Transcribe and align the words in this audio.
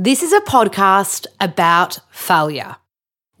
This 0.00 0.22
is 0.22 0.32
a 0.32 0.40
podcast 0.42 1.26
about 1.40 1.98
failure. 2.12 2.76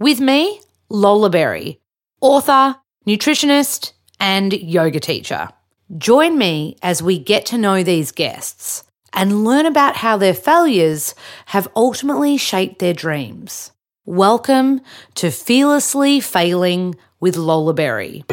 With 0.00 0.18
me, 0.18 0.60
Lola 0.88 1.30
Berry, 1.30 1.78
author, 2.20 2.74
nutritionist, 3.06 3.92
and 4.18 4.52
yoga 4.52 4.98
teacher. 4.98 5.50
Join 5.98 6.36
me 6.36 6.76
as 6.82 7.00
we 7.00 7.16
get 7.16 7.46
to 7.46 7.58
know 7.58 7.84
these 7.84 8.10
guests 8.10 8.82
and 9.12 9.44
learn 9.44 9.66
about 9.66 9.94
how 9.94 10.16
their 10.16 10.34
failures 10.34 11.14
have 11.46 11.68
ultimately 11.76 12.36
shaped 12.36 12.80
their 12.80 12.92
dreams. 12.92 13.70
Welcome 14.04 14.80
to 15.14 15.30
Fearlessly 15.30 16.18
Failing 16.18 16.96
with 17.20 17.36
Lola 17.36 17.72
Berry. 17.72 18.24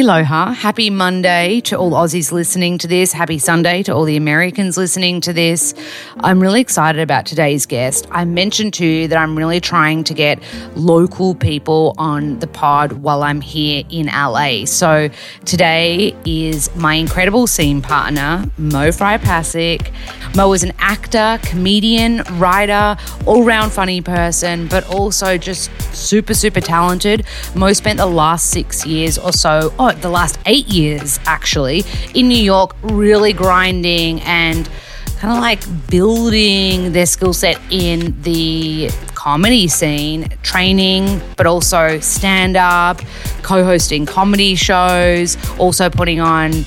Aloha. 0.00 0.52
Happy 0.52 0.90
Monday 0.90 1.60
to 1.62 1.76
all 1.76 1.92
Aussies 1.92 2.30
listening 2.30 2.78
to 2.78 2.86
this. 2.86 3.12
Happy 3.12 3.38
Sunday 3.38 3.82
to 3.82 3.92
all 3.92 4.04
the 4.04 4.16
Americans 4.16 4.76
listening 4.76 5.20
to 5.22 5.32
this. 5.32 5.74
I'm 6.20 6.40
really 6.40 6.60
excited 6.60 7.00
about 7.00 7.26
today's 7.26 7.66
guest. 7.66 8.06
I 8.10 8.24
mentioned 8.24 8.74
to 8.74 8.86
you 8.86 9.08
that 9.08 9.18
I'm 9.18 9.36
really 9.36 9.60
trying 9.60 10.04
to 10.04 10.14
get 10.14 10.42
local 10.76 11.34
people 11.34 11.94
on 11.98 12.38
the 12.38 12.46
pod 12.46 12.92
while 12.92 13.22
I'm 13.22 13.40
here 13.40 13.82
in 13.90 14.06
LA. 14.06 14.66
So 14.66 15.08
today 15.44 16.14
is 16.24 16.74
my 16.76 16.94
incredible 16.94 17.46
scene 17.46 17.82
partner, 17.82 18.44
Mo 18.58 18.92
Fry 18.92 19.18
Pasic. 19.18 19.92
Mo 20.36 20.52
is 20.52 20.62
an 20.62 20.72
actor, 20.78 21.40
comedian, 21.42 22.22
writer, 22.32 22.96
all 23.26 23.42
round 23.42 23.72
funny 23.72 24.00
person, 24.00 24.68
but 24.68 24.86
also 24.88 25.38
just 25.38 25.70
super, 25.94 26.34
super 26.34 26.60
talented. 26.60 27.24
Mo 27.54 27.72
spent 27.72 27.96
the 27.96 28.06
last 28.06 28.50
six 28.50 28.84
years 28.84 29.18
or 29.18 29.32
so, 29.32 29.72
the 29.96 30.08
last 30.08 30.38
eight 30.46 30.68
years 30.68 31.18
actually, 31.26 31.84
in 32.14 32.28
New 32.28 32.42
York, 32.42 32.76
really 32.82 33.32
grinding 33.32 34.20
and 34.22 34.68
kind 35.18 35.32
of 35.32 35.40
like 35.40 35.62
building 35.90 36.92
their 36.92 37.06
skill 37.06 37.32
set 37.32 37.60
in 37.70 38.20
the 38.22 38.88
comedy 39.14 39.66
scene, 39.66 40.28
training, 40.42 41.20
but 41.36 41.46
also 41.46 41.98
stand 41.98 42.56
up, 42.56 43.00
co 43.42 43.64
hosting 43.64 44.06
comedy 44.06 44.54
shows, 44.54 45.36
also 45.58 45.90
putting 45.90 46.20
on 46.20 46.64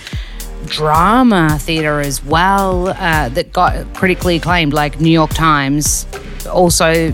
drama 0.66 1.58
theater 1.60 2.00
as 2.02 2.24
well 2.24 2.90
uh, 2.90 3.30
that 3.30 3.52
got 3.54 3.94
critically 3.94 4.36
acclaimed, 4.36 4.74
like 4.74 5.00
New 5.00 5.12
York 5.12 5.32
Times, 5.32 6.06
also 6.52 7.12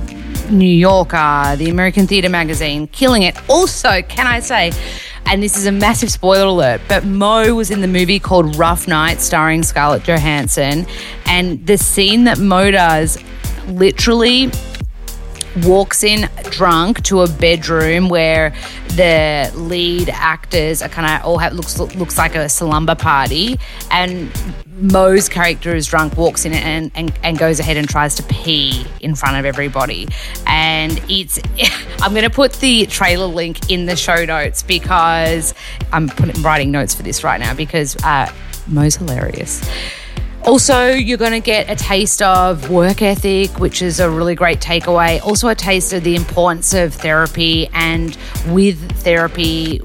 New 0.50 0.66
Yorker, 0.66 1.56
the 1.58 1.70
American 1.70 2.08
Theatre 2.08 2.30
Magazine, 2.30 2.88
killing 2.88 3.24
it. 3.24 3.36
Also, 3.50 4.02
can 4.04 4.28
I 4.28 4.40
say, 4.40 4.72
and 5.30 5.44
this 5.44 5.58
is 5.58 5.66
a 5.66 5.72
massive 5.72 6.12
spoiler 6.12 6.46
alert, 6.46 6.82
but 6.88 7.06
Mo 7.06 7.54
was 7.54 7.70
in 7.70 7.82
the 7.82 7.88
movie 7.88 8.20
called 8.20 8.56
Rough 8.56 8.88
Night 8.88 9.20
starring 9.20 9.64
Scarlett 9.64 10.04
Johansson. 10.04 10.86
And 11.26 11.66
the 11.66 11.78
scene 11.78 12.24
that 12.26 12.40
Mo 12.40 12.72
does 12.72 13.18
literally 13.68 14.50
walks 15.66 16.04
in 16.04 16.30
drunk 16.50 17.04
to 17.04 17.22
a 17.22 17.28
bedroom 17.28 18.10
where 18.10 18.54
the 18.90 19.52
lead 19.56 20.10
actors 20.10 20.82
are 20.82 20.90
kind 20.90 21.20
of 21.20 21.26
all 21.26 21.38
have 21.38 21.54
looks 21.54 21.78
looks 21.80 22.18
like 22.18 22.36
a 22.36 22.50
slumber 22.50 22.96
party 22.96 23.58
and 23.92 24.32
Mo's 24.80 25.28
character 25.28 25.76
is 25.76 25.88
drunk, 25.88 26.18
walks 26.18 26.46
in 26.46 26.54
and, 26.54 26.92
and, 26.94 27.12
and 27.24 27.40
goes 27.40 27.60
ahead 27.60 27.78
and 27.78 27.90
tries 27.90 28.14
to 28.16 28.24
pee 28.24 28.86
in 29.00 29.16
front 29.16 29.38
of 29.38 29.46
everybody. 29.46 30.08
And 30.46 31.02
it's, 31.10 31.40
I'm 32.02 32.12
going 32.12 32.24
to 32.24 32.30
put 32.30 32.54
the 32.54 32.86
trailer 32.86 33.26
link 33.26 33.72
in 33.72 33.88
the 33.88 33.96
show 33.96 34.24
notes 34.26 34.62
because 34.62 35.56
I'm 35.92 36.10
putting, 36.10 36.42
writing 36.44 36.72
notes 36.72 36.94
for 36.94 37.02
this 37.02 37.24
right 37.24 37.40
now 37.40 37.56
because 37.56 37.98
uh, 38.04 38.32
Mo's 38.68 38.96
hilarious. 38.96 39.68
Also, 40.48 40.88
you're 40.92 41.18
going 41.18 41.34
to 41.34 41.42
get 41.42 41.70
a 41.70 41.76
taste 41.76 42.22
of 42.22 42.70
work 42.70 43.02
ethic, 43.02 43.60
which 43.60 43.82
is 43.82 44.00
a 44.00 44.10
really 44.10 44.34
great 44.34 44.62
takeaway. 44.62 45.22
Also, 45.22 45.50
a 45.50 45.56
taste 45.56 45.92
of 45.92 46.06
the 46.06 46.16
importance 46.16 46.74
of 46.74 46.94
therapy. 46.94 47.68
And 47.74 48.18
with 48.48 48.80
therapy, 49.02 49.82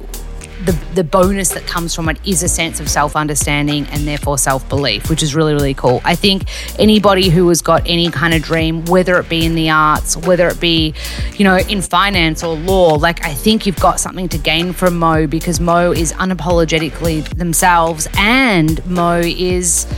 the, 0.64 0.78
the 0.94 1.02
bonus 1.02 1.48
that 1.48 1.66
comes 1.66 1.96
from 1.96 2.08
it 2.08 2.16
is 2.24 2.44
a 2.44 2.48
sense 2.48 2.78
of 2.78 2.88
self 2.88 3.16
understanding 3.16 3.86
and 3.88 4.06
therefore 4.06 4.38
self 4.38 4.68
belief, 4.68 5.10
which 5.10 5.20
is 5.20 5.34
really, 5.34 5.52
really 5.52 5.74
cool. 5.74 6.00
I 6.04 6.14
think 6.14 6.44
anybody 6.78 7.28
who 7.28 7.48
has 7.48 7.60
got 7.60 7.82
any 7.84 8.08
kind 8.12 8.32
of 8.32 8.40
dream, 8.42 8.84
whether 8.84 9.18
it 9.18 9.28
be 9.28 9.44
in 9.44 9.56
the 9.56 9.68
arts, 9.70 10.16
whether 10.16 10.46
it 10.46 10.60
be, 10.60 10.94
you 11.38 11.44
know, 11.44 11.56
in 11.56 11.82
finance 11.82 12.44
or 12.44 12.54
law, 12.54 12.94
like 12.94 13.24
I 13.24 13.34
think 13.34 13.66
you've 13.66 13.80
got 13.80 13.98
something 13.98 14.28
to 14.28 14.38
gain 14.38 14.72
from 14.72 14.96
Mo 14.96 15.26
because 15.26 15.58
Mo 15.58 15.90
is 15.90 16.12
unapologetically 16.12 17.28
themselves 17.36 18.06
and 18.16 18.86
Mo 18.86 19.18
is 19.18 19.88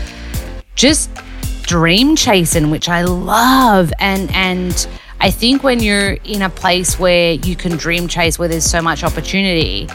just 0.75 1.11
dream 1.62 2.17
chasing, 2.17 2.71
which 2.71 2.89
I 2.89 3.03
love. 3.03 3.93
And, 3.99 4.31
and, 4.33 4.87
I 5.21 5.31
think 5.31 5.62
when 5.62 5.81
you're 5.81 6.19
in 6.25 6.43
a 6.43 6.51
place 6.51 6.99
where 6.99 7.33
you 7.33 7.57
can 7.57 7.79
dream 7.79 8.09
chase, 8.09 8.39
where 8.39 8.47
there's 8.47 8.69
so 8.69 8.83
much 8.83 9.03
opportunity, 9.03 9.89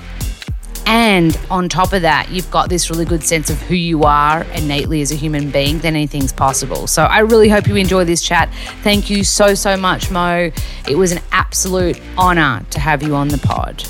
and 0.88 1.40
on 1.52 1.70
top 1.70 1.94
of 1.94 2.02
that, 2.02 2.32
you've 2.32 2.50
got 2.50 2.68
this 2.68 2.90
really 2.90 3.06
good 3.06 3.24
sense 3.24 3.52
of 3.52 3.62
who 3.62 3.76
you 3.76 4.06
are 4.06 4.42
innately 4.56 5.04
as 5.04 5.12
a 5.12 5.16
human 5.16 5.52
being, 5.52 5.78
then 5.80 5.96
anything's 5.96 6.34
possible. 6.34 6.88
So 6.88 7.04
I 7.04 7.20
really 7.20 7.48
hope 7.48 7.68
you 7.68 7.76
enjoy 7.76 8.06
this 8.06 8.24
chat. 8.24 8.52
Thank 8.82 9.12
you 9.12 9.24
so, 9.24 9.54
so 9.54 9.78
much, 9.78 10.10
Mo. 10.10 10.50
It 10.88 10.96
was 10.96 11.12
an 11.12 11.20
absolute 11.32 12.02
honor 12.18 12.66
to 12.72 12.80
have 12.80 13.04
you 13.04 13.14
on 13.14 13.28
the 13.28 13.38
pod. 13.38 13.84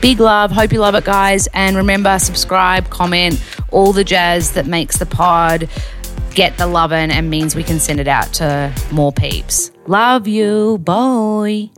Big 0.00 0.20
love. 0.20 0.52
Hope 0.52 0.72
you 0.72 0.78
love 0.78 0.94
it, 0.94 1.04
guys. 1.04 1.48
And 1.54 1.76
remember, 1.76 2.20
subscribe, 2.20 2.88
comment, 2.88 3.42
all 3.72 3.92
the 3.92 4.04
jazz 4.04 4.52
that 4.52 4.66
makes 4.66 4.98
the 4.98 5.06
pod 5.06 5.68
get 6.34 6.56
the 6.58 6.66
loving 6.66 7.10
and 7.10 7.30
means 7.30 7.54
we 7.54 7.62
can 7.62 7.78
send 7.78 8.00
it 8.00 8.08
out 8.08 8.32
to 8.34 8.72
more 8.92 9.12
peeps. 9.12 9.70
Love 9.86 10.26
you. 10.26 10.78
Bye. 10.78 11.70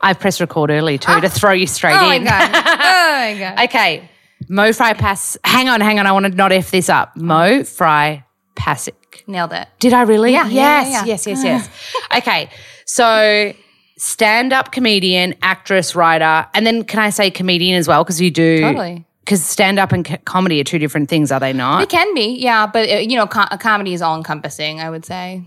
I 0.00 0.14
pressed 0.14 0.40
record 0.40 0.70
early 0.70 0.98
too 0.98 1.12
oh. 1.12 1.20
to 1.20 1.26
ah. 1.26 1.30
throw 1.30 1.52
you 1.52 1.66
straight 1.66 1.96
oh 1.96 2.10
in. 2.10 2.24
My 2.24 2.30
God. 2.30 2.50
Oh 3.20 3.22
my 3.22 3.38
God. 3.38 3.64
okay. 3.64 4.08
Mo 4.48 4.72
Fry 4.72 4.94
Pass. 4.94 5.36
Hang 5.44 5.68
on, 5.68 5.80
hang 5.82 5.98
on. 5.98 6.06
I 6.06 6.12
want 6.12 6.26
to 6.26 6.32
not 6.32 6.52
F 6.52 6.70
this 6.70 6.88
up. 6.88 7.14
Mo 7.16 7.64
Fry 7.64 8.24
Pasic. 8.56 8.94
Nailed 9.26 9.52
it. 9.52 9.68
Did 9.78 9.92
I 9.92 10.02
really? 10.02 10.32
Yeah. 10.32 10.48
Yes, 10.48 10.52
yeah, 10.54 10.92
yeah, 10.92 11.04
yes, 11.04 11.26
yes, 11.26 11.44
yes. 11.44 11.68
okay. 12.16 12.50
So 12.86 13.52
stand 13.98 14.52
up 14.52 14.72
comedian, 14.72 15.34
actress, 15.42 15.94
writer, 15.94 16.48
and 16.54 16.66
then 16.66 16.84
can 16.84 17.00
I 17.00 17.10
say 17.10 17.30
comedian 17.30 17.76
as 17.78 17.86
well? 17.86 18.02
Because 18.02 18.20
you 18.20 18.30
do. 18.30 18.60
Totally. 18.60 19.04
Because 19.20 19.44
stand 19.44 19.78
up 19.78 19.92
and 19.92 20.04
co- 20.04 20.16
comedy 20.24 20.60
are 20.60 20.64
two 20.64 20.78
different 20.78 21.08
things, 21.08 21.30
are 21.30 21.40
they 21.40 21.52
not? 21.52 21.82
It 21.82 21.88
can 21.88 22.14
be, 22.14 22.36
yeah. 22.38 22.66
But, 22.66 22.88
uh, 22.88 22.96
you 22.96 23.16
know, 23.16 23.26
co- 23.26 23.56
comedy 23.58 23.92
is 23.92 24.02
all 24.02 24.16
encompassing, 24.16 24.80
I 24.80 24.90
would 24.90 25.04
say. 25.04 25.44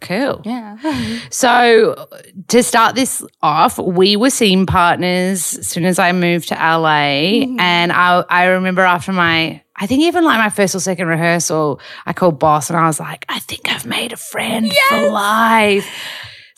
Cool. 0.00 0.42
Yeah. 0.44 1.18
so 1.30 2.08
to 2.48 2.62
start 2.62 2.94
this 2.94 3.24
off, 3.42 3.78
we 3.78 4.16
were 4.16 4.30
scene 4.30 4.64
partners 4.64 5.58
as 5.58 5.66
soon 5.66 5.84
as 5.84 5.98
I 5.98 6.12
moved 6.12 6.48
to 6.48 6.54
LA. 6.54 7.42
Mm-hmm. 7.42 7.60
And 7.60 7.92
I, 7.92 8.24
I 8.28 8.44
remember 8.46 8.82
after 8.82 9.12
my, 9.12 9.60
I 9.74 9.86
think 9.86 10.02
even 10.02 10.24
like 10.24 10.38
my 10.38 10.50
first 10.50 10.74
or 10.74 10.80
second 10.80 11.08
rehearsal, 11.08 11.80
I 12.06 12.12
called 12.12 12.38
boss 12.38 12.70
and 12.70 12.78
I 12.78 12.86
was 12.86 13.00
like, 13.00 13.24
I 13.28 13.40
think 13.40 13.70
I've 13.70 13.86
made 13.86 14.12
a 14.12 14.16
friend 14.16 14.66
yes! 14.66 14.88
for 14.88 15.10
life. 15.10 15.88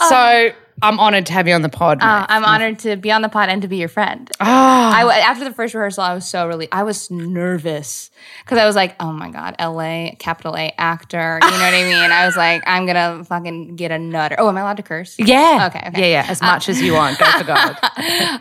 Um, 0.00 0.08
so 0.08 0.52
I'm 0.82 0.98
honored 0.98 1.26
to 1.26 1.32
have 1.32 1.46
you 1.46 1.54
on 1.54 1.62
the 1.62 1.68
pod. 1.68 2.02
Uh, 2.02 2.26
I'm 2.28 2.44
honored 2.44 2.78
to 2.80 2.96
be 2.96 3.12
on 3.12 3.22
the 3.22 3.28
pod 3.28 3.48
and 3.48 3.62
to 3.62 3.68
be 3.68 3.76
your 3.76 3.88
friend. 3.88 4.30
Oh. 4.40 4.44
I, 4.44 5.18
after 5.18 5.44
the 5.44 5.52
first 5.52 5.74
rehearsal, 5.74 6.02
I 6.02 6.14
was 6.14 6.26
so 6.26 6.46
really, 6.46 6.68
I 6.72 6.82
was 6.82 7.10
nervous 7.10 8.10
because 8.44 8.58
I 8.58 8.66
was 8.66 8.76
like, 8.76 8.96
oh 9.00 9.12
my 9.12 9.30
God, 9.30 9.56
LA, 9.60 10.12
capital 10.18 10.56
A 10.56 10.72
actor. 10.78 11.38
You 11.42 11.50
know 11.50 11.56
what 11.56 11.74
I 11.74 11.82
mean? 11.82 12.10
I 12.10 12.26
was 12.26 12.36
like, 12.36 12.62
I'm 12.66 12.86
going 12.86 13.18
to 13.18 13.24
fucking 13.24 13.76
get 13.76 13.90
a 13.90 13.98
nutter. 13.98 14.36
Oh, 14.38 14.48
am 14.48 14.56
I 14.56 14.60
allowed 14.60 14.78
to 14.78 14.82
curse? 14.82 15.16
Yeah. 15.18 15.68
Okay. 15.70 15.88
okay. 15.88 16.00
Yeah, 16.00 16.22
yeah. 16.22 16.30
As 16.30 16.40
much 16.40 16.68
uh, 16.68 16.72
as 16.72 16.80
you 16.80 16.94
want. 16.94 17.18
Go 17.18 17.26
for 17.26 17.44
God. 17.44 17.70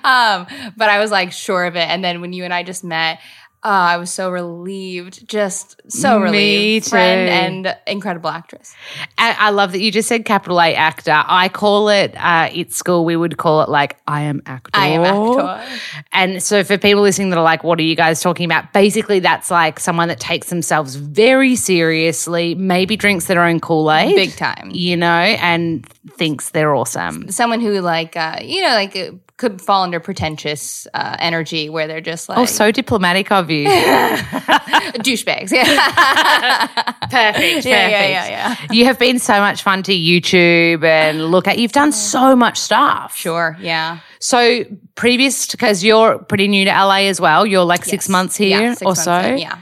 um, 0.03 0.71
but 0.77 0.89
I 0.89 0.99
was 0.99 1.11
like 1.11 1.31
sure 1.31 1.65
of 1.65 1.75
it. 1.75 1.87
And 1.89 2.03
then 2.03 2.21
when 2.21 2.33
you 2.33 2.43
and 2.45 2.53
I 2.53 2.63
just 2.63 2.83
met, 2.83 3.19
Oh, 3.61 3.69
I 3.69 3.97
was 3.97 4.09
so 4.09 4.29
relieved, 4.31 5.27
just 5.27 5.81
so 5.89 6.17
Me 6.17 6.23
relieved. 6.23 6.85
Too. 6.85 6.91
Friend 6.91 7.29
and 7.29 7.77
incredible 7.87 8.29
actress. 8.29 8.73
And 9.17 9.35
I 9.37 9.49
love 9.49 9.73
that 9.73 9.81
you 9.81 9.91
just 9.91 10.07
said 10.07 10.23
capital 10.23 10.61
A 10.61 10.73
actor. 10.75 11.11
I 11.13 11.49
call 11.49 11.89
it 11.89 12.15
uh, 12.15 12.47
at 12.55 12.71
school. 12.71 13.03
We 13.03 13.17
would 13.17 13.35
call 13.35 13.61
it 13.61 13.67
like 13.67 13.97
I 14.07 14.21
am 14.21 14.41
actor. 14.45 14.71
I 14.73 14.87
am 14.87 15.03
actor. 15.03 15.77
And 16.13 16.41
so 16.41 16.63
for 16.63 16.77
people 16.77 17.01
listening 17.01 17.31
that 17.31 17.37
are 17.37 17.43
like, 17.43 17.65
what 17.65 17.77
are 17.79 17.83
you 17.83 17.97
guys 17.97 18.21
talking 18.21 18.45
about? 18.45 18.71
Basically, 18.71 19.19
that's 19.19 19.51
like 19.51 19.81
someone 19.81 20.07
that 20.07 20.21
takes 20.21 20.47
themselves 20.47 20.95
very 20.95 21.57
seriously. 21.57 22.55
Maybe 22.55 22.95
drinks 22.95 23.25
their 23.25 23.43
own 23.43 23.59
Kool 23.59 23.91
Aid, 23.91 24.15
big 24.15 24.37
time. 24.37 24.71
You 24.71 24.95
know, 24.95 25.07
and 25.09 25.85
thinks 26.17 26.51
they're 26.51 26.73
awesome. 26.75 27.29
someone 27.29 27.59
who 27.61 27.79
like 27.81 28.15
uh, 28.15 28.37
you 28.41 28.61
know 28.61 28.69
like 28.69 28.95
uh, 28.95 29.11
could 29.37 29.61
fall 29.61 29.83
under 29.83 29.99
pretentious 29.99 30.87
uh, 30.93 31.15
energy 31.19 31.69
where 31.69 31.87
they're 31.87 32.01
just 32.01 32.27
like 32.29 32.37
Oh, 32.37 32.45
so 32.45 32.71
diplomatic 32.71 33.31
of 33.31 33.49
you. 33.49 33.67
douchebags. 34.99 35.51
Yeah. 35.51 36.67
Perfect. 37.09 37.65
Yeah, 37.65 37.87
yeah, 37.87 38.07
yeah, 38.07 38.27
yeah. 38.27 38.55
You 38.71 38.85
have 38.85 38.99
been 38.99 39.19
so 39.19 39.39
much 39.39 39.63
fun 39.63 39.83
to 39.83 39.93
YouTube 39.93 40.83
and 40.83 41.31
look 41.31 41.47
at. 41.47 41.57
You've 41.57 41.71
done 41.71 41.91
so 41.91 42.35
much 42.35 42.57
stuff. 42.59 43.15
sure. 43.15 43.57
Yeah. 43.59 43.99
So 44.19 44.63
previous, 44.95 45.47
because 45.47 45.83
you're 45.83 46.19
pretty 46.19 46.47
new 46.47 46.65
to 46.65 46.71
LA 46.71 47.07
as 47.07 47.21
well. 47.21 47.45
You're 47.45 47.63
like 47.63 47.85
six 47.85 48.09
months 48.09 48.35
here 48.35 48.59
Yeah, 48.61 48.73
six 48.73 48.81
or 48.81 48.85
months 48.89 49.03
so. 49.05 49.19
in, 49.19 49.37
yeah. 49.39 49.59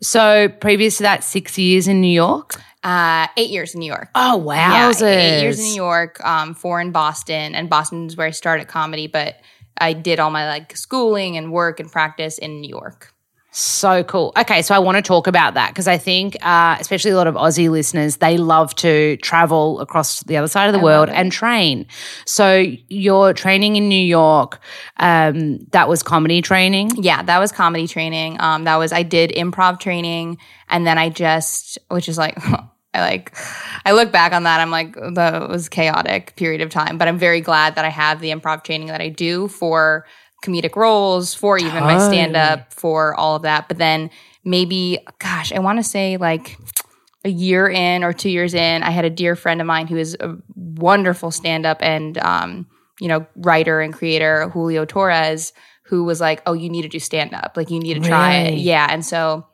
So 0.00 0.48
previous 0.48 0.98
to 0.98 1.04
that, 1.04 1.24
six 1.24 1.58
years 1.58 1.88
in 1.88 2.00
New 2.00 2.08
York. 2.08 2.60
Uh, 2.82 3.26
eight 3.36 3.50
years 3.50 3.74
in 3.74 3.80
New 3.80 3.86
York. 3.86 4.10
Oh 4.14 4.36
wow! 4.36 4.90
Yeah, 4.90 5.06
eight 5.06 5.42
years 5.42 5.58
in 5.58 5.64
New 5.64 5.74
York, 5.74 6.24
um, 6.24 6.54
four 6.54 6.80
in 6.80 6.92
Boston, 6.92 7.56
and 7.56 7.68
Boston 7.68 8.06
is 8.06 8.16
where 8.16 8.28
I 8.28 8.30
started 8.30 8.68
comedy. 8.68 9.08
But 9.08 9.40
I 9.78 9.92
did 9.92 10.20
all 10.20 10.30
my 10.30 10.46
like 10.46 10.76
schooling 10.76 11.36
and 11.36 11.50
work 11.50 11.80
and 11.80 11.90
practice 11.90 12.38
in 12.38 12.60
New 12.60 12.68
York. 12.68 13.12
So 13.58 14.04
cool. 14.04 14.34
Okay, 14.36 14.60
so 14.60 14.74
I 14.74 14.78
want 14.80 14.96
to 14.98 15.02
talk 15.02 15.26
about 15.26 15.54
that 15.54 15.70
because 15.70 15.88
I 15.88 15.96
think, 15.96 16.36
uh, 16.42 16.76
especially 16.78 17.12
a 17.12 17.16
lot 17.16 17.26
of 17.26 17.36
Aussie 17.36 17.70
listeners, 17.70 18.18
they 18.18 18.36
love 18.36 18.74
to 18.76 19.16
travel 19.22 19.80
across 19.80 20.22
the 20.24 20.36
other 20.36 20.46
side 20.46 20.66
of 20.66 20.74
the 20.74 20.78
world 20.78 21.08
and 21.08 21.32
train. 21.32 21.86
So 22.26 22.66
you're 22.90 23.32
training 23.32 23.76
in 23.76 23.88
New 23.88 23.98
York. 23.98 24.60
Um, 24.98 25.60
that 25.70 25.88
was 25.88 26.02
comedy 26.02 26.42
training. 26.42 27.02
Yeah, 27.02 27.22
that 27.22 27.38
was 27.38 27.50
comedy 27.50 27.88
training. 27.88 28.38
Um, 28.40 28.64
that 28.64 28.76
was 28.76 28.92
I 28.92 29.02
did 29.02 29.30
improv 29.30 29.80
training, 29.80 30.36
and 30.68 30.86
then 30.86 30.98
I 30.98 31.08
just, 31.08 31.78
which 31.88 32.10
is 32.10 32.18
like. 32.18 32.36
I 32.94 33.00
like, 33.00 33.36
I 33.84 33.92
look 33.92 34.10
back 34.10 34.32
on 34.32 34.44
that. 34.44 34.58
I'm 34.58 34.70
like, 34.70 34.94
that 34.94 35.50
was 35.50 35.68
chaotic 35.68 36.34
period 36.36 36.62
of 36.62 36.70
time, 36.70 36.96
but 36.96 37.08
I'm 37.08 37.18
very 37.18 37.42
glad 37.42 37.74
that 37.74 37.84
I 37.84 37.90
have 37.90 38.20
the 38.20 38.30
improv 38.30 38.64
training 38.64 38.88
that 38.88 39.02
I 39.02 39.10
do 39.10 39.48
for 39.48 40.06
comedic 40.46 40.76
roles, 40.76 41.34
for 41.34 41.58
even 41.58 41.82
my 41.82 41.98
stand 41.98 42.36
up, 42.36 42.72
for 42.72 43.14
all 43.14 43.36
of 43.36 43.42
that. 43.42 43.68
But 43.68 43.78
then 43.78 44.10
maybe, 44.44 44.98
gosh, 45.18 45.52
I 45.52 45.58
want 45.58 45.78
to 45.78 45.82
say 45.82 46.16
like 46.16 46.56
a 47.24 47.28
year 47.28 47.68
in 47.68 48.04
or 48.04 48.12
two 48.12 48.30
years 48.30 48.54
in, 48.54 48.82
I 48.82 48.90
had 48.90 49.04
a 49.04 49.10
dear 49.10 49.34
friend 49.34 49.60
of 49.60 49.66
mine 49.66 49.88
who 49.88 49.96
is 49.96 50.16
a 50.20 50.36
wonderful 50.54 51.30
stand 51.30 51.66
up 51.66 51.78
and, 51.80 52.16
um, 52.18 52.68
you 53.00 53.08
know, 53.08 53.26
writer 53.36 53.80
and 53.80 53.92
creator, 53.92 54.48
Julio 54.50 54.84
Torres, 54.84 55.52
who 55.86 56.04
was 56.04 56.20
like, 56.20 56.42
oh, 56.46 56.52
you 56.52 56.70
need 56.70 56.82
to 56.82 56.88
do 56.88 57.00
stand 57.00 57.34
up. 57.34 57.54
Like, 57.56 57.70
you 57.70 57.80
need 57.80 57.94
to 57.94 58.08
try 58.08 58.34
it. 58.36 58.58
Yeah. 58.58 58.86
And 58.88 59.04
so 59.04 59.46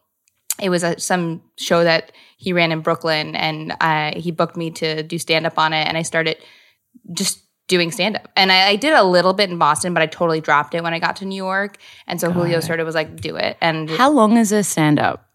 it 0.60 0.68
was 0.68 0.82
a, 0.82 0.98
some 1.00 1.42
show 1.58 1.82
that 1.82 2.12
he 2.36 2.52
ran 2.52 2.72
in 2.72 2.80
Brooklyn 2.80 3.34
and 3.34 3.74
I, 3.80 4.14
he 4.16 4.30
booked 4.30 4.56
me 4.56 4.70
to 4.72 5.02
do 5.02 5.18
stand 5.18 5.46
up 5.46 5.58
on 5.58 5.72
it. 5.72 5.86
And 5.86 5.96
I 5.96 6.02
started 6.02 6.36
just 7.12 7.41
doing 7.68 7.90
stand 7.90 8.16
up. 8.16 8.28
And 8.36 8.52
I, 8.52 8.68
I 8.70 8.76
did 8.76 8.92
a 8.92 9.02
little 9.04 9.32
bit 9.32 9.48
in 9.50 9.58
Boston, 9.58 9.94
but 9.94 10.02
I 10.02 10.06
totally 10.06 10.40
dropped 10.40 10.74
it 10.74 10.82
when 10.82 10.92
I 10.94 10.98
got 10.98 11.16
to 11.16 11.24
New 11.24 11.36
York. 11.36 11.78
And 12.06 12.20
so 12.20 12.30
Julio 12.30 12.60
sort 12.60 12.80
of 12.80 12.86
was 12.86 12.94
like, 12.94 13.16
do 13.20 13.36
it. 13.36 13.56
And 13.60 13.88
How 13.90 14.10
long 14.10 14.36
is 14.36 14.52
a 14.52 14.62
stand 14.62 14.98
up? 14.98 15.28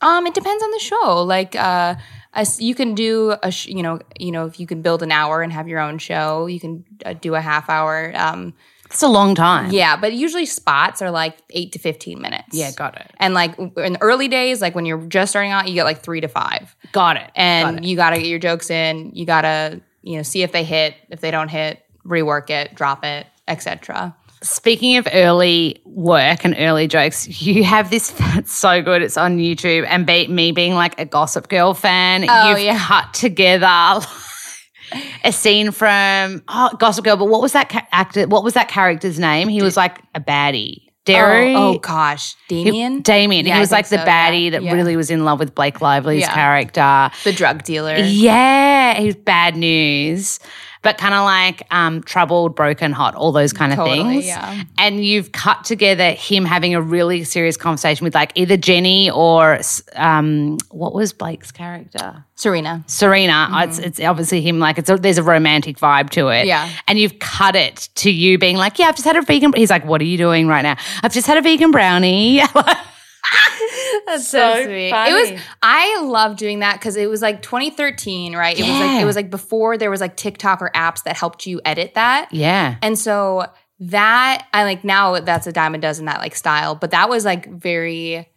um, 0.00 0.26
it 0.26 0.34
depends 0.34 0.62
on 0.64 0.70
the 0.72 0.78
show. 0.80 1.22
Like, 1.22 1.54
uh, 1.54 1.94
as 2.32 2.60
you 2.60 2.74
can 2.74 2.94
do 2.94 3.34
a, 3.42 3.50
sh- 3.52 3.66
you 3.66 3.82
know, 3.82 4.00
you 4.18 4.32
know, 4.32 4.46
if 4.46 4.58
you 4.58 4.66
can 4.66 4.82
build 4.82 5.02
an 5.02 5.12
hour 5.12 5.42
and 5.42 5.52
have 5.52 5.68
your 5.68 5.78
own 5.80 5.98
show, 5.98 6.46
you 6.46 6.58
can 6.58 6.84
uh, 7.04 7.12
do 7.12 7.34
a 7.34 7.40
half 7.40 7.68
hour. 7.70 8.10
Um, 8.16 8.54
It's 8.86 9.02
a 9.02 9.06
long 9.08 9.34
time. 9.34 9.70
yeah, 9.70 9.96
but 9.96 10.12
usually 10.12 10.46
spots 10.46 11.02
are 11.02 11.10
like 11.10 11.36
eight 11.50 11.72
to 11.72 11.78
fifteen 11.78 12.20
minutes. 12.20 12.48
Yeah, 12.52 12.70
got 12.72 12.96
it. 13.00 13.10
And 13.18 13.32
like 13.34 13.56
in 13.58 13.92
the 13.92 13.98
early 14.02 14.28
days, 14.28 14.60
like 14.60 14.74
when 14.74 14.86
you're 14.86 15.04
just 15.06 15.30
starting 15.30 15.52
out, 15.52 15.68
you 15.68 15.74
get 15.74 15.84
like 15.84 16.02
three 16.02 16.20
to 16.22 16.28
five, 16.28 16.74
Got 16.92 17.16
it. 17.18 17.30
and 17.36 17.76
Got 17.76 17.84
it. 17.84 17.88
you 17.88 17.96
got 17.96 18.10
to 18.10 18.16
get 18.16 18.26
your 18.26 18.38
jokes 18.38 18.70
in. 18.70 19.12
You 19.14 19.24
got 19.26 19.42
to, 19.42 19.80
you 20.02 20.16
know, 20.16 20.22
see 20.22 20.42
if 20.42 20.52
they 20.52 20.64
hit. 20.64 20.94
If 21.08 21.20
they 21.20 21.30
don't 21.30 21.48
hit, 21.48 21.84
rework 22.06 22.50
it, 22.50 22.74
drop 22.74 23.04
it, 23.04 23.26
etc. 23.48 24.14
Speaking 24.42 24.96
of 24.96 25.06
early 25.12 25.80
work 25.84 26.44
and 26.44 26.54
early 26.58 26.88
jokes, 26.88 27.40
you 27.40 27.62
have 27.64 27.90
this. 27.90 28.12
It's 28.36 28.52
so 28.52 28.82
good. 28.82 29.02
It's 29.02 29.16
on 29.16 29.38
YouTube, 29.38 29.86
and 29.88 30.04
be, 30.06 30.26
me 30.26 30.52
being 30.52 30.74
like 30.74 30.98
a 30.98 31.04
Gossip 31.04 31.48
Girl 31.48 31.74
fan, 31.74 32.24
Oh, 32.28 32.50
you've 32.50 32.60
yeah. 32.60 32.78
cut 32.78 33.14
together 33.14 33.66
a 35.24 35.30
scene 35.32 35.70
from 35.70 36.42
oh, 36.48 36.70
Gossip 36.78 37.04
Girl. 37.04 37.16
But 37.16 37.26
what 37.28 37.40
was 37.42 37.52
that 37.52 37.68
ca- 37.68 37.86
actor? 37.92 38.26
What 38.26 38.42
was 38.42 38.54
that 38.54 38.68
character's 38.68 39.18
name? 39.18 39.48
He 39.48 39.62
was 39.62 39.76
like 39.76 40.00
a 40.14 40.20
baddie. 40.20 40.88
Derry. 41.04 41.54
Oh, 41.54 41.74
oh 41.74 41.78
gosh, 41.78 42.36
Damien, 42.48 43.00
Damien. 43.02 43.44
Yeah, 43.46 43.54
he 43.54 43.60
was 43.60 43.72
like 43.72 43.86
the 43.88 43.96
so, 43.98 44.04
yeah. 44.04 44.30
baddie 44.30 44.50
that 44.52 44.62
Yeah. 44.62 44.72
really 44.72 44.96
was 44.96 45.10
in 45.10 45.24
love 45.24 45.38
with 45.40 45.54
Blake 45.54 45.80
Lively's 45.80 46.20
Yeah. 46.20 46.32
character. 46.34 47.10
the 47.24 47.32
drug 47.32 47.64
dealer. 47.64 47.96
Yeah, 47.96 48.94
he's 49.00 49.16
bad 49.16 49.56
news, 49.56 50.38
but 50.82 50.98
kind 50.98 51.14
of 51.14 51.24
like 51.24 51.62
um, 51.70 52.02
troubled, 52.02 52.54
broken, 52.54 52.92
hot, 52.92 53.14
all 53.14 53.32
those 53.32 53.52
kind 53.52 53.72
of 53.72 53.78
Totally, 53.78 53.98
things. 54.02 54.26
yeah. 54.26 54.64
And 54.78 55.04
you've 55.04 55.32
cut 55.32 55.64
together 55.64 56.10
him 56.10 56.44
having 56.44 56.74
a 56.74 56.82
really 56.82 57.24
serious 57.24 57.56
conversation 57.56 58.04
with 58.04 58.14
like 58.14 58.32
either 58.34 58.56
Jenny 58.56 59.10
or 59.10 59.60
um, 59.94 60.58
what 60.70 60.92
was 60.92 61.12
Blake's 61.12 61.52
character? 61.52 62.24
Serena. 62.34 62.82
Serena. 62.88 63.48
It's, 63.62 63.78
it's 63.78 64.00
obviously 64.00 64.40
him. 64.40 64.58
Like 64.58 64.78
it's 64.78 64.90
a, 64.90 64.96
there's 64.96 65.18
a 65.18 65.22
romantic 65.22 65.78
vibe 65.78 66.10
to 66.10 66.28
it. 66.28 66.40
Mm-hmm. 66.40 66.48
Yeah. 66.48 66.68
And 66.88 66.98
you've 66.98 67.20
cut 67.20 67.54
it 67.54 67.88
to 67.96 68.10
you 68.10 68.36
being 68.36 68.56
like, 68.56 68.78
yeah, 68.78 68.86
I've 68.86 68.96
just 68.96 69.06
had 69.06 69.16
a 69.16 69.22
vegan. 69.22 69.52
He's 69.54 69.70
like, 69.70 69.84
what 69.84 70.00
are 70.00 70.04
you 70.04 70.18
doing 70.18 70.48
right 70.48 70.62
now? 70.62 70.76
I've 71.02 71.12
just 71.12 71.26
had 71.28 71.38
a 71.38 71.42
vegan 71.42 71.70
brownie. 71.70 72.40
That's 74.06 74.28
so 74.28 74.62
sweet. 74.64 74.90
funny. 74.90 75.10
It 75.10 75.32
was. 75.34 75.40
I 75.62 76.00
love 76.02 76.36
doing 76.36 76.60
that 76.60 76.78
because 76.78 76.96
it 76.96 77.08
was 77.08 77.22
like 77.22 77.42
2013, 77.42 78.34
right? 78.36 78.58
It 78.58 78.62
was 78.62 78.70
like 78.70 78.80
Yeah. 78.80 79.00
it 79.00 79.04
was 79.04 79.16
like 79.16 79.30
before 79.30 79.78
there 79.78 79.90
was 79.90 80.00
like 80.00 80.16
TikTok 80.16 80.60
or 80.62 80.70
apps 80.74 81.02
that 81.04 81.16
helped 81.16 81.46
you 81.46 81.60
edit 81.64 81.94
that. 81.94 82.28
yeah. 82.32 82.76
And 82.82 82.98
so 82.98 83.46
that 83.80 84.46
I 84.52 84.64
like 84.64 84.84
now 84.84 85.18
that's 85.20 85.46
a 85.46 85.52
dime 85.52 85.74
a 85.74 85.78
dozen 85.78 86.04
that 86.06 86.20
like 86.20 86.34
style, 86.36 86.74
but 86.74 86.90
that 86.92 87.08
was 87.08 87.24
like 87.24 87.48
very. 87.50 88.28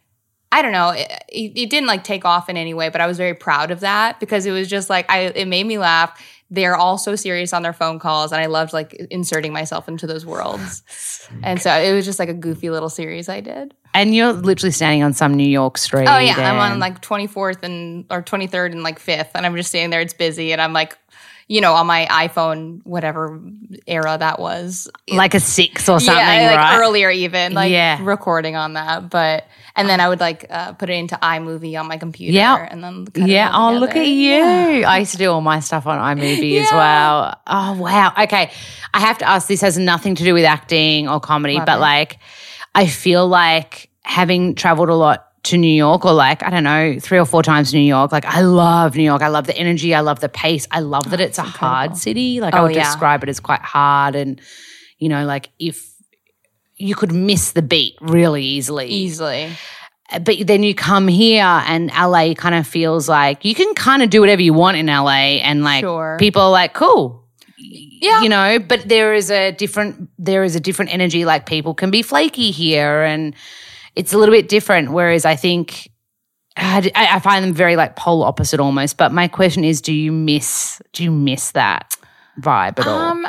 I 0.52 0.62
don't 0.62 0.72
know. 0.72 0.90
It, 0.90 1.10
it, 1.28 1.52
it 1.58 1.70
didn't 1.70 1.88
like 1.88 2.04
take 2.04 2.24
off 2.24 2.48
in 2.48 2.56
any 2.56 2.72
way, 2.72 2.88
but 2.88 3.00
I 3.00 3.06
was 3.08 3.16
very 3.18 3.34
proud 3.34 3.70
of 3.72 3.80
that 3.80 4.20
because 4.20 4.46
it 4.46 4.52
was 4.52 4.68
just 4.68 4.88
like 4.88 5.10
I. 5.10 5.22
It 5.22 5.48
made 5.48 5.66
me 5.66 5.76
laugh. 5.78 6.20
They're 6.50 6.76
all 6.76 6.96
so 6.96 7.16
serious 7.16 7.52
on 7.52 7.62
their 7.62 7.72
phone 7.72 7.98
calls, 7.98 8.32
and 8.32 8.40
I 8.40 8.46
loved 8.46 8.72
like 8.72 8.94
inserting 9.10 9.52
myself 9.52 9.88
into 9.88 10.06
those 10.06 10.24
worlds. 10.24 10.82
and 11.42 11.60
so 11.60 11.72
it 11.72 11.92
was 11.92 12.04
just 12.04 12.18
like 12.18 12.28
a 12.28 12.34
goofy 12.34 12.70
little 12.70 12.88
series 12.88 13.28
I 13.28 13.40
did. 13.40 13.74
And 13.94 14.14
you're 14.14 14.32
literally 14.32 14.72
standing 14.72 15.02
on 15.02 15.14
some 15.14 15.34
New 15.34 15.48
York 15.48 15.78
street. 15.78 16.06
Oh 16.06 16.18
yeah, 16.18 16.36
I'm 16.36 16.58
on 16.58 16.78
like 16.78 17.00
24th 17.00 17.62
and 17.62 18.04
or 18.10 18.22
23rd 18.22 18.72
and 18.72 18.82
like 18.82 18.98
5th, 18.98 19.30
and 19.34 19.46
I'm 19.46 19.56
just 19.56 19.70
standing 19.70 19.90
there. 19.90 20.00
It's 20.00 20.14
busy, 20.14 20.52
and 20.52 20.60
I'm 20.60 20.72
like, 20.72 20.96
you 21.48 21.60
know, 21.60 21.74
on 21.74 21.86
my 21.86 22.06
iPhone, 22.10 22.80
whatever 22.84 23.40
era 23.86 24.16
that 24.18 24.40
was, 24.40 24.88
like 25.08 25.34
a 25.34 25.40
six 25.40 25.88
or 25.88 26.00
something, 26.00 26.24
yeah, 26.24 26.48
like 26.50 26.58
right? 26.58 26.78
earlier 26.80 27.08
even, 27.10 27.54
like 27.54 27.70
Yeah. 27.70 27.98
recording 28.02 28.56
on 28.56 28.72
that. 28.72 29.10
But 29.10 29.46
and 29.76 29.88
then 29.88 30.00
I 30.00 30.08
would 30.08 30.18
like 30.20 30.46
uh, 30.50 30.72
put 30.72 30.90
it 30.90 30.94
into 30.94 31.14
iMovie 31.16 31.78
on 31.78 31.86
my 31.86 31.98
computer, 31.98 32.32
Yeah. 32.32 32.66
and 32.68 32.82
then 32.82 33.06
Yeah. 33.14 33.50
all 33.52 33.74
Oh, 33.74 33.78
look 33.78 33.94
at 33.94 34.08
you. 34.08 34.84
I 34.84 34.98
used 34.98 35.12
to 35.12 35.18
do 35.18 35.30
all 35.30 35.40
my 35.40 35.60
stuff 35.60 35.86
on 35.86 35.98
iMovie 35.98 36.60
as 36.60 36.72
well. 36.72 37.38
Oh, 37.46 37.74
wow. 37.80 38.12
Okay. 38.24 38.50
I 38.94 39.00
have 39.00 39.18
to 39.18 39.28
ask 39.28 39.46
this 39.46 39.60
has 39.60 39.78
nothing 39.78 40.14
to 40.16 40.24
do 40.24 40.34
with 40.34 40.44
acting 40.44 41.08
or 41.08 41.20
comedy, 41.20 41.54
Love 41.56 41.66
but 41.66 41.76
it. 41.76 41.80
like, 41.80 42.18
I 42.74 42.86
feel 42.86 43.28
like 43.28 43.90
having 44.02 44.54
traveled 44.54 44.88
a 44.88 44.94
lot 44.94 45.25
to 45.46 45.56
New 45.58 45.74
York 45.74 46.04
or 46.04 46.12
like, 46.12 46.42
I 46.42 46.50
don't 46.50 46.64
know, 46.64 46.98
three 47.00 47.18
or 47.18 47.24
four 47.26 47.42
times 47.42 47.72
New 47.74 47.80
York, 47.80 48.12
like, 48.12 48.24
I 48.24 48.40
love 48.42 48.94
New 48.96 49.02
York. 49.02 49.22
I 49.22 49.28
love 49.28 49.46
the 49.46 49.56
energy. 49.56 49.94
I 49.94 50.00
love 50.00 50.20
the 50.20 50.28
pace. 50.28 50.66
I 50.70 50.80
love 50.80 51.10
that 51.10 51.20
oh, 51.20 51.24
it's 51.24 51.38
a 51.38 51.42
hard 51.42 51.96
city. 51.96 52.40
Like, 52.40 52.54
I 52.54 52.58
Oh, 52.60 52.62
would 52.64 52.74
yeah. 52.74 52.84
describe 52.84 53.22
it 53.22 53.28
as 53.28 53.40
quite 53.40 53.60
hard. 53.62 54.14
And, 54.14 54.40
you 54.98 55.08
know, 55.08 55.24
like, 55.26 55.50
if 55.58 55.82
you 56.76 56.94
could 56.94 57.12
miss 57.12 57.52
the 57.52 57.62
beat 57.62 57.94
really 58.02 58.44
easily 58.44 58.86
easily. 58.88 59.50
Uh, 60.12 60.18
but 60.18 60.46
then 60.46 60.62
you 60.62 60.74
come 60.74 61.08
here 61.08 61.42
and 61.42 61.90
LA 61.90 62.34
kind 62.34 62.54
of 62.54 62.66
feels 62.66 63.08
like 63.08 63.44
you 63.46 63.54
can 63.54 63.74
kind 63.74 64.02
of 64.02 64.10
do 64.10 64.20
whatever 64.20 64.42
you 64.42 64.52
want 64.52 64.76
in 64.76 64.86
LA 64.86 65.40
and 65.42 65.64
like 65.64 65.80
Sure. 65.82 66.16
people 66.20 66.42
are 66.42 66.50
like 66.50 66.74
cool 66.74 67.24
Yeah. 67.58 68.20
you 68.22 68.28
know 68.28 68.58
but 68.58 68.86
there 68.86 69.14
is 69.14 69.30
a 69.30 69.52
different 69.52 70.10
there 70.18 70.44
is 70.44 70.54
a 70.54 70.60
different 70.60 70.92
energy 70.92 71.24
like 71.24 71.46
people 71.46 71.72
can 71.74 71.90
be 71.90 72.02
flaky 72.02 72.50
here 72.50 73.02
and 73.02 73.34
it's 73.96 74.12
a 74.12 74.18
little 74.18 74.34
bit 74.34 74.48
different 74.48 74.92
whereas 74.92 75.24
I 75.24 75.34
think 75.36 75.90
I, 76.56 76.90
I 76.94 77.18
find 77.20 77.44
them 77.44 77.54
very 77.54 77.76
like 77.76 77.96
polar 77.96 78.26
opposite 78.26 78.60
almost 78.60 78.96
but 78.96 79.12
my 79.12 79.28
question 79.28 79.64
is 79.64 79.80
do 79.80 79.92
you 79.92 80.12
miss 80.12 80.80
do 80.92 81.02
you 81.04 81.10
miss 81.10 81.50
that 81.52 81.96
vibe 82.40 82.78
at 82.78 82.86
all 82.86 83.00
Um, 83.00 83.26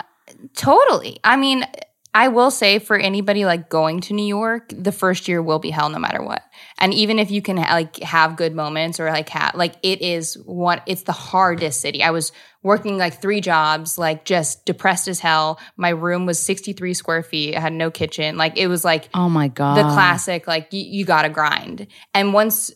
totally. 0.56 1.20
I 1.24 1.36
mean, 1.38 1.66
I 2.14 2.30
will 2.30 2.50
say 2.52 2.80
for 2.80 2.98
anybody 2.98 3.46
like 3.46 3.70
going 3.70 4.02
to 4.02 4.14
New 4.14 4.26
York, 4.26 4.74
the 4.76 4.92
first 4.92 5.28
year 5.28 5.42
will 5.42 5.60
be 5.60 5.70
hell 5.70 5.90
no 5.90 6.00
matter 6.00 6.24
what. 6.24 6.42
And 6.80 6.94
even 6.94 7.20
if 7.20 7.30
you 7.30 7.42
can 7.42 7.58
like 7.58 7.98
have 7.98 8.36
good 8.36 8.56
moments 8.56 9.00
or 9.00 9.10
like 9.10 9.30
have 9.30 9.54
like 9.56 9.76
it 9.84 10.02
is 10.02 10.36
one 10.46 10.82
it's 10.88 11.04
the 11.04 11.12
hardest 11.12 11.82
city. 11.82 12.02
I 12.02 12.12
was 12.12 12.32
working 12.68 12.98
like 12.98 13.22
three 13.22 13.42
jobs, 13.42 13.98
like 13.98 14.26
just 14.26 14.66
depressed 14.66 15.08
as 15.08 15.20
hell. 15.20 15.60
My 15.78 15.90
room 15.90 16.26
was 16.26 16.38
63 16.38 16.94
square 16.94 17.24
feet. 17.24 17.56
I 17.56 17.60
had 17.60 17.74
no 17.74 17.90
kitchen. 17.90 18.38
Like 18.38 18.58
it 18.58 18.68
was 18.68 18.86
like 18.86 19.10
oh 19.14 19.30
my 19.30 19.48
god 19.48 19.78
the 19.78 19.84
classic 19.84 20.46
like 20.46 20.72
you, 20.72 20.82
you 20.82 21.06
gotta 21.06 21.30
grind 21.30 21.88
and 22.14 22.34
once 22.34 22.72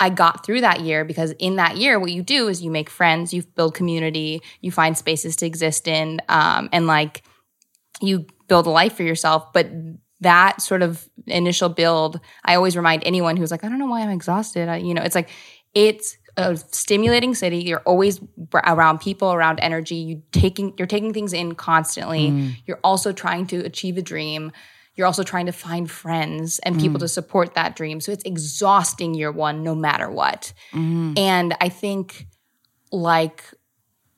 I 0.00 0.10
got 0.10 0.44
through 0.44 0.62
that 0.62 0.80
year 0.80 1.04
because 1.04 1.30
in 1.32 1.56
that 1.56 1.76
year, 1.76 2.00
what 2.00 2.10
you 2.10 2.22
do 2.22 2.48
is 2.48 2.60
you 2.60 2.70
make 2.70 2.90
friends, 2.90 3.32
you 3.32 3.42
build 3.42 3.74
community, 3.74 4.42
you 4.60 4.72
find 4.72 4.98
spaces 4.98 5.36
to 5.36 5.46
exist 5.46 5.86
in, 5.86 6.20
um, 6.28 6.68
and 6.72 6.88
like 6.88 7.22
you 8.00 8.26
build 8.48 8.66
a 8.66 8.70
life 8.70 8.94
for 8.94 9.04
yourself. 9.04 9.52
But 9.52 9.70
that 10.20 10.60
sort 10.60 10.82
of 10.82 11.08
initial 11.26 11.68
build, 11.68 12.18
I 12.44 12.56
always 12.56 12.76
remind 12.76 13.04
anyone 13.04 13.36
who's 13.36 13.52
like, 13.52 13.62
I 13.62 13.68
don't 13.68 13.78
know 13.78 13.86
why 13.86 14.00
I'm 14.00 14.10
exhausted. 14.10 14.68
I, 14.68 14.78
you 14.78 14.94
know, 14.94 15.02
it's 15.02 15.14
like, 15.14 15.30
it's 15.74 16.16
a 16.36 16.56
stimulating 16.56 17.34
city. 17.34 17.58
You're 17.58 17.80
always 17.80 18.20
around 18.52 19.00
people, 19.00 19.32
around 19.32 19.60
energy. 19.60 19.96
You 19.96 20.22
taking, 20.32 20.74
you're 20.78 20.86
taking 20.86 21.12
things 21.12 21.32
in 21.32 21.54
constantly. 21.54 22.30
Mm. 22.30 22.56
You're 22.66 22.80
also 22.82 23.12
trying 23.12 23.46
to 23.48 23.58
achieve 23.58 23.96
a 23.96 24.02
dream. 24.02 24.52
You're 24.94 25.06
also 25.06 25.22
trying 25.22 25.46
to 25.46 25.52
find 25.52 25.90
friends 25.90 26.60
and 26.60 26.78
people 26.78 26.98
mm. 26.98 27.02
to 27.02 27.08
support 27.08 27.54
that 27.54 27.74
dream. 27.74 28.00
So 28.00 28.12
it's 28.12 28.24
exhausting 28.24 29.14
year 29.14 29.32
one, 29.32 29.62
no 29.62 29.74
matter 29.74 30.08
what. 30.10 30.52
Mm. 30.72 31.18
And 31.18 31.56
I 31.60 31.68
think 31.68 32.26
like 32.92 33.42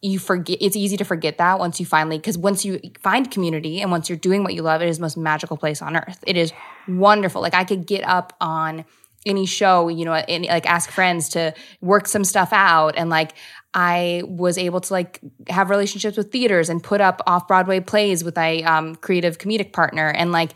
you 0.02 0.18
forget 0.18 0.58
it's 0.61 0.76
easy 0.76 0.96
to 0.96 1.04
forget 1.04 1.38
that 1.38 1.58
once 1.58 1.80
you 1.80 1.87
finally 1.87 2.18
because 2.18 2.37
once 2.37 2.64
you 2.64 2.78
find 3.00 3.30
community 3.30 3.80
and 3.80 3.90
once 3.90 4.08
you're 4.08 4.18
doing 4.18 4.44
what 4.44 4.54
you 4.54 4.62
love 4.62 4.82
it 4.82 4.88
is 4.88 4.99
the 4.99 5.02
most 5.02 5.16
magical 5.16 5.56
place 5.56 5.80
on 5.80 5.96
earth 5.96 6.23
it 6.26 6.37
is 6.37 6.52
wonderful 6.87 7.40
like 7.40 7.54
i 7.54 7.64
could 7.64 7.87
get 7.87 8.06
up 8.06 8.35
on 8.40 8.85
any 9.26 9.45
show 9.45 9.88
you 9.88 10.04
know 10.04 10.12
any, 10.28 10.49
like 10.49 10.66
ask 10.66 10.90
friends 10.90 11.28
to 11.28 11.52
work 11.80 12.06
some 12.06 12.25
stuff 12.25 12.52
out 12.52 12.95
and 12.97 13.11
like 13.11 13.33
i 13.75 14.23
was 14.25 14.56
able 14.56 14.80
to 14.80 14.92
like 14.92 15.21
have 15.49 15.68
relationships 15.68 16.16
with 16.16 16.33
theaters 16.33 16.71
and 16.71 16.83
put 16.83 17.00
up 17.00 17.21
off 17.26 17.47
broadway 17.47 17.80
plays 17.80 18.25
with 18.25 18.38
a 18.38 18.62
um, 18.62 18.95
creative 18.97 19.38
comedic 19.38 19.73
partner 19.73 20.09
and 20.09 20.33
like 20.33 20.52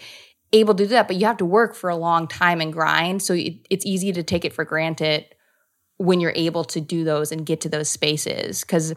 able 0.52 0.74
to 0.74 0.84
do 0.84 0.88
that 0.88 1.06
but 1.06 1.16
you 1.16 1.26
have 1.26 1.36
to 1.36 1.44
work 1.44 1.74
for 1.74 1.90
a 1.90 1.96
long 1.96 2.26
time 2.26 2.60
and 2.60 2.72
grind 2.72 3.22
so 3.22 3.34
it, 3.34 3.54
it's 3.68 3.84
easy 3.84 4.12
to 4.12 4.22
take 4.22 4.44
it 4.44 4.52
for 4.52 4.64
granted 4.64 5.26
when 5.98 6.18
you're 6.18 6.32
able 6.34 6.64
to 6.64 6.80
do 6.80 7.04
those 7.04 7.30
and 7.30 7.44
get 7.44 7.60
to 7.60 7.68
those 7.68 7.88
spaces 7.88 8.62
because 8.62 8.94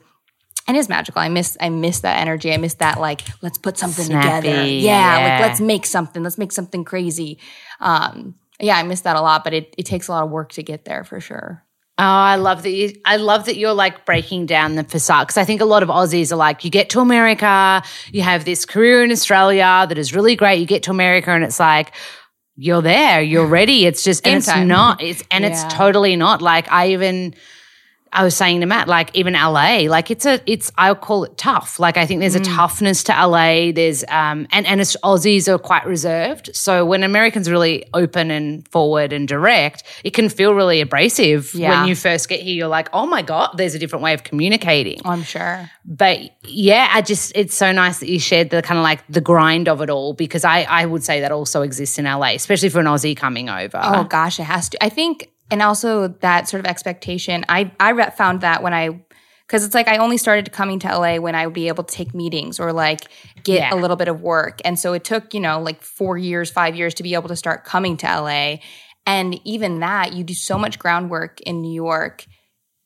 and 0.67 0.77
it 0.77 0.79
is 0.79 0.89
magical. 0.89 1.21
I 1.21 1.29
miss 1.29 1.57
I 1.59 1.69
miss 1.69 2.01
that 2.01 2.21
energy. 2.21 2.53
I 2.53 2.57
miss 2.57 2.75
that 2.75 2.99
like 2.99 3.21
let's 3.41 3.57
put 3.57 3.77
something 3.77 4.05
Snappy, 4.05 4.47
together. 4.47 4.63
Yeah, 4.65 5.17
yeah, 5.19 5.33
like 5.33 5.49
let's 5.49 5.59
make 5.59 5.85
something. 5.85 6.23
Let's 6.23 6.37
make 6.37 6.51
something 6.51 6.85
crazy. 6.85 7.37
Um, 7.81 8.35
yeah, 8.59 8.77
I 8.77 8.83
miss 8.83 9.01
that 9.01 9.15
a 9.15 9.21
lot, 9.21 9.43
but 9.43 9.53
it, 9.53 9.73
it 9.77 9.85
takes 9.85 10.07
a 10.07 10.11
lot 10.11 10.23
of 10.23 10.29
work 10.29 10.51
to 10.53 10.63
get 10.63 10.85
there 10.85 11.03
for 11.03 11.19
sure. 11.19 11.63
Oh, 11.99 12.03
I 12.03 12.37
love 12.37 12.63
that 12.63 12.71
you 12.71 12.91
I 13.05 13.17
love 13.17 13.45
that 13.45 13.55
you're 13.55 13.73
like 13.73 14.03
breaking 14.03 14.47
down 14.47 14.73
the 14.73 14.83
facade 14.83 15.27
because 15.27 15.37
I 15.37 15.45
think 15.45 15.61
a 15.61 15.65
lot 15.65 15.83
of 15.83 15.89
Aussies 15.89 16.31
are 16.31 16.37
like, 16.37 16.65
you 16.65 16.71
get 16.71 16.89
to 16.91 17.01
America, 17.01 17.83
you 18.11 18.23
have 18.23 18.45
this 18.45 18.65
career 18.65 19.03
in 19.03 19.11
Australia 19.11 19.85
that 19.87 19.97
is 19.99 20.15
really 20.15 20.35
great. 20.35 20.59
You 20.59 20.65
get 20.65 20.81
to 20.83 20.91
America 20.91 21.29
and 21.29 21.43
it's 21.43 21.59
like, 21.59 21.93
you're 22.55 22.81
there, 22.81 23.21
you're 23.21 23.45
ready. 23.45 23.85
It's 23.85 24.03
just 24.03 24.25
and 24.25 24.37
it's 24.37 24.47
not. 24.47 25.03
It's 25.03 25.23
and 25.29 25.43
yeah. 25.43 25.51
it's 25.51 25.73
totally 25.73 26.15
not. 26.15 26.41
Like 26.41 26.71
I 26.71 26.89
even 26.93 27.35
I 28.13 28.23
was 28.23 28.35
saying 28.35 28.59
to 28.61 28.65
Matt, 28.67 28.87
like 28.87 29.09
even 29.15 29.33
LA, 29.33 29.85
like 29.87 30.11
it's 30.11 30.25
a, 30.25 30.39
it's 30.45 30.71
I'll 30.77 30.95
call 30.95 31.23
it 31.23 31.37
tough. 31.37 31.79
Like 31.79 31.97
I 31.97 32.05
think 32.05 32.19
there's 32.19 32.35
a 32.35 32.39
mm. 32.39 32.55
toughness 32.55 33.03
to 33.05 33.11
LA. 33.11 33.71
There's 33.71 34.03
um 34.07 34.47
and 34.51 34.65
and 34.67 34.79
Aussies 34.81 35.47
are 35.47 35.57
quite 35.57 35.85
reserved. 35.85 36.51
So 36.53 36.85
when 36.85 37.03
Americans 37.03 37.47
are 37.47 37.51
really 37.51 37.85
open 37.93 38.29
and 38.29 38.67
forward 38.69 39.11
and 39.11 39.27
direct, 39.27 39.83
it 40.03 40.11
can 40.11 40.29
feel 40.29 40.53
really 40.53 40.79
abrasive. 40.79 41.53
Yeah. 41.55 41.79
When 41.79 41.89
you 41.89 41.95
first 41.95 42.29
get 42.29 42.39
here, 42.39 42.53
you're 42.53 42.67
like, 42.67 42.89
oh 42.93 43.07
my 43.07 43.23
god, 43.23 43.55
there's 43.57 43.73
a 43.73 43.79
different 43.79 44.03
way 44.03 44.13
of 44.13 44.23
communicating. 44.23 45.01
I'm 45.05 45.23
sure. 45.23 45.69
But 45.83 46.19
yeah, 46.43 46.89
I 46.91 47.01
just 47.01 47.31
it's 47.35 47.55
so 47.55 47.71
nice 47.71 47.99
that 47.99 48.09
you 48.09 48.19
shared 48.19 48.51
the 48.51 48.61
kind 48.61 48.77
of 48.77 48.83
like 48.83 49.05
the 49.09 49.21
grind 49.21 49.67
of 49.67 49.81
it 49.81 49.89
all 49.89 50.13
because 50.13 50.45
I 50.45 50.63
I 50.63 50.85
would 50.85 51.03
say 51.03 51.21
that 51.21 51.31
also 51.31 51.63
exists 51.63 51.97
in 51.97 52.05
LA, 52.05 52.33
especially 52.35 52.69
for 52.69 52.79
an 52.79 52.85
Aussie 52.85 53.17
coming 53.17 53.49
over. 53.49 53.79
Oh 53.81 54.03
gosh, 54.03 54.39
it 54.39 54.43
has 54.43 54.69
to. 54.69 54.83
I 54.83 54.89
think 54.89 55.32
and 55.51 55.61
also 55.61 56.07
that 56.07 56.47
sort 56.47 56.59
of 56.59 56.65
expectation 56.65 57.45
i 57.49 57.71
i 57.79 58.09
found 58.11 58.41
that 58.41 58.63
when 58.63 58.73
i 58.73 58.89
because 59.47 59.65
it's 59.65 59.75
like 59.75 59.87
i 59.87 59.97
only 59.97 60.17
started 60.17 60.51
coming 60.51 60.79
to 60.79 60.87
la 60.87 61.17
when 61.17 61.35
i 61.35 61.45
would 61.45 61.53
be 61.53 61.67
able 61.67 61.83
to 61.83 61.93
take 61.93 62.13
meetings 62.13 62.59
or 62.59 62.73
like 62.73 63.01
get 63.43 63.59
yeah. 63.59 63.73
a 63.73 63.77
little 63.77 63.97
bit 63.97 64.07
of 64.07 64.21
work. 64.21 64.59
And 64.65 64.79
so 64.79 64.93
it 64.93 65.03
took 65.03 65.33
you 65.33 65.39
know 65.39 65.61
like 65.61 65.81
four 65.81 66.17
years 66.17 66.49
five 66.49 66.75
years 66.75 66.93
to 66.95 67.03
be 67.03 67.13
able 67.13 67.29
to 67.29 67.35
start 67.35 67.63
coming 67.63 67.97
to 67.97 68.07
la 68.07 68.55
and 69.05 69.39
even 69.45 69.79
that 69.79 70.13
you 70.13 70.23
do 70.23 70.33
so 70.33 70.57
much 70.57 70.79
groundwork 70.79 71.41
in 71.41 71.61
new 71.61 71.73
york 71.73 72.25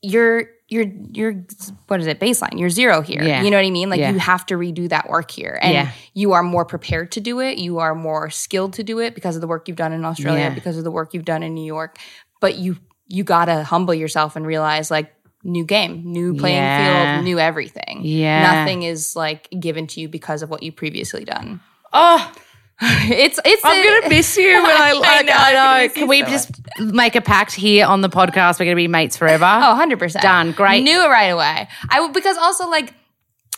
you're 0.02 0.50
you're 0.70 0.92
you're 1.12 1.46
what 1.88 2.02
is 2.02 2.08
it 2.08 2.20
baseline? 2.20 2.60
You're 2.60 2.70
zero 2.70 3.02
here. 3.02 3.24
Yeah. 3.24 3.42
you 3.42 3.50
know 3.50 3.58
what 3.58 3.66
i 3.66 3.70
mean? 3.70 3.90
Like 3.90 4.00
yeah. 4.00 4.12
you 4.12 4.20
have 4.20 4.46
to 4.48 4.56
redo 4.56 4.90
that 4.90 5.10
work 5.10 5.32
here. 5.32 5.58
And 5.62 5.74
yeah. 5.74 5.92
you 6.14 6.34
are 6.34 6.44
more 6.44 6.66
prepared 6.66 7.14
to 7.14 7.22
do 7.22 7.40
it. 7.40 7.58
You 7.58 7.80
are 7.80 7.96
more 7.96 8.30
skilled 8.30 8.74
to 8.74 8.84
do 8.84 9.00
it 9.00 9.16
because 9.16 9.36
of 9.36 9.42
the 9.42 9.48
work 9.48 9.68
you've 9.68 9.78
done 9.78 9.94
in 9.94 10.04
australia 10.04 10.52
because 10.54 10.78
of 10.78 10.84
the 10.84 10.92
work 10.92 11.14
you've 11.14 11.26
done 11.26 11.42
in 11.42 11.54
new 11.54 11.66
york 11.66 11.98
but 12.40 12.56
you 12.56 12.78
you 13.08 13.24
gotta 13.24 13.64
humble 13.64 13.94
yourself 13.94 14.36
and 14.36 14.46
realize 14.46 14.92
like 14.92 15.14
new 15.44 15.66
game, 15.66 16.04
new 16.06 16.36
playing 16.36 16.58
yeah. 16.58 17.16
field, 17.16 17.26
new 17.26 17.40
everything. 17.40 18.02
Yeah. 18.04 18.54
Nothing 18.54 18.84
is 18.84 19.16
like 19.16 19.50
given 19.60 19.88
to 19.88 20.02
you 20.02 20.10
because 20.10 20.42
of 20.42 20.50
what 20.50 20.64
you 20.64 20.72
previously 20.72 21.24
done. 21.24 21.62
Oh, 21.94 22.32
it's 22.82 23.40
it's. 23.44 23.62
I'm 23.66 23.84
gonna 23.84 24.10
miss 24.10 24.38
you 24.38 24.62
when 24.62 24.66
I 24.72 24.94
like. 24.94 25.10
I 25.10 25.22
know. 25.24 25.34
I 25.36 25.88
know. 25.88 25.94
Can 25.94 26.08
we 26.08 26.22
so 26.22 26.28
just 26.28 26.52
much. 26.80 26.94
make 26.94 27.16
a 27.16 27.22
pact 27.22 27.54
here 27.54 27.86
on 27.86 28.02
the 28.02 28.10
podcast? 28.10 28.60
We're 28.60 28.66
gonna 28.66 28.76
be 28.76 28.88
mates 28.88 29.18
forever. 29.18 29.46
Oh, 29.46 29.70
100 29.70 29.98
percent. 29.98 30.22
Done. 30.22 30.52
Great. 30.52 30.84
Knew 30.84 31.04
it 31.04 31.08
right 31.08 31.28
away. 31.28 31.68
I 31.90 32.08
because 32.14 32.38
also 32.38 32.70
like 32.70 32.94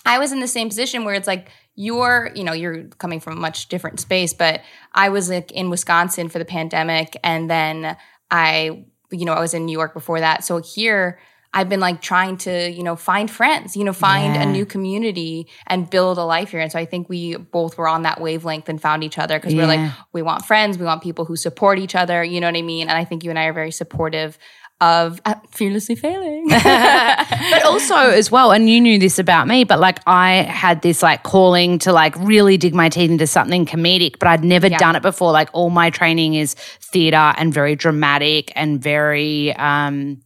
I 0.05 0.19
was 0.19 0.31
in 0.31 0.39
the 0.39 0.47
same 0.47 0.69
position 0.69 1.03
where 1.03 1.15
it's 1.15 1.27
like 1.27 1.49
you're 1.75 2.31
you 2.33 2.43
know 2.43 2.53
you're 2.53 2.83
coming 2.97 3.19
from 3.19 3.37
a 3.37 3.39
much 3.41 3.67
different 3.67 3.99
space, 3.99 4.33
but 4.33 4.61
I 4.93 5.09
was 5.09 5.29
like 5.29 5.51
in 5.51 5.69
Wisconsin 5.69 6.29
for 6.29 6.39
the 6.39 6.45
pandemic, 6.45 7.17
and 7.21 7.49
then 7.49 7.97
I, 8.31 8.85
you 9.11 9.25
know, 9.25 9.33
I 9.33 9.39
was 9.39 9.53
in 9.53 9.65
New 9.65 9.77
York 9.77 9.93
before 9.93 10.19
that. 10.19 10.43
So 10.43 10.61
here, 10.61 11.19
I've 11.51 11.67
been 11.67 11.79
like 11.79 12.01
trying 12.01 12.37
to, 12.37 12.69
you 12.69 12.83
know, 12.83 12.95
find 12.95 13.29
friends, 13.29 13.75
you 13.75 13.83
know, 13.83 13.93
find 13.93 14.35
yeah. 14.35 14.43
a 14.43 14.45
new 14.45 14.65
community 14.65 15.47
and 15.65 15.89
build 15.89 16.19
a 16.19 16.23
life 16.23 16.51
here. 16.51 16.59
And 16.59 16.71
so 16.71 16.77
I 16.77 16.85
think 16.85 17.09
we 17.09 17.37
both 17.37 17.77
were 17.77 17.87
on 17.87 18.03
that 18.03 18.21
wavelength 18.21 18.69
and 18.69 18.79
found 18.79 19.03
each 19.03 19.17
other 19.17 19.39
because 19.39 19.53
yeah. 19.53 19.63
we're 19.63 19.67
like, 19.67 19.91
we 20.13 20.21
want 20.21 20.45
friends, 20.45 20.77
we 20.77 20.85
want 20.85 21.01
people 21.01 21.25
who 21.25 21.35
support 21.35 21.79
each 21.79 21.95
other, 21.95 22.23
you 22.23 22.39
know 22.39 22.47
what 22.47 22.55
I 22.55 22.61
mean? 22.61 22.87
And 22.87 22.97
I 22.97 23.03
think 23.03 23.23
you 23.23 23.31
and 23.31 23.39
I 23.39 23.45
are 23.45 23.53
very 23.53 23.71
supportive 23.71 24.37
of 24.81 25.21
uh, 25.25 25.35
fearlessly 25.51 25.95
failing. 25.95 26.47
but 26.49 27.65
also 27.65 27.95
as 27.95 28.31
well, 28.31 28.51
and 28.51 28.69
you 28.69 28.79
knew 28.79 28.97
this 28.99 29.19
about 29.19 29.47
me, 29.47 29.63
but 29.63 29.79
like 29.79 29.99
I 30.07 30.43
had 30.43 30.81
this 30.81 31.03
like 31.03 31.23
calling 31.23 31.79
to 31.79 31.91
like 31.91 32.15
really 32.17 32.57
dig 32.57 32.73
my 32.73 32.89
teeth 32.89 33.11
into 33.11 33.27
something 33.27 33.65
comedic, 33.65 34.19
but 34.19 34.27
I'd 34.27 34.43
never 34.43 34.67
yeah. 34.67 34.77
done 34.77 34.95
it 34.95 35.01
before. 35.01 35.31
Like 35.31 35.49
all 35.53 35.69
my 35.69 35.89
training 35.89 36.35
is 36.35 36.53
theater 36.53 37.33
and 37.37 37.53
very 37.53 37.75
dramatic 37.75 38.51
and 38.55 38.81
very 38.81 39.53
um 39.55 40.21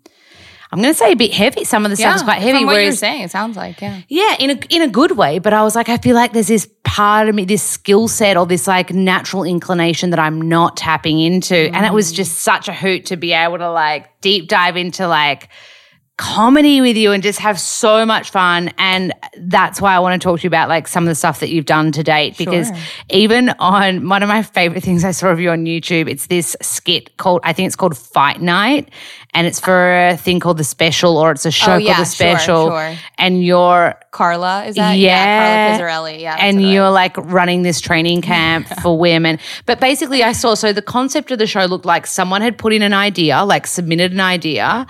I'm 0.73 0.81
going 0.81 0.91
to 0.91 0.97
say 0.97 1.11
a 1.11 1.15
bit 1.15 1.31
heavy. 1.31 1.65
Some 1.65 1.85
of 1.85 1.91
the 1.91 1.95
stuff 1.95 2.15
is 2.15 2.23
quite 2.23 2.41
heavy. 2.41 2.57
From 2.57 2.65
what 2.65 2.73
whereas, 2.73 2.85
you're 2.85 2.93
saying, 2.93 3.21
it 3.21 3.29
sounds 3.29 3.55
like 3.55 3.79
yeah, 3.79 4.01
yeah, 4.07 4.35
in 4.39 4.49
a 4.49 4.59
in 4.71 4.81
a 4.81 4.87
good 4.87 5.11
way. 5.11 5.37
But 5.37 5.53
I 5.53 5.61
was 5.61 5.75
like, 5.75 5.87
I 5.87 5.97
feel 5.97 6.15
like 6.15 6.33
there's 6.33 6.47
this 6.47 6.67
part 6.83 7.29
of 7.29 7.35
me, 7.35 7.45
this 7.45 7.61
skill 7.61 8.07
set 8.07 8.37
or 8.37 8.47
this 8.47 8.65
like 8.65 8.91
natural 8.91 9.43
inclination 9.43 10.09
that 10.09 10.19
I'm 10.19 10.41
not 10.41 10.75
tapping 10.75 11.19
into, 11.19 11.53
mm. 11.53 11.73
and 11.73 11.85
it 11.85 11.93
was 11.93 12.11
just 12.11 12.39
such 12.39 12.67
a 12.69 12.73
hoot 12.73 13.05
to 13.05 13.17
be 13.17 13.33
able 13.33 13.59
to 13.59 13.71
like 13.71 14.19
deep 14.21 14.47
dive 14.47 14.75
into 14.75 15.07
like 15.07 15.47
comedy 16.17 16.79
with 16.79 16.95
you 16.95 17.11
and 17.11 17.23
just 17.23 17.39
have 17.39 17.59
so 17.59 18.05
much 18.05 18.29
fun. 18.29 18.71
And 18.77 19.13
that's 19.37 19.81
why 19.81 19.95
I 19.95 19.99
want 19.99 20.21
to 20.21 20.23
talk 20.23 20.39
to 20.39 20.43
you 20.43 20.47
about 20.47 20.69
like 20.69 20.87
some 20.87 21.03
of 21.03 21.07
the 21.07 21.15
stuff 21.15 21.39
that 21.39 21.49
you've 21.49 21.65
done 21.65 21.91
to 21.93 22.03
date. 22.03 22.37
Because 22.37 22.67
sure. 22.67 22.77
even 23.09 23.49
on 23.59 24.07
one 24.07 24.21
of 24.21 24.29
my 24.29 24.43
favorite 24.43 24.83
things 24.83 25.03
I 25.03 25.11
saw 25.11 25.29
of 25.29 25.39
you 25.39 25.49
on 25.49 25.65
YouTube, 25.65 26.07
it's 26.07 26.27
this 26.27 26.55
skit 26.61 27.17
called, 27.17 27.41
I 27.43 27.53
think 27.53 27.65
it's 27.65 27.75
called 27.75 27.97
Fight 27.97 28.41
Night. 28.41 28.89
And 29.33 29.47
it's 29.47 29.59
for 29.59 30.07
a 30.09 30.15
thing 30.15 30.39
called 30.39 30.57
The 30.57 30.63
Special 30.63 31.17
or 31.17 31.31
it's 31.31 31.47
a 31.47 31.51
show 31.51 31.73
oh, 31.73 31.77
yeah, 31.77 31.95
called 31.95 32.05
The 32.05 32.09
Special. 32.11 32.67
Sure, 32.67 32.93
sure. 32.93 33.03
And 33.17 33.43
you're 33.43 33.95
Carla, 34.11 34.65
is 34.65 34.75
that? 34.75 34.99
Yeah. 34.99 35.15
yeah 35.15 35.77
Carla 35.77 36.11
Pizzarelli. 36.11 36.19
Yeah. 36.19 36.37
And 36.39 36.61
you're 36.61 36.91
like 36.91 37.17
running 37.17 37.63
this 37.63 37.81
training 37.81 38.21
camp 38.33 38.67
for 38.83 38.95
women. 38.99 39.39
But 39.65 39.79
basically, 39.79 40.21
I 40.21 40.33
saw, 40.33 40.53
so 40.53 40.71
the 40.71 40.83
concept 40.83 41.31
of 41.31 41.39
the 41.39 41.47
show 41.47 41.65
looked 41.65 41.85
like 41.85 42.05
someone 42.05 42.43
had 42.43 42.59
put 42.59 42.71
in 42.71 42.83
an 42.83 42.93
idea, 42.93 43.43
like 43.43 43.65
submitted 43.65 44.11
an 44.11 44.19
idea 44.19 44.85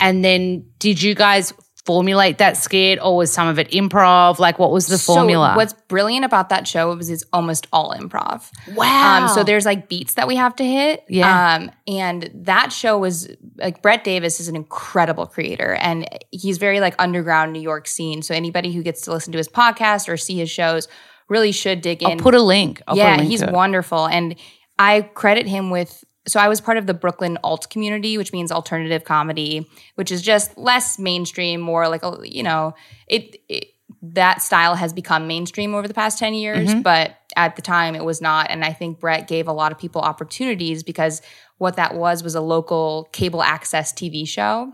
and 0.00 0.24
then 0.24 0.66
did 0.78 1.02
you 1.02 1.14
guys 1.14 1.52
formulate 1.86 2.38
that 2.38 2.56
skit 2.56 2.98
or 3.02 3.16
was 3.16 3.32
some 3.32 3.48
of 3.48 3.58
it 3.58 3.70
improv? 3.70 4.38
Like 4.38 4.58
what 4.58 4.70
was 4.70 4.86
the 4.86 4.98
formula? 4.98 5.52
So 5.52 5.56
what's 5.56 5.72
brilliant 5.88 6.24
about 6.24 6.50
that 6.50 6.68
show 6.68 6.94
was 6.94 7.10
it's 7.10 7.24
almost 7.32 7.66
all 7.72 7.94
improv. 7.94 8.48
Wow. 8.74 9.24
Um, 9.24 9.28
so 9.28 9.42
there's 9.42 9.64
like 9.64 9.88
beats 9.88 10.14
that 10.14 10.28
we 10.28 10.36
have 10.36 10.54
to 10.56 10.64
hit. 10.64 11.04
Yeah. 11.08 11.54
Um, 11.56 11.70
and 11.88 12.30
that 12.34 12.72
show 12.72 12.98
was 12.98 13.28
like 13.56 13.82
Brett 13.82 14.04
Davis 14.04 14.40
is 14.40 14.48
an 14.48 14.56
incredible 14.56 15.26
creator 15.26 15.74
and 15.74 16.06
he's 16.30 16.58
very 16.58 16.80
like 16.80 16.94
underground 16.98 17.52
New 17.52 17.62
York 17.62 17.88
scene. 17.88 18.22
So 18.22 18.34
anybody 18.34 18.72
who 18.72 18.82
gets 18.82 19.00
to 19.02 19.12
listen 19.12 19.32
to 19.32 19.38
his 19.38 19.48
podcast 19.48 20.08
or 20.08 20.16
see 20.16 20.36
his 20.36 20.50
shows 20.50 20.86
really 21.28 21.52
should 21.52 21.80
dig 21.80 22.02
in. 22.02 22.10
I'll 22.10 22.16
put 22.18 22.34
a 22.34 22.42
link. 22.42 22.82
I'll 22.86 22.96
yeah, 22.96 23.16
a 23.16 23.18
link 23.18 23.30
he's 23.30 23.44
wonderful. 23.44 24.06
And 24.06 24.36
I 24.78 25.02
credit 25.02 25.46
him 25.46 25.70
with 25.70 26.04
so 26.26 26.38
I 26.38 26.48
was 26.48 26.60
part 26.60 26.76
of 26.76 26.86
the 26.86 26.94
Brooklyn 26.94 27.38
alt 27.42 27.70
community, 27.70 28.18
which 28.18 28.32
means 28.32 28.52
alternative 28.52 29.04
comedy, 29.04 29.68
which 29.94 30.12
is 30.12 30.22
just 30.22 30.56
less 30.58 30.98
mainstream, 30.98 31.60
more 31.60 31.88
like 31.88 32.02
a, 32.02 32.18
you 32.22 32.42
know, 32.42 32.74
it, 33.06 33.36
it 33.48 33.68
that 34.02 34.40
style 34.40 34.76
has 34.76 34.92
become 34.92 35.26
mainstream 35.26 35.74
over 35.74 35.88
the 35.88 35.94
past 35.94 36.18
10 36.18 36.34
years, 36.34 36.68
mm-hmm. 36.68 36.82
but 36.82 37.16
at 37.36 37.56
the 37.56 37.62
time 37.62 37.94
it 37.94 38.04
was 38.04 38.20
not. 38.20 38.50
And 38.50 38.64
I 38.64 38.72
think 38.72 39.00
Brett 39.00 39.28
gave 39.28 39.48
a 39.48 39.52
lot 39.52 39.72
of 39.72 39.78
people 39.78 40.00
opportunities 40.00 40.82
because 40.82 41.22
what 41.58 41.76
that 41.76 41.94
was 41.94 42.22
was 42.22 42.34
a 42.34 42.40
local 42.40 43.08
cable 43.12 43.42
access 43.42 43.92
TV 43.92 44.26
show. 44.26 44.72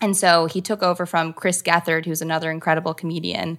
And 0.00 0.16
so 0.16 0.46
he 0.46 0.60
took 0.60 0.82
over 0.82 1.06
from 1.06 1.32
Chris 1.32 1.62
Gethard, 1.62 2.04
who's 2.04 2.22
another 2.22 2.50
incredible 2.50 2.92
comedian. 2.92 3.58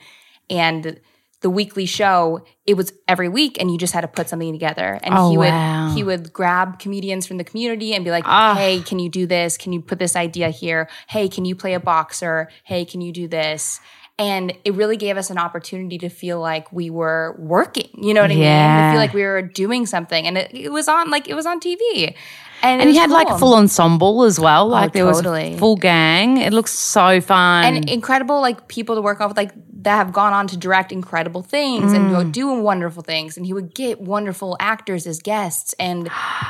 And 0.50 1.00
the 1.44 1.50
weekly 1.52 1.86
show, 1.86 2.44
it 2.66 2.76
was 2.76 2.92
every 3.08 3.30
week, 3.30 3.58
and 3.60 3.70
you 3.70 3.78
just 3.78 3.94
had 3.94 4.02
to 4.02 4.08
put 4.08 4.28
something 4.30 4.52
together. 4.52 5.00
And 5.04 5.14
Oh, 5.16 5.30
he 5.30 5.38
would 5.38 5.50
wow. 5.50 5.94
he 5.96 6.04
would 6.04 6.34
grab 6.34 6.80
comedians 6.80 7.28
from 7.28 7.38
the 7.38 7.44
community 7.44 7.94
and 7.94 8.04
be 8.04 8.10
like, 8.10 8.24
Ah. 8.26 8.56
"Hey, 8.58 8.82
can 8.82 8.98
you 8.98 9.10
do 9.10 9.28
this? 9.28 9.56
Can 9.58 9.72
you 9.74 9.82
put 9.82 10.00
this 10.00 10.16
idea 10.16 10.50
here? 10.50 10.90
Hey, 11.08 11.28
can 11.30 11.46
you 11.46 11.56
play 11.56 11.76
a 11.76 11.80
boxer? 11.80 12.50
Hey, 12.64 12.84
can 12.86 13.02
you 13.02 13.12
do 13.14 13.28
this?" 13.28 13.80
And 14.20 14.54
it 14.64 14.74
really 14.76 14.96
gave 14.98 15.18
us 15.18 15.30
an 15.32 15.38
opportunity 15.40 15.98
to 15.98 16.10
feel 16.10 16.40
like 16.40 16.72
we 16.72 16.90
were 16.92 17.36
working. 17.40 17.90
You 17.98 18.14
know 18.14 18.22
what 18.22 18.30
I 18.30 18.36
mean? 18.36 18.44
Yeah. 18.44 18.88
To 18.88 18.92
feel 18.94 19.00
like 19.02 19.14
we 19.14 19.24
were 19.24 19.42
doing 19.42 19.86
something, 19.88 20.26
and 20.28 20.38
it, 20.38 20.52
it 20.54 20.72
was 20.72 20.88
on 20.88 21.10
like 21.10 21.28
it 21.28 21.34
was 21.34 21.46
on 21.48 21.60
TV. 21.60 22.16
And, 22.62 22.80
And 22.80 22.88
was 22.88 22.96
you 22.96 23.02
had 23.02 23.10
like 23.10 23.28
cool. 23.28 23.36
a 23.36 23.40
full 23.40 23.56
ensemble 23.56 24.24
as 24.24 24.40
well. 24.40 24.68
Like 24.70 24.94
there 24.94 25.06
was 25.06 25.18
totally. 25.18 25.56
a 25.56 25.58
full 25.58 25.76
gang. 25.76 26.38
It 26.38 26.54
looks 26.54 26.72
so 26.72 27.20
fun. 27.20 27.66
and 27.66 27.90
incredible 27.90 28.40
like 28.40 28.68
people 28.70 28.96
to 28.96 29.02
work 29.02 29.20
off 29.20 29.30
with 29.32 29.38
like 29.38 29.52
that 29.84 29.96
have 29.98 30.14
gone 30.14 30.34
on 30.34 30.48
to 30.48 30.58
direct 30.58 30.92
incredible 30.92 31.42
things 31.42 31.94
and 31.94 32.06
Mm. 32.06 32.12
go 32.12 32.24
do 32.24 32.54
wonderful 32.62 33.04
things. 33.04 33.38
And 33.38 33.46
he 33.46 33.54
would 33.54 33.76
get 33.76 34.02
wonderful 34.02 34.56
actors 34.60 35.06
as 35.06 35.20
guests. 35.20 35.74
And 35.80 36.10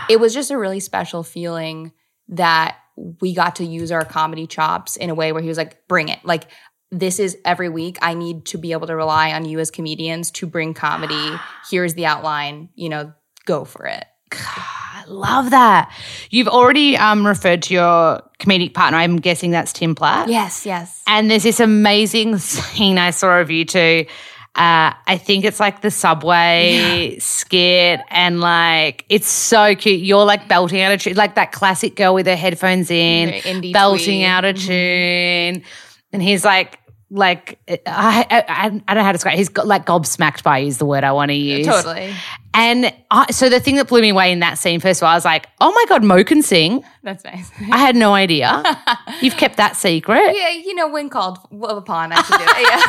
it 0.10 0.20
was 0.20 0.34
just 0.34 0.52
a 0.52 0.58
really 0.58 0.80
special 0.80 1.24
feeling 1.24 1.92
that 2.30 2.78
we 3.22 3.34
got 3.34 3.56
to 3.56 3.66
use 3.66 3.92
our 3.92 4.06
comedy 4.06 4.46
chops 4.48 4.96
in 4.98 5.10
a 5.10 5.16
way 5.16 5.32
where 5.32 5.42
he 5.42 5.48
was 5.48 5.58
like 5.58 5.88
bring 5.88 6.10
it. 6.10 6.20
Like 6.24 6.44
this 6.92 7.20
is 7.20 7.36
every 7.44 7.70
week. 7.70 7.98
I 8.02 8.14
need 8.14 8.46
to 8.48 8.58
be 8.60 8.72
able 8.72 8.86
to 8.88 8.96
rely 8.96 9.32
on 9.34 9.46
you 9.46 9.60
as 9.60 9.72
comedians 9.72 10.30
to 10.32 10.46
bring 10.46 10.76
comedy. 10.76 11.32
Here's 11.72 11.96
the 11.96 12.06
outline. 12.06 12.70
You 12.76 12.90
know 12.90 13.14
go 13.46 13.66
for 13.66 13.86
it 13.88 14.06
I 15.04 15.10
love 15.12 15.50
that. 15.50 15.94
You've 16.30 16.48
already 16.48 16.96
um, 16.96 17.26
referred 17.28 17.64
to 17.64 17.74
your 17.74 18.22
comedic 18.40 18.74
partner. 18.74 18.98
I'm 18.98 19.18
guessing 19.18 19.52
that's 19.52 19.74
Tim 19.74 19.96
Platt. 19.96 20.30
yes 20.30 20.66
yes 20.66 21.04
And 21.08 21.30
there's 21.30 21.44
this 21.44 21.60
amazing 21.60 22.38
scene 22.40 22.98
I 22.98 23.12
saw 23.12 23.40
of 23.40 23.52
you 23.52 23.66
two. 23.66 24.06
Uh, 24.56 24.94
I 25.08 25.18
think 25.18 25.46
it's 25.46 25.60
like 25.60 25.82
the 25.82 25.90
subway 25.90 27.18
skit, 27.18 28.02
and 28.10 28.40
like 28.40 29.04
it's 29.10 29.28
so 29.28 29.74
cute. 29.74 30.02
You're 30.02 30.26
like 30.26 30.48
belting 30.48 30.80
out 30.80 30.92
a 30.92 30.98
tune, 30.98 31.16
like 31.16 31.34
that 31.36 31.52
classic 31.52 31.96
girl 31.96 32.14
with 32.14 32.28
her 32.28 32.36
headphones 32.36 32.92
in, 32.92 33.30
indie 33.30 33.74
belting 33.74 34.24
out 34.24 34.46
a 34.46 34.54
tune, 34.54 35.64
and 36.12 36.22
he's 36.22 36.46
like, 36.46 36.78
like 37.10 37.58
I, 37.88 38.28
I, 38.30 38.66
I 38.66 38.70
don't 38.70 38.96
know 38.96 39.02
how 39.02 39.12
to 39.12 39.14
describe. 39.14 39.34
It. 39.34 39.38
He's 39.40 39.50
got 39.50 39.66
like 39.66 39.88
gobsmacked 39.88 40.44
by 40.44 40.60
you 40.60 40.68
is 40.68 40.78
the 40.78 40.86
word 40.86 41.04
I 41.04 41.14
want 41.14 41.30
to 41.30 41.36
use. 41.36 41.66
totally 41.66 42.14
And 42.54 42.94
I, 43.10 43.32
so 43.32 43.50
the 43.50 43.60
thing 43.60 43.76
that 43.78 43.88
blew 43.88 44.02
me 44.02 44.10
away 44.10 44.32
in 44.32 44.40
that 44.40 44.58
scene, 44.58 44.80
first 44.80 45.02
of 45.02 45.06
all, 45.06 45.12
I 45.12 45.16
was 45.16 45.26
like, 45.26 45.48
oh 45.60 45.72
my 45.72 45.86
god, 45.90 46.04
Mo 46.04 46.24
can 46.24 46.42
sing. 46.42 46.84
that's 47.02 47.24
nice 47.24 47.50
I 47.72 47.78
had 47.78 47.96
no 47.96 48.14
idea. 48.14 48.64
You've 49.22 49.38
kept 49.38 49.58
that 49.58 49.76
secret. 49.76 50.36
yeah 50.36 50.50
you 50.52 50.74
know 50.76 50.88
when 50.88 51.10
called 51.10 51.40
upon 51.64 52.12
i 52.14 52.22
should 52.22 52.38
do 52.38 52.44
it 52.46 52.62
yeah 52.70 52.84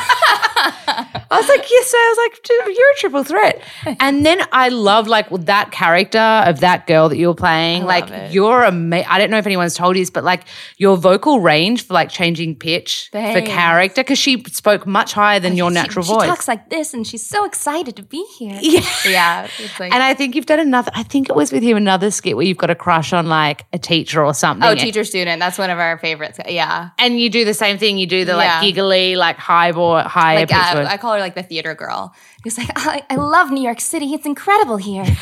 I 1.30 1.38
was 1.38 1.49
like, 1.49 1.68
yes, 1.68 1.90
sir. 1.90 1.97
I 1.97 2.14
was 2.16 2.30
like, 2.30 2.76
you're 2.76 2.90
a 2.92 2.94
triple 2.97 3.25
threat. 3.25 3.62
And 3.99 4.25
then 4.25 4.40
I 4.52 4.68
love 4.68 5.09
like 5.09 5.28
that 5.30 5.73
character 5.73 6.18
of 6.18 6.61
that 6.61 6.87
girl 6.87 7.09
that 7.09 7.16
you 7.16 7.26
were 7.28 7.35
playing. 7.35 7.83
I 7.83 7.87
like 7.87 8.11
it. 8.11 8.33
you're 8.33 8.62
amazing. 8.62 9.09
I 9.11 9.18
don't 9.18 9.30
know 9.30 9.38
if 9.38 9.47
anyone's 9.47 9.75
told 9.75 9.97
you 9.97 10.02
this, 10.02 10.11
but 10.11 10.23
like 10.23 10.44
your 10.76 10.97
vocal 10.97 11.40
range 11.40 11.87
for 11.87 11.94
like 11.94 12.09
changing 12.09 12.54
pitch 12.56 13.09
Thanks. 13.12 13.40
for 13.40 13.44
character, 13.47 14.02
because 14.02 14.18
she 14.18 14.44
spoke 14.44 14.87
much 14.87 15.12
higher 15.12 15.40
than 15.40 15.56
your 15.56 15.71
She- 15.71 15.75
natural 15.75 16.04
she, 16.04 16.12
voice. 16.12 16.28
talks 16.28 16.47
like 16.47 16.71
this, 16.71 16.94
and 16.94 17.04
she's 17.04 17.26
so 17.26 17.44
excited 17.44 17.97
to 17.97 18.02
be 18.02 18.25
here. 18.38 18.59
Yeah. 18.62 18.85
yeah. 19.06 19.49
Like, 19.79 19.93
and 19.93 20.03
I 20.03 20.15
think 20.15 20.35
you've 20.35 20.47
done 20.47 20.61
another. 20.61 20.91
I 20.95 21.03
think 21.03 21.29
it 21.29 21.37
was 21.37 21.53
with 21.53 21.63
you 21.63 21.77
another 21.77 22.11
skit 22.11 22.37
where 22.37 22.45
you've 22.47 22.57
got 22.59 22.71
a 22.71 22.75
crush 22.75 23.13
on 23.13 23.27
like 23.27 23.65
a 23.73 23.79
teacher 23.79 24.25
or 24.25 24.35
something. 24.35 24.69
oh, 24.69 24.75
teacher 24.75 25.05
student. 25.05 25.41
That's 25.41 25.59
one 25.59 25.71
of 25.71 25.79
our 25.79 25.99
favorites. 25.99 26.39
Yeah. 26.49 26.91
And 26.99 27.19
you 27.21 27.31
do 27.31 27.45
the 27.45 27.55
same 27.55 27.79
thing. 27.79 27.99
You 27.99 28.07
do 28.07 28.25
the 28.25 28.37
like 28.37 28.47
Yeah. 28.47 28.61
giggly, 28.63 29.17
like 29.17 29.37
high 29.37 29.73
boy, 29.73 30.01
high 30.03 30.37
Like 30.37 30.53
uh. 30.53 30.87
I 30.89 30.97
call 30.97 31.15
her 31.15 31.21
like 31.21 31.35
the 31.35 31.43
theater 31.43 31.75
girl. 31.75 32.15
He's 32.43 32.59
like, 32.59 32.71
I, 32.77 33.03
I 33.09 33.15
love 33.17 33.51
New 33.51 33.63
York 33.63 33.81
City. 33.81 34.13
It's 34.13 34.27
incredible 34.27 34.77
here. 34.77 35.05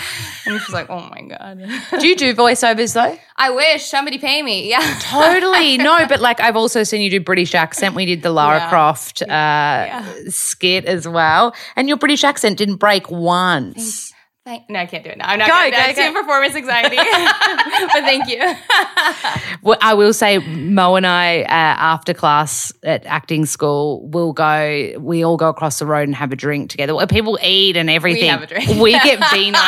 And 0.44 0.60
she's 0.60 0.74
like, 0.74 0.90
oh 0.90 1.08
my 1.08 1.20
god. 1.22 1.62
do 2.00 2.08
you 2.08 2.16
do 2.16 2.34
voiceovers 2.34 2.94
though? 2.94 3.16
I 3.36 3.50
wish 3.50 3.84
somebody 3.84 4.18
pay 4.18 4.42
me. 4.42 4.68
Yeah. 4.68 4.80
totally 5.00 5.78
no 5.88 6.04
but 6.08 6.20
like 6.20 6.40
i've 6.40 6.56
also 6.56 6.82
seen 6.82 7.00
you 7.00 7.10
do 7.10 7.20
british 7.20 7.54
accent 7.54 7.94
we 7.94 8.04
did 8.06 8.22
the 8.22 8.30
lara 8.30 8.58
Yeah. 8.58 8.68
croft 8.68 9.22
uh, 9.22 10.02
skit 10.30 10.84
as 10.86 11.06
well 11.06 11.54
and 11.76 11.86
your 11.88 11.96
british 11.96 12.24
accent 12.24 12.58
didn't 12.58 12.76
break 12.76 13.08
once 13.10 14.12
Thank- 14.44 14.68
no, 14.68 14.80
I 14.80 14.86
can't 14.86 15.04
do 15.04 15.10
it 15.10 15.18
now. 15.18 15.28
I'm 15.28 15.38
not 15.38 15.46
Go, 15.46 15.54
going 15.54 15.70
go, 15.70 15.86
to 15.86 16.12
go. 16.12 16.20
performance 16.20 16.56
anxiety. 16.56 16.96
but 16.96 18.02
thank 18.02 18.28
you. 18.28 18.38
well, 19.62 19.78
i 19.80 19.94
will 19.94 20.12
say 20.12 20.38
mo 20.38 20.96
and 20.96 21.06
i 21.06 21.42
uh, 21.42 21.46
after 21.48 22.12
class 22.12 22.72
at 22.82 23.04
acting 23.06 23.46
school 23.46 24.04
we'll 24.08 24.32
go 24.32 24.92
we 24.98 25.24
all 25.24 25.36
go 25.36 25.48
across 25.48 25.78
the 25.78 25.86
road 25.86 26.08
and 26.08 26.14
have 26.16 26.32
a 26.32 26.36
drink 26.36 26.70
together 26.70 26.94
Well, 26.94 27.06
people 27.06 27.38
eat 27.42 27.76
and 27.76 27.88
everything 27.88 28.22
We 28.22 28.28
have 28.28 28.42
a 28.42 28.46
drink. 28.46 28.68
we 28.80 28.92
get 28.92 29.18
vino 29.30 29.58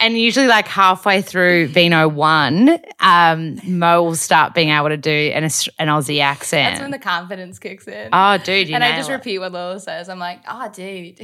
and 0.00 0.18
usually 0.18 0.48
like 0.48 0.66
halfway 0.66 1.22
through 1.22 1.68
vino 1.68 2.08
one 2.08 2.78
um, 3.00 3.60
mo 3.64 4.02
will 4.02 4.14
start 4.16 4.54
being 4.54 4.70
able 4.70 4.88
to 4.88 4.96
do 4.96 5.10
an, 5.10 5.44
an 5.44 5.50
aussie 5.88 6.20
accent 6.20 6.72
That's 6.74 6.80
when 6.82 6.90
the 6.90 6.98
confidence 6.98 7.58
kicks 7.60 7.86
in. 7.86 8.08
oh 8.12 8.38
dude 8.38 8.68
you 8.68 8.74
and 8.74 8.82
I 8.82 8.96
just 8.96 9.10
it. 9.10 9.12
repeat 9.12 9.38
what 9.38 9.52
Lola 9.52 9.78
says. 9.78 10.08
I'm 10.08 10.18
like, 10.18 10.40
oh, 10.48 10.68
dude. 10.72 11.20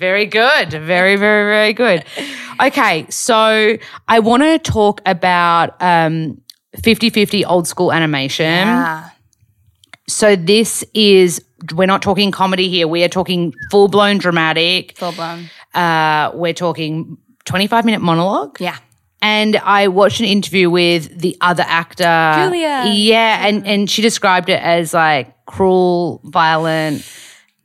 Very 0.00 0.24
good. 0.24 0.70
Very, 0.72 1.16
very, 1.16 1.44
very 1.52 1.72
good. 1.74 2.04
Okay, 2.60 3.06
so 3.10 3.76
I 4.08 4.18
want 4.18 4.42
to 4.42 4.58
talk 4.58 5.02
about 5.04 5.76
um 5.80 6.40
50-50 6.76 7.44
old 7.46 7.68
school 7.68 7.92
animation. 7.92 8.46
yeah. 8.46 9.10
So 10.08 10.34
this 10.36 10.82
is 10.94 11.44
we're 11.74 11.86
not 11.86 12.00
talking 12.00 12.30
comedy 12.32 12.68
here. 12.68 12.88
We 12.88 13.04
are 13.04 13.08
talking 13.08 13.52
full-blown 13.70 14.18
dramatic. 14.18 14.96
Full 14.96 15.12
blown. 15.12 15.50
Uh 15.74 16.30
we're 16.34 16.54
talking 16.54 17.18
25 17.44 17.84
minute 17.84 18.00
monologue. 18.00 18.58
Yeah. 18.60 18.78
And 19.22 19.56
I 19.56 19.88
watched 19.88 20.20
an 20.20 20.26
interview 20.26 20.70
with 20.70 21.20
the 21.20 21.36
other 21.42 21.64
actor, 21.66 22.32
Julia. 22.42 22.84
Yeah, 22.90 23.46
and 23.46 23.66
and 23.66 23.90
she 23.90 24.00
described 24.00 24.48
it 24.48 24.62
as 24.62 24.94
like 24.94 25.26
cruel, 25.44 26.22
violent, 26.24 27.04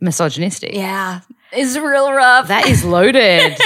misogynistic. 0.01 0.73
Yeah. 0.73 1.21
It's 1.55 1.77
real 1.77 2.11
rough. 2.11 2.47
That 2.47 2.67
is 2.67 2.83
loaded. 2.83 3.57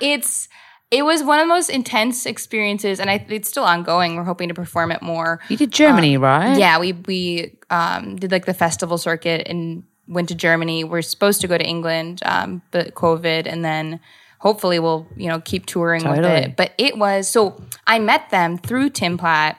it's 0.00 0.48
it 0.92 1.06
was 1.06 1.24
one 1.24 1.40
of 1.40 1.44
the 1.44 1.48
most 1.48 1.70
intense 1.70 2.26
experiences 2.26 3.00
and 3.00 3.10
I, 3.10 3.24
it's 3.28 3.48
still 3.48 3.64
ongoing 3.64 4.14
we're 4.14 4.24
hoping 4.24 4.48
to 4.48 4.54
perform 4.54 4.92
it 4.92 5.02
more 5.02 5.40
you 5.48 5.56
did 5.56 5.72
Germany, 5.72 6.18
right? 6.18 6.56
yeah 6.56 6.78
we 6.78 6.92
we 6.92 7.58
um, 7.70 8.16
did 8.16 8.30
like 8.30 8.44
the 8.44 8.54
festival 8.54 8.98
circuit 8.98 9.48
and 9.48 9.84
went 10.06 10.28
to 10.28 10.34
germany 10.34 10.84
we're 10.84 11.02
supposed 11.02 11.40
to 11.40 11.48
go 11.48 11.56
to 11.56 11.64
england 11.64 12.20
um, 12.24 12.62
but 12.70 12.94
covid 12.94 13.46
and 13.46 13.64
then 13.64 13.98
hopefully 14.38 14.78
we'll 14.78 15.08
you 15.16 15.28
know 15.28 15.40
keep 15.40 15.66
touring 15.66 16.08
with 16.08 16.24
it 16.24 16.56
but 16.56 16.72
it 16.76 16.98
was 16.98 17.28
so 17.28 17.60
i 17.86 17.98
met 17.98 18.28
them 18.30 18.58
through 18.58 18.90
tim 18.90 19.16
platt 19.16 19.58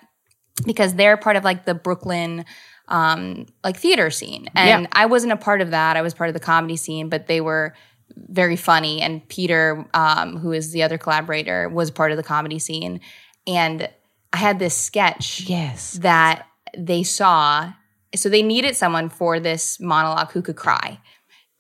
because 0.66 0.94
they're 0.94 1.18
part 1.18 1.36
of 1.36 1.44
like 1.44 1.66
the 1.66 1.74
brooklyn 1.74 2.46
um, 2.90 3.46
like 3.64 3.78
theater 3.78 4.10
scene 4.12 4.48
and 4.56 4.84
Yeah. 4.84 4.90
i 4.92 5.06
wasn't 5.06 5.32
a 5.32 5.38
part 5.38 5.62
of 5.62 5.72
that 5.72 5.96
i 5.98 6.02
was 6.02 6.14
part 6.14 6.30
of 6.30 6.34
the 6.34 6.40
comedy 6.40 6.76
scene 6.76 7.08
but 7.10 7.28
they 7.28 7.40
were 7.42 7.74
very 8.16 8.56
funny 8.58 9.02
and 9.02 9.28
peter 9.30 9.86
um, 9.94 10.38
who 10.38 10.52
is 10.52 10.72
the 10.72 10.84
other 10.84 10.98
collaborator 10.98 11.70
was 11.70 11.90
part 11.92 12.12
of 12.12 12.18
the 12.18 12.24
comedy 12.24 12.60
scene 12.60 13.00
and 13.48 13.90
i 14.34 14.38
had 14.38 14.60
this 14.60 14.76
sketch 14.78 15.42
Yes. 15.48 15.94
that 16.02 16.46
they 16.78 17.04
saw 17.04 17.72
so 18.16 18.30
they 18.30 18.44
needed 18.44 18.76
someone 18.76 19.10
for 19.10 19.40
this 19.40 19.80
monologue 19.80 20.32
who 20.32 20.42
could 20.42 20.56
cry 20.58 21.00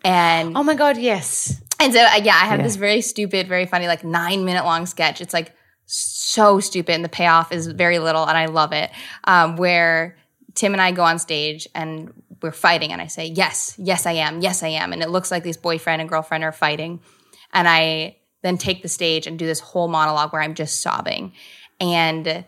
and 0.05 0.57
Oh 0.57 0.63
my 0.63 0.75
god, 0.75 0.97
yes. 0.97 1.61
and 1.79 1.93
so 1.93 1.99
uh, 2.01 2.19
yeah 2.21 2.35
i 2.35 2.45
have 2.45 2.59
Yeah. 2.59 2.63
this 2.65 2.75
very 2.75 3.01
stupid 3.01 3.47
very 3.47 3.65
funny 3.65 3.87
like 3.87 4.03
nine 4.03 4.43
minute 4.43 4.65
long 4.65 4.85
sketch 4.85 5.21
it's 5.21 5.33
like 5.33 5.53
so 5.85 6.59
stupid 6.59 6.93
and 6.95 7.03
the 7.03 7.09
payoff 7.09 7.51
is 7.51 7.67
very 7.67 7.99
little 7.99 8.25
and 8.25 8.37
i 8.37 8.45
love 8.45 8.71
it 8.73 8.89
um, 9.25 9.55
where 9.57 10.17
tim 10.55 10.73
and 10.73 10.81
i 10.81 10.91
go 10.91 11.03
on 11.03 11.19
stage 11.19 11.67
and 11.73 12.13
we're 12.41 12.51
fighting 12.51 12.91
and 12.91 13.01
i 13.01 13.07
say 13.07 13.25
yes 13.25 13.75
yes 13.77 14.05
i 14.05 14.11
am 14.11 14.41
yes 14.41 14.63
i 14.63 14.67
am 14.67 14.93
and 14.93 15.01
it 15.01 15.09
looks 15.09 15.31
like 15.31 15.43
this 15.43 15.57
boyfriend 15.57 16.01
and 16.01 16.09
girlfriend 16.09 16.43
are 16.43 16.51
fighting 16.51 16.99
and 17.53 17.67
i 17.67 18.15
then 18.41 18.57
take 18.57 18.81
the 18.81 18.89
stage 18.89 19.25
and 19.27 19.39
do 19.39 19.45
this 19.45 19.59
whole 19.59 19.87
monologue 19.87 20.33
where 20.33 20.41
i'm 20.41 20.53
just 20.53 20.81
sobbing 20.81 21.31
and 21.79 22.45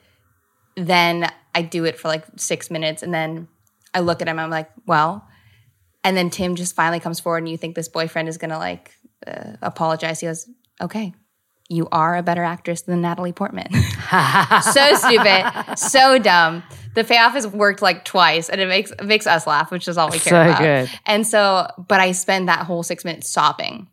then 0.75 1.29
I 1.53 1.61
do 1.61 1.85
it 1.85 1.97
for 1.97 2.07
like 2.07 2.25
six 2.35 2.69
minutes 2.69 3.01
and 3.01 3.13
then 3.13 3.47
I 3.93 4.01
look 4.01 4.21
at 4.21 4.27
him. 4.27 4.39
I'm 4.39 4.49
like, 4.49 4.69
well, 4.85 5.25
and 6.03 6.15
then 6.15 6.29
Tim 6.29 6.55
just 6.55 6.75
finally 6.75 6.99
comes 6.99 7.19
forward 7.19 7.39
and 7.39 7.49
you 7.49 7.57
think 7.57 7.75
this 7.75 7.87
boyfriend 7.87 8.27
is 8.27 8.37
gonna 8.37 8.59
like 8.59 8.91
uh, 9.25 9.53
apologize. 9.61 10.19
He 10.19 10.27
goes, 10.27 10.49
okay, 10.81 11.13
you 11.69 11.87
are 11.91 12.17
a 12.17 12.23
better 12.23 12.43
actress 12.43 12.81
than 12.81 13.01
Natalie 13.01 13.31
Portman. 13.31 13.71
so 14.73 14.95
stupid, 14.95 15.77
so 15.77 16.19
dumb. 16.19 16.63
The 16.95 17.03
payoff 17.03 17.33
has 17.33 17.45
worked 17.47 17.81
like 17.81 18.03
twice, 18.05 18.49
and 18.49 18.59
it 18.59 18.67
makes 18.67 18.91
it 18.91 19.05
makes 19.05 19.27
us 19.27 19.45
laugh, 19.45 19.69
which 19.71 19.87
is 19.87 19.97
all 19.97 20.09
we 20.09 20.17
care 20.17 20.31
So 20.31 20.41
about. 20.41 20.59
good. 20.59 20.89
And 21.05 21.27
so, 21.27 21.67
but 21.87 21.99
I 21.99 22.13
spend 22.13 22.47
that 22.47 22.65
whole 22.65 22.81
six 22.83 23.05
minutes 23.05 23.29
sobbing, 23.29 23.87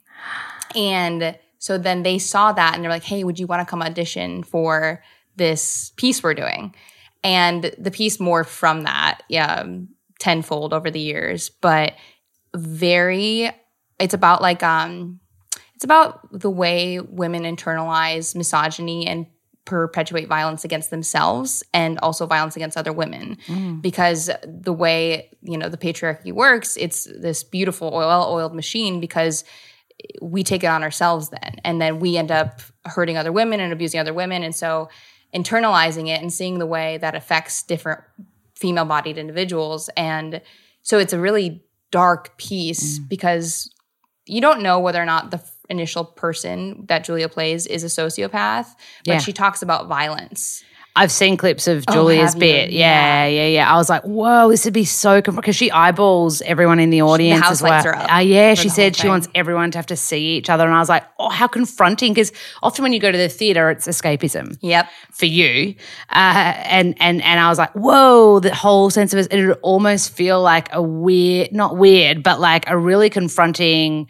and 0.74 1.36
So 1.62 1.78
then 1.78 2.02
they 2.02 2.18
saw 2.18 2.50
that 2.50 2.74
and 2.74 2.82
they're 2.82 2.90
like, 2.90 3.04
hey, 3.04 3.22
would 3.22 3.38
you 3.38 3.46
want 3.46 3.60
to 3.60 3.70
come 3.70 3.82
audition 3.82 4.42
for 4.42 5.00
this 5.36 5.92
piece 5.96 6.20
we're 6.20 6.34
doing? 6.34 6.74
And 7.22 7.72
the 7.78 7.92
piece 7.92 8.16
morphed 8.16 8.48
from 8.48 8.82
that 8.82 9.22
yeah, 9.28 9.64
tenfold 10.18 10.74
over 10.74 10.90
the 10.90 10.98
years, 10.98 11.50
but 11.50 11.92
very, 12.52 13.48
it's 14.00 14.12
about 14.12 14.42
like, 14.42 14.64
um, 14.64 15.20
it's 15.76 15.84
about 15.84 16.20
the 16.32 16.50
way 16.50 16.98
women 16.98 17.44
internalize 17.44 18.34
misogyny 18.34 19.06
and 19.06 19.26
perpetuate 19.64 20.28
violence 20.28 20.64
against 20.64 20.90
themselves 20.90 21.62
and 21.72 21.98
also 22.00 22.26
violence 22.26 22.56
against 22.56 22.76
other 22.76 22.92
women 22.92 23.36
mm. 23.46 23.80
because 23.80 24.28
the 24.44 24.72
way 24.72 25.30
you 25.40 25.56
know 25.56 25.68
the 25.68 25.76
patriarchy 25.76 26.32
works 26.32 26.76
it's 26.76 27.04
this 27.04 27.44
beautiful 27.44 27.90
oil 27.94 28.26
oiled 28.28 28.54
machine 28.54 29.00
because 29.00 29.44
we 30.20 30.42
take 30.42 30.64
it 30.64 30.66
on 30.66 30.82
ourselves 30.82 31.28
then 31.28 31.56
and 31.64 31.80
then 31.80 32.00
we 32.00 32.16
end 32.16 32.32
up 32.32 32.60
hurting 32.86 33.16
other 33.16 33.30
women 33.30 33.60
and 33.60 33.72
abusing 33.72 34.00
other 34.00 34.12
women 34.12 34.42
and 34.42 34.54
so 34.54 34.88
internalizing 35.32 36.08
it 36.08 36.20
and 36.20 36.32
seeing 36.32 36.58
the 36.58 36.66
way 36.66 36.98
that 36.98 37.14
affects 37.14 37.62
different 37.62 38.00
female 38.56 38.84
bodied 38.84 39.16
individuals 39.16 39.88
and 39.96 40.40
so 40.82 40.98
it's 40.98 41.12
a 41.12 41.20
really 41.20 41.62
dark 41.92 42.36
piece 42.36 42.98
mm. 42.98 43.08
because 43.08 43.72
you 44.26 44.40
don't 44.40 44.60
know 44.60 44.80
whether 44.80 45.00
or 45.00 45.06
not 45.06 45.30
the 45.30 45.38
initial 45.72 46.04
person 46.04 46.84
that 46.86 47.02
Julia 47.04 47.28
plays 47.28 47.66
is 47.66 47.82
a 47.82 47.88
sociopath, 47.88 48.66
but 49.04 49.12
Yeah. 49.14 49.18
she 49.18 49.32
talks 49.32 49.62
about 49.62 49.88
violence. 49.88 50.62
I've 50.94 51.10
seen 51.10 51.38
clips 51.38 51.68
of 51.68 51.84
Oh, 51.88 51.92
Julia's 51.94 52.34
bit. 52.34 52.70
Yeah, 52.70 53.24
yeah, 53.24 53.46
yeah. 53.46 53.72
I 53.72 53.76
was 53.78 53.88
like, 53.88 54.02
whoa, 54.02 54.50
this 54.50 54.66
would 54.66 54.74
be 54.74 54.84
so 54.84 55.22
because 55.22 55.56
she 55.56 55.70
eyeballs 55.70 56.42
everyone 56.42 56.78
in 56.80 56.90
the 56.90 57.00
audience 57.00 57.40
house 57.42 57.52
as 57.52 57.62
well. 57.62 57.70
lights 57.72 57.86
are 57.86 57.94
up 57.96 58.14
Uh, 58.14 58.18
yeah, 58.18 58.52
she 58.52 58.68
said 58.68 58.94
she 58.94 59.08
wants 59.08 59.26
everyone 59.34 59.70
to 59.70 59.78
have 59.78 59.86
to 59.86 59.96
see 59.96 60.36
each 60.36 60.50
other, 60.50 60.66
and 60.66 60.74
I 60.74 60.80
was 60.80 60.90
like, 60.90 61.04
oh, 61.18 61.30
how 61.30 61.46
confronting! 61.48 62.12
Because 62.12 62.30
often 62.62 62.82
when 62.82 62.92
you 62.92 63.00
go 63.00 63.10
to 63.10 63.16
the 63.16 63.30
theater, 63.30 63.70
it's 63.70 63.88
escapism 63.88 64.58
Yep. 64.60 64.86
for 65.12 65.24
you, 65.24 65.76
uh, 66.10 66.52
and 66.78 66.94
and 67.00 67.22
and 67.22 67.40
I 67.40 67.48
was 67.48 67.56
like, 67.56 67.72
whoa, 67.72 68.40
the 68.40 68.54
whole 68.54 68.90
sense 68.90 69.14
of 69.14 69.20
it. 69.20 69.32
It 69.32 69.46
would 69.46 69.58
almost 69.62 70.10
feel 70.14 70.42
like 70.42 70.68
a 70.74 70.82
weird, 70.82 71.52
not 71.52 71.78
weird, 71.78 72.22
but 72.22 72.38
like 72.38 72.68
a 72.68 72.76
really 72.76 73.08
confronting. 73.08 74.08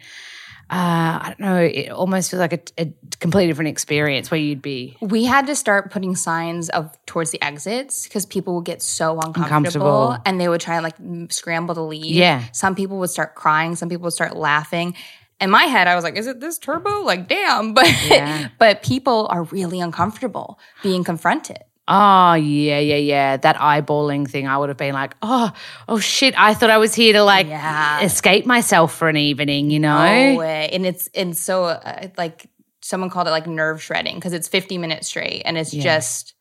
Uh, 0.69 1.19
I 1.21 1.35
don't 1.37 1.39
know. 1.39 1.57
It 1.57 1.89
almost 1.89 2.31
feels 2.31 2.39
like 2.39 2.53
a, 2.77 2.81
a 2.83 2.93
completely 3.19 3.47
different 3.47 3.69
experience 3.69 4.31
where 4.31 4.39
you'd 4.39 4.61
be 4.61 4.97
We 5.01 5.25
had 5.25 5.45
to 5.47 5.55
start 5.55 5.91
putting 5.91 6.15
signs 6.15 6.69
of 6.69 6.97
towards 7.05 7.31
the 7.31 7.41
exits 7.43 8.03
because 8.07 8.25
people 8.25 8.55
would 8.55 8.65
get 8.65 8.81
so 8.81 9.19
uncomfortable, 9.19 9.43
Uncomfortable. 9.45 10.17
and 10.25 10.39
they 10.41 10.47
would 10.49 10.61
try 10.61 10.75
and 10.75 10.83
like 10.83 11.31
scramble 11.31 11.75
to 11.75 11.81
leave. 11.81 12.05
Yeah. 12.15 12.43
Some 12.53 12.75
people 12.75 12.97
would 12.99 13.09
start 13.11 13.35
crying. 13.35 13.75
Some 13.75 13.89
people 13.89 14.05
would 14.05 14.13
start 14.13 14.35
laughing. 14.35 14.95
In 15.41 15.49
my 15.49 15.63
head, 15.63 15.87
I 15.87 15.95
was 15.95 16.03
like, 16.05 16.15
"Is 16.15 16.27
it 16.27 16.39
this 16.39 16.57
turbo? 16.57 17.01
Like, 17.01 17.27
damn!" 17.27 17.73
But 17.77 17.87
Yeah. 18.07 18.47
but 18.57 18.81
people 18.83 19.27
are 19.29 19.43
really 19.43 19.81
uncomfortable 19.81 20.57
being 20.81 21.03
confronted. 21.03 21.57
Oh 21.87 22.33
yeah, 22.35 22.79
yeah, 22.79 22.95
yeah. 22.95 23.37
That 23.37 23.57
eyeballing 23.57 24.29
thing, 24.29 24.47
I 24.47 24.57
would 24.57 24.69
have 24.69 24.77
been 24.77 24.93
like, 24.93 25.15
oh, 25.21 25.51
oh 25.89 25.99
shit. 25.99 26.33
I 26.37 26.53
thought 26.53 26.69
I 26.69 26.77
was 26.77 26.95
here 26.95 27.13
to 27.13 27.23
like 27.23 27.47
Yeah. 27.47 28.01
escape 28.01 28.45
myself 28.45 28.93
for 28.95 29.09
an 29.09 29.17
evening, 29.17 29.69
you 29.69 29.79
know? 29.79 30.31
No 30.31 30.37
way. 30.37 30.69
And 30.71 30.85
it's 30.85 31.09
and 31.13 31.35
so 31.35 31.65
uh, 31.65 32.07
like 32.17 32.47
someone 32.81 33.09
called 33.09 33.27
it 33.27 33.31
like 33.31 33.47
nerve 33.47 33.81
shredding 33.81 34.15
because 34.15 34.33
it's 34.33 34.47
50 34.47 34.77
minutes 34.77 35.07
straight 35.07 35.41
and 35.45 35.57
it's 35.57 35.71
just 35.71 36.33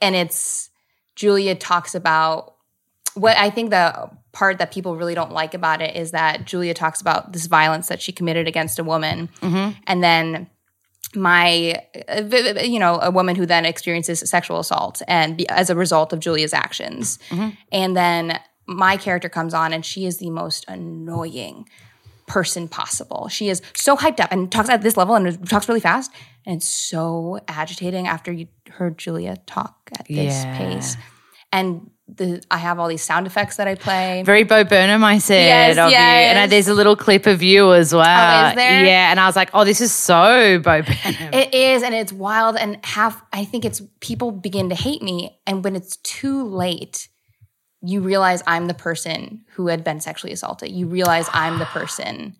and 0.00 0.14
it's 0.14 0.70
Julia 1.16 1.54
talks 1.54 1.94
about 1.94 2.54
what 3.14 3.36
I 3.36 3.50
think 3.50 3.70
the 3.70 4.10
part 4.32 4.58
that 4.58 4.72
people 4.72 4.96
really 4.96 5.14
don't 5.14 5.32
like 5.32 5.54
about 5.54 5.82
it 5.82 5.94
is 5.96 6.12
that 6.12 6.46
Julia 6.46 6.72
talks 6.72 7.00
about 7.00 7.32
this 7.32 7.46
violence 7.46 7.88
that 7.88 8.00
she 8.00 8.12
committed 8.12 8.48
against 8.48 8.78
a 8.78 8.84
woman 8.84 9.28
and 9.42 10.02
then 10.02 10.48
my 11.14 11.82
you 12.62 12.78
know 12.78 12.98
a 13.00 13.10
woman 13.10 13.36
who 13.36 13.44
then 13.44 13.64
experiences 13.64 14.20
sexual 14.28 14.58
assault 14.58 15.02
and 15.06 15.36
be, 15.36 15.48
as 15.48 15.68
a 15.68 15.74
result 15.76 16.12
of 16.12 16.20
Julia's 16.20 16.54
actions 16.54 17.18
mm-hmm. 17.28 17.50
and 17.70 17.96
then 17.96 18.38
my 18.66 18.96
character 18.96 19.28
comes 19.28 19.54
on 19.54 19.72
and 19.72 19.84
she 19.84 20.06
is 20.06 20.18
the 20.18 20.30
most 20.30 20.64
annoying 20.68 21.68
person 22.26 22.68
possible. 22.68 23.28
She 23.28 23.48
is 23.48 23.60
so 23.74 23.96
hyped 23.96 24.20
up 24.20 24.32
and 24.32 24.50
talks 24.50 24.68
at 24.68 24.82
this 24.82 24.96
level 24.96 25.14
and 25.14 25.48
talks 25.48 25.68
really 25.68 25.80
fast. 25.80 26.10
And 26.46 26.56
it's 26.56 26.68
so 26.68 27.40
agitating 27.48 28.06
after 28.06 28.32
you 28.32 28.48
heard 28.70 28.98
Julia 28.98 29.36
talk 29.46 29.90
at 29.98 30.06
this 30.06 30.44
Yeah. 30.44 30.56
pace. 30.56 30.96
And 31.52 31.90
the 32.16 32.42
I 32.50 32.58
have 32.58 32.78
all 32.78 32.88
these 32.88 33.02
sound 33.02 33.26
effects 33.26 33.56
that 33.56 33.68
I 33.68 33.74
play. 33.74 34.22
Very 34.24 34.44
Bo 34.44 34.64
Burnham, 34.64 35.04
I 35.04 35.18
said 35.18 35.46
Yes, 35.46 35.78
of 35.78 35.90
you. 35.90 35.96
And 35.96 36.36
yes. 36.38 36.50
there's 36.50 36.68
a 36.68 36.74
little 36.74 36.96
clip 36.96 37.26
of 37.26 37.42
you 37.42 37.72
as 37.72 37.92
well. 37.94 38.46
Oh, 38.46 38.48
is 38.50 38.54
there? 38.54 38.84
Yeah. 38.84 39.10
And 39.10 39.18
I 39.18 39.26
was 39.26 39.36
like, 39.36 39.50
oh, 39.54 39.64
this 39.64 39.80
is 39.80 39.92
so 39.92 40.58
Bo 40.58 40.82
Burnham. 40.82 41.34
It 41.34 41.54
is, 41.54 41.82
and 41.82 41.94
it's 41.94 42.12
wild. 42.12 42.56
And 42.56 42.84
half, 42.84 43.22
I 43.32 43.44
think 43.44 43.64
it's 43.64 43.82
people 44.00 44.30
begin 44.30 44.68
to 44.68 44.74
hate 44.74 45.02
me. 45.02 45.38
And 45.46 45.64
when 45.64 45.76
it's 45.76 45.96
too 45.98 46.44
late, 46.44 47.08
you 47.80 48.00
realize 48.00 48.42
I'm 48.46 48.66
the 48.66 48.74
person 48.74 49.44
who 49.54 49.68
had 49.68 49.82
been 49.82 50.00
sexually 50.00 50.32
assaulted. 50.32 50.70
You 50.70 50.86
realize 50.86 51.28
I'm 51.32 51.58
the 51.58 51.66
person 51.66 52.36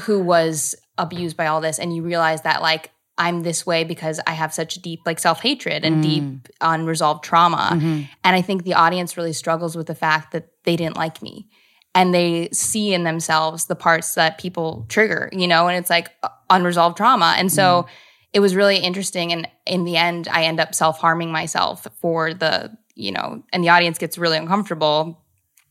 who 0.00 0.20
was 0.20 0.74
abused 0.98 1.36
by 1.36 1.46
all 1.46 1.60
this. 1.60 1.78
And 1.78 1.94
you 1.94 2.02
realize 2.02 2.42
that, 2.42 2.62
like, 2.62 2.90
I'm 3.20 3.42
this 3.42 3.66
way 3.66 3.84
because 3.84 4.18
I 4.26 4.32
have 4.32 4.52
such 4.52 4.76
deep, 4.76 5.00
like, 5.04 5.18
self 5.20 5.40
hatred 5.42 5.84
and 5.84 6.02
deep 6.02 6.48
unresolved 6.60 7.22
trauma. 7.22 7.78
And 8.24 8.34
I 8.36 8.40
think 8.42 8.64
the 8.64 8.74
audience 8.74 9.16
really 9.16 9.34
struggles 9.34 9.76
with 9.76 9.86
the 9.86 9.94
fact 9.94 10.32
that 10.32 10.48
they 10.64 10.74
didn't 10.74 10.96
like 10.96 11.20
me. 11.22 11.46
And 11.94 12.14
they 12.14 12.48
see 12.52 12.94
in 12.94 13.04
themselves 13.04 13.66
the 13.66 13.74
parts 13.76 14.14
that 14.14 14.38
people 14.38 14.86
trigger, 14.88 15.28
you 15.32 15.46
know, 15.46 15.68
and 15.68 15.76
it's 15.76 15.90
like 15.90 16.08
uh, 16.22 16.28
unresolved 16.48 16.96
trauma. 16.96 17.34
And 17.36 17.52
so 17.52 17.86
it 18.32 18.40
was 18.40 18.54
really 18.54 18.78
interesting. 18.78 19.32
And 19.32 19.46
in 19.66 19.84
the 19.84 19.96
end, 19.96 20.26
I 20.28 20.44
end 20.44 20.58
up 20.60 20.74
self 20.74 20.98
harming 20.98 21.30
myself 21.32 21.86
for 22.00 22.32
the, 22.32 22.76
you 22.94 23.12
know, 23.12 23.42
and 23.52 23.62
the 23.62 23.68
audience 23.68 23.98
gets 23.98 24.16
really 24.18 24.38
uncomfortable. 24.38 25.20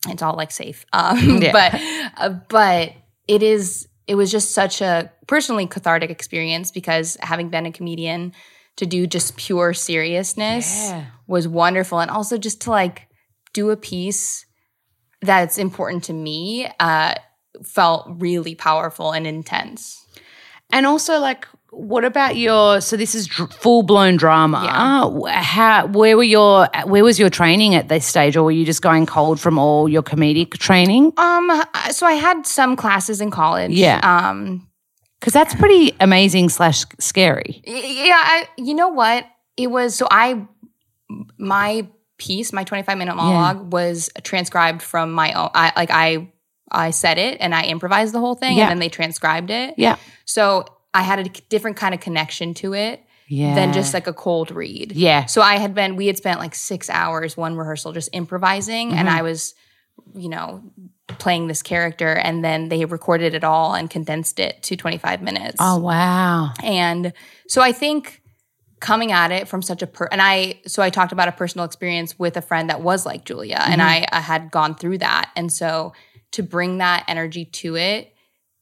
It's 0.07 0.21
all 0.21 0.35
like 0.35 0.51
safe. 0.51 0.85
Um, 0.93 1.17
Yeah. 1.41 1.51
But, 1.51 1.81
uh, 2.17 2.29
but 2.49 2.93
it 3.27 3.41
is, 3.43 3.87
it 4.09 4.15
was 4.15 4.31
just 4.31 4.53
such 4.53 4.81
a 4.81 5.11
personally 5.27 5.67
cathartic 5.67 6.09
experience 6.09 6.71
because 6.71 7.15
having 7.21 7.49
been 7.49 7.67
a 7.67 7.71
comedian 7.71 8.33
to 8.75 8.87
do 8.87 9.05
just 9.05 9.37
pure 9.37 9.71
seriousness 9.71 10.89
Yeah. 10.89 11.05
was 11.27 11.47
wonderful. 11.47 11.99
And 11.99 12.09
also 12.09 12.39
just 12.39 12.61
to 12.61 12.71
like 12.71 13.07
do 13.53 13.69
a 13.69 13.77
piece 13.77 14.47
that's 15.21 15.59
important 15.59 16.05
to 16.05 16.13
me 16.13 16.67
uh, 16.79 17.13
felt 17.63 18.07
really 18.09 18.55
powerful 18.55 19.11
and 19.11 19.27
intense. 19.27 20.03
And 20.71 20.87
also, 20.87 21.19
like, 21.19 21.47
what 21.71 22.03
about 22.05 22.35
your? 22.35 22.81
So 22.81 22.97
this 22.97 23.13
is 23.15 23.27
dr- 23.27 23.53
full 23.53 23.83
blown 23.83 24.17
drama. 24.17 24.61
Yeah. 24.65 25.41
How? 25.41 25.85
Where 25.87 26.17
were 26.17 26.23
your? 26.23 26.67
Where 26.85 27.03
was 27.03 27.19
your 27.19 27.29
training 27.29 27.75
at 27.75 27.87
this 27.89 28.05
stage, 28.05 28.35
or 28.35 28.43
were 28.43 28.51
you 28.51 28.65
just 28.65 28.81
going 28.81 29.05
cold 29.05 29.39
from 29.39 29.57
all 29.59 29.87
your 29.87 30.03
comedic 30.03 30.57
training? 30.57 31.13
Um, 31.17 31.49
so 31.91 32.05
I 32.07 32.13
had 32.13 32.45
some 32.47 32.75
classes 32.75 33.21
in 33.21 33.31
college. 33.31 33.71
Yeah. 33.71 33.99
Um, 34.03 34.67
Because 35.19 35.33
that's 35.33 35.53
pretty 35.55 35.93
amazing 35.99 36.49
slash 36.49 36.85
scary. 36.99 37.61
yeah, 37.65 38.13
I, 38.15 38.47
you 38.57 38.73
know 38.73 38.89
what? 38.89 39.25
It 39.57 39.67
was 39.69 39.95
so 39.95 40.07
I 40.09 40.47
my 41.37 41.87
piece, 42.17 42.51
my 42.53 42.63
25 42.63 42.97
minute 42.97 43.15
monologue 43.15 43.71
was 43.73 44.09
transcribed 44.23 44.81
from 44.81 45.11
my 45.11 45.33
own 45.33 45.49
I 45.53 45.71
like 45.75 45.89
I 45.91 46.31
I 46.71 46.91
said 46.91 47.17
it 47.17 47.37
and 47.39 47.55
I 47.55 47.63
improvised 47.63 48.13
the 48.13 48.19
whole 48.19 48.35
thing 48.35 48.57
Yeah. 48.57 48.63
and 48.63 48.71
then 48.71 48.79
they 48.79 48.89
transcribed 48.89 49.49
it. 49.49 49.73
Yeah. 49.77 49.95
So 50.25 50.65
I 50.93 51.03
had 51.03 51.19
a 51.19 51.29
different 51.49 51.77
kind 51.77 51.93
of 51.93 51.99
connection 51.99 52.53
to 52.55 52.73
it 52.73 53.03
Yeah. 53.27 53.55
than 53.55 53.73
just 53.73 53.93
like 53.93 54.07
a 54.07 54.13
cold 54.13 54.51
read. 54.51 54.91
yeah. 54.93 55.25
So 55.25 55.41
I 55.41 55.57
had 55.57 55.73
been, 55.75 55.95
we 55.95 56.07
had 56.07 56.17
spent 56.17 56.39
like 56.39 56.55
six 56.55 56.89
hours, 56.89 57.37
one 57.37 57.55
rehearsal, 57.55 57.93
just 57.93 58.09
improvising, 58.13 58.91
and 58.93 59.07
Mm-hmm. 59.07 59.17
I 59.17 59.21
was, 59.21 59.53
you 60.15 60.29
know, 60.29 60.63
playing 61.19 61.47
this 61.47 61.61
character, 61.61 62.13
and 62.13 62.43
then 62.43 62.69
they 62.69 62.85
recorded 62.85 63.33
it 63.33 63.43
all 63.43 63.73
and 63.75 63.89
condensed 63.89 64.39
it 64.39 64.61
to 64.63 64.75
25 64.75 65.21
minutes. 65.21 65.57
Oh 65.59 65.77
wow. 65.77 66.53
And 66.63 67.13
so 67.47 67.61
I 67.61 67.71
think 67.71 68.21
coming 68.79 69.11
at 69.11 69.31
it 69.31 69.47
from 69.47 69.61
such 69.61 69.81
a 69.81 69.87
per 69.87 70.07
and 70.09 70.21
I 70.21 70.61
so 70.65 70.81
I 70.81 70.89
talked 70.89 71.11
about 71.11 71.27
a 71.27 71.33
personal 71.33 71.65
experience 71.65 72.17
with 72.17 72.37
a 72.37 72.41
friend 72.41 72.69
that 72.69 72.79
was 72.81 73.05
like 73.05 73.25
Julia 73.25 73.57
and 73.59 73.81
Mm-hmm. 73.81 74.05
I, 74.13 74.19
I 74.19 74.21
had 74.21 74.51
gone 74.51 74.73
through 74.75 74.99
that. 74.99 75.31
And 75.35 75.51
so 75.51 75.91
to 76.31 76.43
bring 76.43 76.77
that 76.77 77.03
energy 77.09 77.43
to 77.43 77.75
it, 77.75 78.13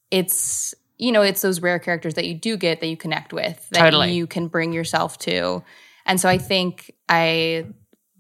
it's 0.10 0.74
you 0.98 1.12
know, 1.12 1.22
it's 1.22 1.42
those 1.42 1.62
rare 1.62 1.80
characters 1.80 2.16
that 2.16 2.26
you 2.26 2.34
do 2.34 2.58
get 2.58 2.80
that 2.80 2.88
you 2.88 2.98
connect 2.98 3.34
with, 3.34 3.68
that 3.70 3.80
Totally. 3.80 4.14
you 4.14 4.28
can 4.28 4.48
bring 4.48 4.74
yourself 4.74 5.18
to. 5.20 5.64
And 6.06 6.20
so 6.20 6.28
I 6.28 6.38
think 6.38 6.92
I 7.08 7.68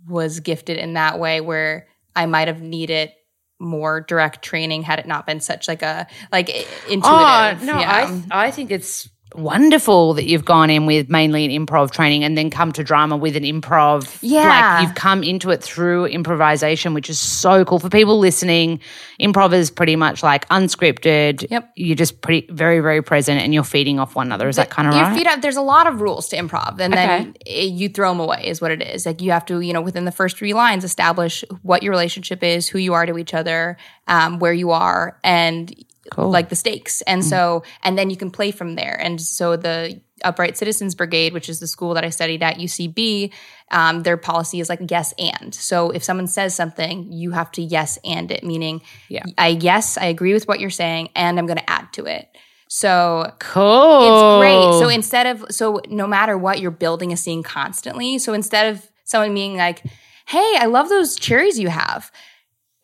was 0.07 0.39
gifted 0.39 0.77
in 0.77 0.93
that 0.93 1.19
way 1.19 1.41
where 1.41 1.87
I 2.15 2.25
might 2.25 2.47
have 2.47 2.61
needed 2.61 3.11
more 3.59 4.01
direct 4.01 4.43
training 4.43 4.83
had 4.83 4.99
it 4.99 5.07
not 5.07 5.25
been 5.25 5.39
such 5.39 5.67
like 5.67 5.81
a 5.81 6.05
like 6.31 6.49
intuitive. 6.89 7.03
Oh 7.03 7.57
no, 7.61 7.79
yeah. 7.79 8.23
I 8.31 8.45
I 8.47 8.51
think 8.51 8.69
it's 8.69 9.09
wonderful 9.37 10.13
that 10.15 10.25
you've 10.25 10.43
gone 10.45 10.69
in 10.69 10.85
with 10.85 11.09
mainly 11.09 11.45
an 11.45 11.65
improv 11.65 11.91
training 11.91 12.23
and 12.23 12.37
then 12.37 12.49
come 12.49 12.71
to 12.73 12.83
drama 12.83 13.15
with 13.15 13.35
an 13.35 13.43
improv. 13.43 14.17
Yeah. 14.21 14.47
Like 14.77 14.81
you've 14.87 14.95
come 14.95 15.23
into 15.23 15.51
it 15.51 15.61
through 15.63 16.05
improvisation, 16.07 16.93
which 16.93 17.09
is 17.09 17.19
so 17.19 17.63
cool. 17.63 17.79
For 17.79 17.89
people 17.89 18.19
listening, 18.19 18.79
improv 19.21 19.53
is 19.53 19.69
pretty 19.71 19.95
much 19.95 20.23
like 20.23 20.47
unscripted. 20.49 21.49
Yep. 21.49 21.71
You're 21.75 21.95
just 21.95 22.21
pretty, 22.21 22.51
very, 22.51 22.79
very 22.79 23.01
present 23.03 23.39
and 23.41 23.53
you're 23.53 23.63
feeding 23.63 23.99
off 23.99 24.15
one 24.15 24.27
another. 24.27 24.47
Is 24.49 24.55
that 24.57 24.69
kind 24.69 24.87
of 24.87 24.93
right? 24.95 25.15
feet 25.15 25.27
up. 25.27 25.41
There's 25.41 25.55
a 25.57 25.61
lot 25.61 25.87
of 25.87 26.01
rules 26.01 26.27
to 26.29 26.37
improv, 26.37 26.79
and 26.79 26.93
then 26.93 27.07
Okay. 27.21 27.31
it- 27.45 27.73
you 27.77 27.89
throw 27.89 28.09
them 28.09 28.19
away. 28.19 28.43
Is 28.47 28.59
what 28.61 28.71
it 28.71 28.81
is. 28.81 29.05
Like 29.05 29.21
you 29.21 29.31
have 29.31 29.45
to, 29.45 29.59
you 29.61 29.73
know, 29.73 29.81
within 29.81 30.05
the 30.05 30.11
first 30.11 30.37
three 30.37 30.53
lines, 30.53 30.83
establish 30.83 31.43
what 31.61 31.83
your 31.83 31.91
relationship 31.91 32.43
is, 32.43 32.67
who 32.67 32.79
you 32.79 32.93
are 32.93 33.05
to 33.05 33.17
each 33.17 33.33
other, 33.33 33.77
um, 34.07 34.39
where 34.39 34.53
you 34.53 34.71
are, 34.71 35.17
and 35.23 35.73
Cool. 36.11 36.29
like 36.29 36.49
the 36.49 36.55
stakes. 36.55 37.01
And 37.01 37.23
so, 37.23 37.63
and 37.83 37.97
then 37.97 38.09
you 38.09 38.17
can 38.17 38.31
play 38.31 38.51
from 38.51 38.75
there. 38.75 38.99
And 38.99 39.19
so 39.19 39.55
the 39.57 40.01
Upright 40.23 40.57
Citizens 40.57 40.95
Brigade, 40.95 41.33
which 41.33 41.49
is 41.49 41.59
the 41.59 41.67
school 41.67 41.93
that 41.93 42.03
I 42.03 42.09
studied 42.09 42.41
at 42.41 42.57
UCB, 42.57 43.31
um, 43.71 44.03
their 44.03 44.17
policy 44.17 44.59
is 44.59 44.69
like 44.69 44.79
yes 44.89 45.13
and. 45.19 45.53
So 45.53 45.91
if 45.91 46.03
someone 46.03 46.27
says 46.27 46.55
something, 46.55 47.11
you 47.11 47.31
have 47.31 47.51
to 47.53 47.61
yes 47.61 47.99
and 48.03 48.31
it, 48.31 48.43
meaning 48.43 48.81
Yeah. 49.09 49.23
I 49.37 49.49
yes, 49.49 49.97
I 49.97 50.05
agree 50.05 50.33
with 50.33 50.47
what 50.47 50.59
you're 50.59 50.69
saying, 50.69 51.09
and 51.15 51.37
I'm 51.37 51.45
going 51.45 51.59
to 51.59 51.69
add 51.69 51.91
to 51.93 52.05
it. 52.05 52.27
So 52.69 53.31
cool. 53.39 54.01
it's 54.01 54.41
great. 54.41 54.79
So 54.81 54.89
instead 54.89 55.27
of 55.27 55.45
so 55.49 55.81
no 55.87 56.07
matter 56.07 56.37
what, 56.37 56.59
you're 56.59 56.71
building 56.71 57.13
a 57.13 57.17
scene 57.17 57.43
constantly. 57.43 58.17
So 58.19 58.33
instead 58.33 58.73
of 58.73 58.89
someone 59.05 59.33
being 59.33 59.55
like, 59.55 59.83
"Hey, 60.25 60.55
I 60.57 60.65
love 60.65 60.89
those 60.89 61.15
cherries 61.15 61.57
you 61.57 61.69
have," 61.69 62.11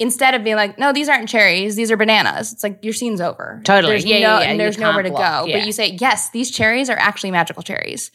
instead 0.04 0.36
of 0.36 0.44
being 0.44 0.56
like, 0.58 0.78
"No, 0.78 0.94
these 0.94 1.10
aren't 1.10 1.28
cherries; 1.30 1.76
these 1.76 1.90
are 1.92 1.98
bananas," 1.98 2.54
it's 2.54 2.64
like 2.64 2.78
your 2.84 2.94
scene's 2.94 3.20
over. 3.22 3.62
Totally. 3.64 3.94
There's 3.94 4.06
Yeah, 4.06 4.16
no, 4.16 4.22
yeah, 4.22 4.40
yeah. 4.42 4.50
and 4.50 4.60
there's 4.60 4.78
nowhere 4.78 5.02
to 5.04 5.10
block. 5.10 5.46
go. 5.46 5.48
Yeah. 5.48 5.58
But 5.58 5.66
you 5.66 5.72
say, 5.74 5.98
"Yes, 6.00 6.30
these 6.30 6.52
cherries 6.52 6.90
are 6.90 6.98
actually 7.00 7.32
magical 7.32 7.64
cherries." 7.64 8.12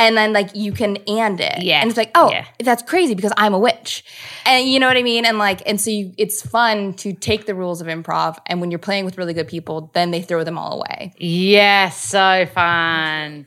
And 0.00 0.16
then 0.16 0.32
like 0.32 0.50
you 0.54 0.70
can 0.72 0.96
and 1.08 1.40
it. 1.40 1.60
Yeah. 1.64 1.80
And 1.80 1.90
it's 1.90 1.96
like, 1.96 2.12
oh, 2.14 2.30
Yeah. 2.30 2.44
that's 2.60 2.84
crazy 2.84 3.16
because 3.16 3.32
I'm 3.36 3.52
a 3.52 3.58
witch. 3.58 4.04
And 4.46 4.68
you 4.70 4.78
know 4.78 4.86
what 4.86 4.96
I 4.96 5.02
mean? 5.02 5.24
And 5.26 5.38
like, 5.38 5.60
and 5.66 5.80
so 5.80 5.90
you, 5.90 6.12
it's 6.16 6.40
fun 6.40 6.94
to 7.02 7.12
take 7.12 7.46
the 7.46 7.54
rules 7.56 7.80
of 7.80 7.88
improv 7.88 8.38
and 8.46 8.60
when 8.60 8.70
you're 8.70 8.78
playing 8.78 9.06
with 9.06 9.18
really 9.18 9.34
good 9.34 9.48
people, 9.48 9.90
then 9.94 10.12
they 10.12 10.22
throw 10.22 10.44
them 10.44 10.56
all 10.56 10.74
away. 10.78 11.14
Yes, 11.18 12.00
so 12.00 12.46
fun. 12.54 13.46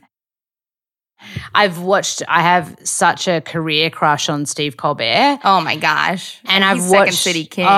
I've 1.53 1.79
watched, 1.79 2.21
I 2.27 2.41
have 2.41 2.75
such 2.84 3.27
a 3.27 3.41
career 3.41 3.89
crush 3.89 4.29
on 4.29 4.45
Steve 4.45 4.77
Colbert. 4.77 5.39
Oh 5.43 5.62
my 5.62 5.75
gosh. 5.75 6.39
And 6.45 6.63
I've 6.63 6.77
He's 6.77 6.89
watched 6.91 7.13
Second 7.13 7.34
City 7.34 7.45
King. 7.45 7.65
Oh 7.65 7.69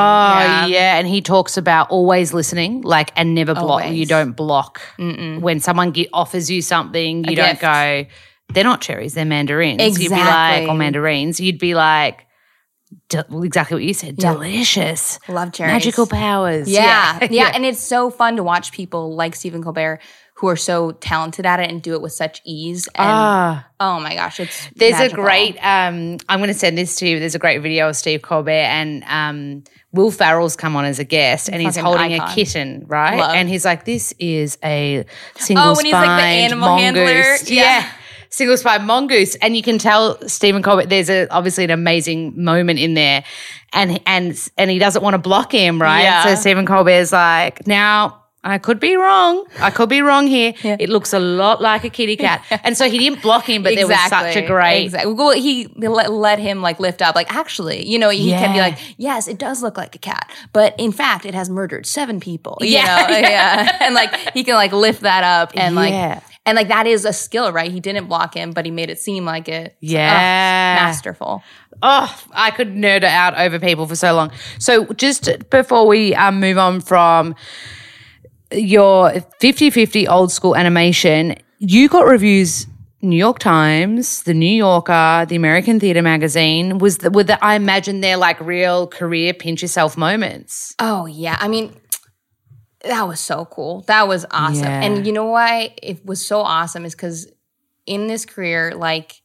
yeah. 0.67 0.97
and 0.97 1.08
he 1.08 1.21
talks 1.21 1.58
about 1.58 1.89
always 1.89 2.34
listening, 2.34 2.82
like 2.82 3.12
and 3.15 3.36
never 3.36 3.53
block. 3.53 3.84
Always. 3.84 3.97
You 3.97 4.06
don't 4.06 4.32
block 4.34 4.82
when 4.97 5.60
someone 5.60 5.93
ge- 5.93 6.08
offers 6.13 6.49
you 6.49 6.62
something. 6.62 7.23
You 7.25 7.34
A 7.34 7.36
don't 7.36 7.49
gift. 7.60 7.62
go. 7.62 8.06
They're 8.53 8.63
not 8.63 8.82
cherries. 8.82 9.13
They're 9.13 9.25
mandarins. 9.25 9.82
You'd 9.82 10.10
be 10.10 10.10
like, 10.10 10.19
Exactly. 10.21 10.67
or 10.69 10.73
mandarins. 10.75 11.39
You'd 11.39 11.60
be 11.60 11.73
like, 11.75 12.25
exactly 13.12 13.75
what 13.75 13.84
you 13.84 13.93
said. 13.93 14.15
Yeah. 14.21 14.34
Delicious, 14.34 15.19
Love 15.27 15.51
cherries. 15.53 15.73
magical 15.73 16.06
powers. 16.08 16.69
Yeah. 16.69 17.19
yeah. 17.32 17.51
And 17.56 17.65
it's 17.65 17.79
so 17.82 18.10
fun 18.10 18.36
to 18.38 18.43
watch 18.43 18.71
people 18.71 19.15
like 19.15 19.36
Stephen 19.36 19.63
Colbert 19.63 19.99
who 20.43 20.49
are 20.49 20.58
so 20.58 20.91
talented 20.91 21.45
at 21.45 21.62
it 21.62 21.69
and 21.71 21.82
do 21.82 21.93
it 21.93 22.01
with 22.01 22.12
such 22.12 22.41
ease. 22.43 22.88
And 22.95 23.08
Ah. 23.10 23.65
oh 23.79 23.97
my 24.01 24.13
gosh, 24.13 24.41
it's 24.41 24.67
There's 24.75 24.91
magical. 24.91 25.21
a 25.23 25.25
great. 25.25 25.56
Um, 25.65 26.17
I'm 26.27 26.39
going 26.39 26.49
to 26.49 26.53
send 26.53 26.77
this 26.77 26.97
to 26.97 27.08
you. 27.08 27.17
There's 27.17 27.34
a 27.34 27.39
great 27.39 27.60
video 27.62 27.88
of 27.88 27.95
Steve 27.95 28.21
Colbert 28.23 28.51
and 28.51 29.06
um, 29.08 29.63
Will 29.93 30.12
Ferrell's 30.12 30.58
come 30.58 30.75
on 30.75 30.84
as 30.84 30.99
a 30.99 31.06
guest, 31.06 31.47
and 31.49 31.62
he's 31.62 31.77
holding 31.77 32.13
a 32.19 32.27
kitten, 32.36 32.84
right? 32.88 33.17
Love. 33.19 33.36
And 33.36 33.47
he's 33.47 33.63
like, 33.63 33.86
"This 33.86 34.13
is 34.19 34.58
a 34.65 35.06
single 35.38 35.65
Oh, 35.65 35.75
when 35.77 35.86
he's 35.86 35.93
like 35.93 36.03
the 36.19 36.25
animal 36.25 36.77
handler? 36.77 37.06
mongoose." 37.06 37.49
Yeah. 37.49 37.89
Single 38.29 38.58
spine 38.58 38.86
mongoose, 38.86 39.36
and 39.36 39.56
you 39.56 39.62
can 39.63 39.77
tell 39.77 40.17
Stephen 40.27 40.62
Colbert. 40.62 40.88
There's 40.89 41.10
a 41.10 41.27
obviously 41.29 41.63
an 41.63 41.69
amazing 41.69 42.34
moment 42.43 42.79
in 42.79 42.95
there, 42.95 43.23
and 43.71 44.01
and 44.06 44.49
and 44.58 44.69
he 44.71 44.77
doesn't 44.79 45.03
want 45.03 45.13
to 45.13 45.19
block 45.19 45.53
him, 45.53 45.79
right? 45.82 46.01
Yeah. 46.01 46.23
So 46.25 46.36
Stephen 46.36 46.65
Colbert's 46.65 47.13
like, 47.13 47.65
now 47.65 48.22
I 48.45 48.58
could 48.58 48.79
be 48.79 48.95
wrong. 48.97 49.45
I 49.60 49.71
could 49.71 49.88
be 49.89 50.01
wrong 50.01 50.27
here. 50.27 50.53
It 50.84 50.89
looks 50.89 51.13
a 51.13 51.19
lot 51.19 51.62
like 51.62 51.84
a 51.86 51.89
kitty 51.89 52.17
cat, 52.17 52.43
and 52.63 52.75
so 52.77 52.89
he 52.89 52.97
didn't 52.97 53.21
block 53.21 53.45
him, 53.45 53.63
but 53.63 53.75
there 53.75 53.88
was 53.88 53.99
such 54.10 54.36
a 54.36 54.45
great 54.45 54.84
Exactly. 54.86 55.13
Well, 55.13 55.32
he 55.32 55.67
let, 55.77 56.12
let 56.12 56.39
him 56.39 56.62
like 56.62 56.79
lift 56.79 57.01
up, 57.01 57.15
like 57.15 57.34
actually, 57.34 57.88
you 57.88 57.97
know, 57.99 58.10
he 58.10 58.29
can 58.32 58.53
be 58.53 58.60
like, 58.60 58.77
yes, 58.97 59.27
it 59.27 59.38
does 59.38 59.62
look 59.63 59.77
like 59.77 59.95
a 59.95 59.99
cat, 59.99 60.29
but 60.51 60.75
in 60.77 60.91
fact, 60.91 61.25
it 61.25 61.34
has 61.34 61.49
murdered 61.49 61.86
seven 61.86 62.19
people. 62.19 62.58
You 62.60 62.69
Yeah, 62.69 63.08
know? 63.08 63.17
yeah, 63.29 63.77
and 63.82 63.95
like 63.95 64.13
he 64.34 64.43
can 64.43 64.56
like 64.56 64.73
lift 64.73 65.01
that 65.01 65.23
up 65.23 65.51
and 65.56 65.75
like. 65.75 65.91
Yeah. 65.91 66.19
And 66.45 66.58
like 66.58 66.67
that 66.67 66.88
is 66.88 67.06
a 67.06 67.13
skill, 67.13 67.53
right? 67.53 67.71
He 67.71 67.79
didn't 67.79 68.08
block 68.08 68.34
him, 68.34 68.51
but 68.51 68.65
he 68.65 68.71
made 68.71 68.89
it 68.89 68.99
seem 68.99 69.23
like 69.23 69.47
it. 69.47 69.77
Yeah. 69.79 70.75
masterful. 70.75 71.41
Oh, 71.82 72.21
I 72.34 72.51
could 72.51 72.75
nerd 72.75 73.06
out 73.06 73.38
over 73.39 73.60
people 73.60 73.88
for 73.88 73.95
so 73.95 74.13
long. 74.13 74.29
So, 74.60 74.86
just 74.88 75.29
before 75.49 75.88
we 75.88 76.13
um, 76.15 76.41
move 76.41 76.58
on 76.58 76.82
from 76.82 77.36
your 78.53 79.11
50 79.39 79.69
50 79.69 80.07
old 80.07 80.31
school 80.31 80.55
animation, 80.55 81.35
you 81.59 81.89
got 81.89 82.05
reviews. 82.05 82.67
New 83.01 83.17
York 83.17 83.39
Times, 83.39 84.23
the 84.23 84.33
New 84.33 84.55
Yorker, 84.55 85.25
the 85.27 85.35
American 85.35 85.77
Theater 85.77 86.01
Magazine 86.01 86.77
was 86.77 86.99
the, 86.99 87.11
were 87.11 87.25
the, 87.25 87.43
I 87.43 87.55
imagine 87.55 87.99
they're 87.99 88.15
like 88.15 88.39
real 88.39 88.87
career 88.87 89.33
pinch 89.33 89.61
yourself 89.61 89.97
moments. 89.97 90.73
Oh 90.79 91.05
yeah, 91.05 91.35
I 91.41 91.49
mean, 91.49 91.75
that 92.83 93.05
was 93.05 93.19
so 93.19 93.43
cool. 93.43 93.81
That 93.87 94.07
was 94.07 94.25
awesome. 94.31 94.63
Yeah. 94.63 94.83
And 94.83 95.05
you 95.05 95.11
know 95.11 95.25
why 95.25 95.73
it 95.83 96.05
was 96.05 96.25
so 96.25 96.39
awesome 96.39 96.85
is 96.85 96.95
because 96.95 97.29
in 97.85 98.07
this 98.07 98.25
career, 98.25 98.73
like 98.73 99.21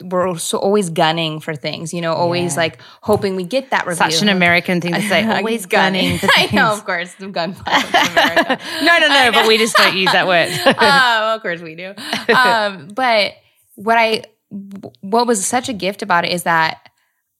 we're 0.00 0.36
so 0.38 0.58
always 0.58 0.90
gunning 0.90 1.38
for 1.40 1.54
things. 1.54 1.92
You 1.94 2.00
know, 2.00 2.12
always 2.14 2.54
Yeah. 2.54 2.60
like 2.62 2.78
hoping 3.02 3.36
we 3.36 3.44
get 3.44 3.70
that 3.70 3.86
review. 3.86 4.10
Such 4.10 4.22
an 4.22 4.28
American 4.28 4.80
thing 4.80 4.94
to 4.94 5.02
say, 5.02 5.24
always 5.36 5.66
gunning. 5.66 6.18
for 6.18 6.28
I 6.36 6.48
know, 6.52 6.72
of 6.72 6.84
course, 6.84 7.14
the 7.14 7.28
gun 7.28 7.54
America. 7.66 8.58
No, 8.82 8.98
no, 8.98 9.08
no, 9.08 9.30
but 9.32 9.46
we 9.46 9.58
just 9.58 9.76
don't 9.76 9.96
use 9.96 10.10
that 10.12 10.26
word. 10.26 10.48
oh, 10.66 11.34
of 11.36 11.42
course 11.42 11.60
we 11.60 11.74
do. 11.76 11.94
Um, 12.34 12.88
but 12.88 13.34
what 13.76 13.96
I 13.98 14.24
what 15.00 15.26
was 15.26 15.46
such 15.46 15.68
a 15.68 15.72
gift 15.72 16.02
about 16.02 16.24
it 16.24 16.32
is 16.32 16.42
that 16.42 16.88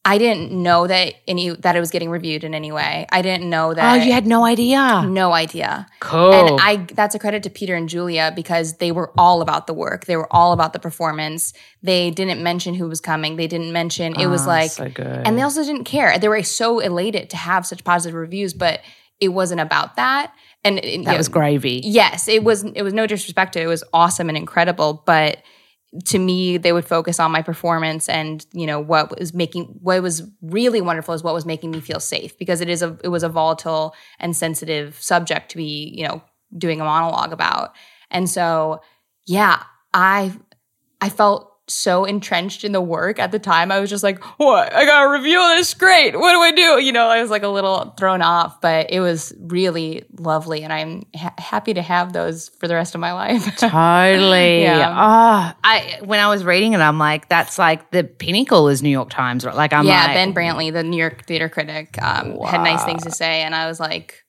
I 0.04 0.18
didn't 0.18 0.50
know 0.50 0.88
that 0.88 1.14
any 1.28 1.50
that 1.50 1.76
it 1.76 1.80
was 1.80 1.92
getting 1.92 2.10
reviewed 2.10 2.42
in 2.42 2.54
any 2.54 2.72
way. 2.72 3.06
I 3.12 3.22
didn't 3.22 3.48
know 3.48 3.72
that. 3.72 4.00
oh, 4.00 4.04
you 4.04 4.12
had 4.12 4.26
no 4.26 4.44
idea. 4.44 5.04
no 5.06 5.32
idea. 5.32 5.86
Cool. 6.00 6.32
And 6.32 6.60
I 6.60 6.86
that's 6.92 7.14
a 7.14 7.20
credit 7.20 7.44
to 7.44 7.50
Peter 7.50 7.76
and 7.76 7.88
Julia 7.88 8.32
because 8.34 8.78
they 8.78 8.90
were 8.90 9.12
all 9.16 9.42
about 9.42 9.68
the 9.68 9.74
work. 9.74 10.06
They 10.06 10.16
were 10.16 10.26
all 10.32 10.52
about 10.52 10.72
the 10.72 10.80
performance. 10.80 11.52
They 11.84 12.10
didn't 12.10 12.42
mention 12.42 12.74
who 12.74 12.88
was 12.88 13.00
coming. 13.00 13.36
They 13.36 13.46
didn't 13.46 13.72
mention 13.72 14.18
it 14.18 14.26
was 14.26 14.44
Oh, 14.44 14.48
like 14.48 14.72
so 14.72 14.88
good. 14.88 15.22
and 15.24 15.38
they 15.38 15.42
also 15.42 15.62
didn't 15.62 15.84
care. 15.84 16.18
They 16.18 16.28
were 16.28 16.42
so 16.42 16.80
elated 16.80 17.30
to 17.30 17.36
have 17.36 17.64
such 17.64 17.84
positive 17.84 18.14
reviews, 18.16 18.54
but 18.54 18.80
it 19.20 19.28
wasn't 19.28 19.60
about 19.60 19.94
that. 19.96 20.32
And 20.64 20.78
it, 20.80 21.04
that 21.04 21.16
was 21.16 21.28
gravy. 21.28 21.80
Yes, 21.84 22.26
it 22.26 22.42
was 22.42 22.64
it 22.64 22.82
was 22.82 22.92
no 22.92 23.06
disrespect 23.06 23.52
to 23.52 23.60
it. 23.60 23.64
It 23.64 23.68
was 23.68 23.84
awesome 23.92 24.28
and 24.28 24.36
incredible, 24.36 25.02
but 25.06 25.38
to 26.07 26.18
me 26.18 26.57
they 26.57 26.72
would 26.72 26.87
focus 26.87 27.20
on 27.20 27.31
my 27.31 27.42
performance 27.42 28.09
and 28.09 28.46
you 28.52 28.66
know 28.66 28.81
what 28.81 29.18
was 29.18 29.35
making 29.35 29.64
what 29.83 30.02
was 30.02 30.22
really 30.40 30.81
wonderful 30.81 31.12
is 31.12 31.22
what 31.22 31.35
was 31.35 31.44
making 31.44 31.70
me 31.70 31.81
feel 31.81 32.00
safe 32.00 32.37
because 32.38 32.62
it 32.62 32.68
is 32.68 32.83
a 32.83 32.96
it 33.05 33.09
was 33.09 33.22
a 33.22 33.28
volatile 33.28 33.94
and 34.18 34.35
sensitive 34.35 35.00
subject 35.00 35.50
to 35.50 35.57
be 35.59 35.92
you 35.94 36.07
know 36.07 36.22
doing 36.57 36.81
a 36.81 36.85
monologue 36.85 37.33
about. 37.33 37.74
And 38.11 38.28
so 38.28 38.81
yeah 39.26 39.62
i 39.94 40.33
i 41.00 41.09
felt 41.09 41.51
so 41.72 42.04
entrenched 42.04 42.64
in 42.64 42.72
the 42.72 42.80
work 42.80 43.18
at 43.18 43.32
the 43.32 43.38
time 43.38 43.72
i 43.72 43.80
was 43.80 43.90
just 43.90 44.02
like 44.02 44.22
what 44.38 44.72
i 44.72 44.85
got 44.85 45.04
a 45.04 45.11
review 45.11 45.40
of 45.40 45.56
this 45.56 45.74
great 45.74 46.16
what 46.18 46.32
do 46.32 46.38
i 46.38 46.50
do 46.52 46.85
you 46.85 46.92
know 46.92 47.08
i 47.08 47.20
was 47.20 47.30
like 47.30 47.42
a 47.42 47.48
little 47.48 47.94
thrown 47.98 48.22
off 48.22 48.61
but 48.61 48.90
it 48.90 49.00
was 49.00 49.32
really 49.40 50.04
lovely 50.18 50.62
and 50.62 50.72
i'm 50.72 51.02
ha- 51.16 51.35
happy 51.38 51.74
to 51.74 51.82
have 51.82 52.12
those 52.12 52.48
for 52.61 52.68
the 52.68 52.74
rest 52.74 52.94
of 52.94 53.00
my 53.00 53.12
life 53.12 53.56
Totally. 53.56 54.62
Yeah. 54.62 54.90
Oh, 54.90 55.58
I 55.64 55.98
when 56.04 56.20
I 56.20 56.28
was 56.28 56.44
reading 56.44 56.72
it, 56.72 56.80
I'm 56.80 56.98
like, 56.98 57.28
that's 57.28 57.58
like 57.58 57.90
the 57.90 58.04
pinnacle 58.04 58.68
is 58.68 58.82
New 58.82 58.90
York 58.90 59.11
Times. 59.11 59.44
right? 59.44 59.54
Like 59.54 59.72
I'm 59.72 59.87
yeah, 59.87 60.06
like, 60.06 60.14
Ben 60.14 60.35
Brantley, 60.35 60.72
the 60.72 60.82
New 60.82 60.96
York 60.96 61.26
theater 61.26 61.48
critic, 61.48 62.00
um, 62.02 62.38
had 62.40 62.62
nice 62.62 62.85
things 62.85 63.02
to 63.04 63.11
say, 63.11 63.42
and 63.42 63.54
I 63.54 63.66
was 63.66 63.80
like, 63.80 64.24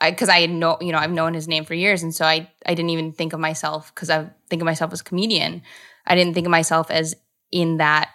because 0.00 0.28
I, 0.28 0.46
know, 0.46 0.78
you 0.80 0.92
know, 0.92 0.98
I've 0.98 1.10
known 1.12 1.34
his 1.34 1.48
name 1.48 1.64
for 1.64 1.74
years, 1.74 2.02
and 2.02 2.14
so 2.14 2.24
I, 2.24 2.50
I 2.64 2.74
didn't 2.74 2.90
even 2.90 3.12
think 3.12 3.32
of 3.32 3.40
myself 3.40 3.94
because 3.94 4.10
I 4.10 4.30
think 4.48 4.62
of 4.62 4.66
myself 4.66 4.92
as 4.92 5.00
a 5.00 5.04
comedian. 5.04 5.62
I 6.06 6.14
didn't 6.14 6.34
think 6.34 6.46
of 6.46 6.50
myself 6.50 6.90
as 6.90 7.14
in 7.52 7.76
that 7.78 8.10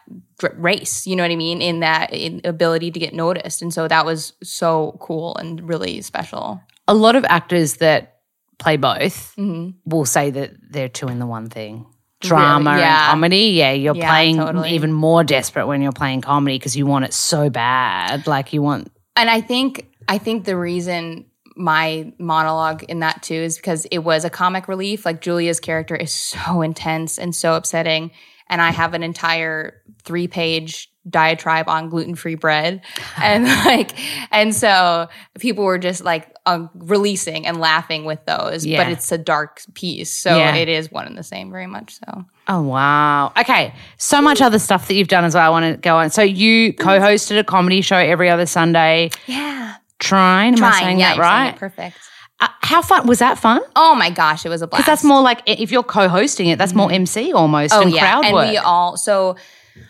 race. 0.58 1.08
You 1.08 1.16
know 1.16 1.24
what 1.24 1.32
I 1.32 1.36
mean? 1.36 1.62
In 1.62 1.80
that 1.82 2.14
in 2.14 2.42
ability 2.44 2.92
to 2.92 3.00
get 3.00 3.14
noticed, 3.14 3.62
and 3.62 3.74
so 3.74 3.88
that 3.88 4.06
was 4.06 4.34
so 4.44 4.98
cool 5.00 5.36
and 5.38 5.68
really 5.68 6.02
special. 6.02 6.62
a 6.88 6.94
lot 6.94 7.16
of 7.16 7.24
actors 7.26 7.76
that 7.78 8.18
play 8.60 8.76
both 8.78 9.34
hmm 9.36 9.70
will 9.86 10.06
say 10.06 10.30
that 10.30 10.52
they're 10.70 10.90
two 10.90 11.08
in 11.08 11.20
the 11.20 11.26
one 11.26 11.48
thing. 11.50 11.86
Drama 12.20 12.78
Yeah. 12.78 13.06
and 13.06 13.12
comedy. 13.12 13.46
Yeah, 13.58 13.72
you're 13.72 13.96
Yeah, 13.96 14.08
playing 14.10 14.38
totally. 14.38 14.72
even 14.72 14.92
more 14.94 15.24
desperate 15.24 15.66
when 15.68 15.82
you're 15.82 15.92
playing 15.92 16.22
comedy 16.22 16.58
because 16.60 16.76
you 16.76 16.86
want 16.86 17.06
it 17.06 17.14
so 17.14 17.50
bad. 17.50 18.28
Like 18.28 18.54
you 18.54 18.62
want 18.62 18.92
and 19.16 19.30
I 19.30 19.42
think 19.42 19.88
I 20.08 20.18
think 20.20 20.46
the 20.46 20.56
reason 20.58 21.26
my 21.62 22.12
monologue 22.18 22.84
in 22.84 23.00
that 23.00 23.22
too 23.24 23.36
is 23.36 23.56
because 23.58 23.86
it 23.86 24.00
was 24.00 24.26
a 24.26 24.30
comic 24.30 24.68
relief. 24.68 25.06
Like 25.06 25.22
Julia's 25.22 25.60
character 25.60 25.96
is 25.96 26.12
so 26.14 26.62
intense 26.70 27.18
and 27.18 27.36
so 27.36 27.54
upsetting. 27.56 28.12
And 28.50 28.62
I 28.62 28.72
have 28.72 28.94
an 28.94 29.04
entire 29.04 29.82
three 30.04 30.28
page 30.28 30.90
diatribe 31.10 31.68
on 31.70 31.90
gluten 31.90 32.16
free 32.16 32.36
bread. 32.36 32.82
And 33.18 33.46
like, 33.46 33.92
and 34.32 34.54
so 34.54 35.08
people 35.40 35.64
were 35.64 35.78
just 35.78 36.04
like 36.04 36.34
uh, 36.46 36.68
releasing 36.74 37.46
and 37.48 37.60
laughing 37.60 38.04
with 38.06 38.24
those, 38.26 38.66
Yeah. 38.66 38.84
but 38.84 38.92
it's 38.92 39.12
a 39.12 39.18
dark 39.18 39.62
piece. 39.74 40.12
So 40.18 40.36
Yeah. 40.36 40.56
it 40.56 40.68
is 40.70 40.92
one 40.92 41.06
and 41.08 41.18
the 41.18 41.24
same 41.24 41.52
very 41.52 41.68
much 41.68 41.96
so. 41.96 42.26
Oh 42.48 42.62
wow. 42.64 43.32
Okay. 43.38 43.74
So 43.98 44.22
much 44.22 44.42
other 44.42 44.60
stuff 44.60 44.88
that 44.88 44.96
you've 44.96 45.08
done 45.08 45.24
as 45.24 45.36
well. 45.36 45.44
I 45.46 45.50
want 45.50 45.76
to 45.76 45.78
go 45.80 45.98
on. 45.98 46.10
So 46.10 46.22
you 46.24 46.74
co-hosted 46.74 47.38
a 47.40 47.44
comedy 47.44 47.82
show 47.82 47.98
every 47.98 48.30
other 48.30 48.46
Sunday. 48.48 49.12
Yeah. 49.28 49.76
Trine, 50.02 50.56
am 50.58 50.64
I 50.64 50.80
saying 50.80 51.00
yeah, 51.00 51.10
that 51.10 51.16
you're 51.18 51.26
saying 51.26 51.36
right? 51.52 51.56
perfect. 51.58 51.98
Uh, 52.40 52.48
how 52.62 52.82
fun 52.82 53.06
was 53.08 53.20
that? 53.20 53.38
Fun? 53.38 53.62
Oh 53.76 53.94
my 53.96 54.10
gosh, 54.10 54.46
it 54.46 54.50
was 54.50 54.62
a 54.62 54.68
blast. 54.68 54.82
Because 54.82 54.92
that's 54.92 55.04
more 55.04 55.22
like 55.22 55.42
if 55.46 55.72
you're 55.72 55.84
co-hosting 55.84 56.48
it, 56.48 56.58
that's 56.58 56.74
more 56.74 56.92
MC 56.92 57.32
almost 57.34 57.74
Oh 57.74 57.84
and 57.84 57.92
yeah, 57.92 58.02
crowd 58.02 58.26
and 58.26 58.34
work. 58.34 58.50
we 58.50 58.58
all 58.58 58.98
so. 58.98 59.36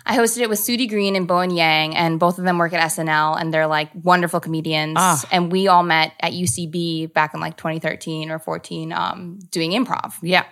I 0.06 0.16
hosted 0.16 0.42
it 0.42 0.50
with 0.50 0.60
Sudi 0.60 0.88
Green 0.88 1.16
and 1.16 1.28
Bowen 1.28 1.50
Yang, 1.50 1.96
and 1.96 2.20
both 2.20 2.38
of 2.38 2.44
them 2.44 2.58
work 2.60 2.72
at 2.74 2.82
SNL, 2.92 3.40
and 3.40 3.52
they're 3.54 3.68
like 3.68 3.90
wonderful 3.96 4.40
comedians. 4.40 4.96
Ah. 5.00 5.24
And 5.32 5.52
we 5.52 5.68
all 5.68 5.82
met 5.84 6.14
at 6.20 6.34
UCB 6.34 7.14
back 7.14 7.34
in 7.34 7.40
like 7.40 7.58
2013 7.58 8.30
or 8.30 8.38
14, 8.38 8.94
um, 8.94 9.40
doing 9.50 9.72
improv. 9.72 10.14
yeah. 10.22 10.46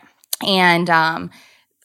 And 0.45 0.89
um, 0.89 1.29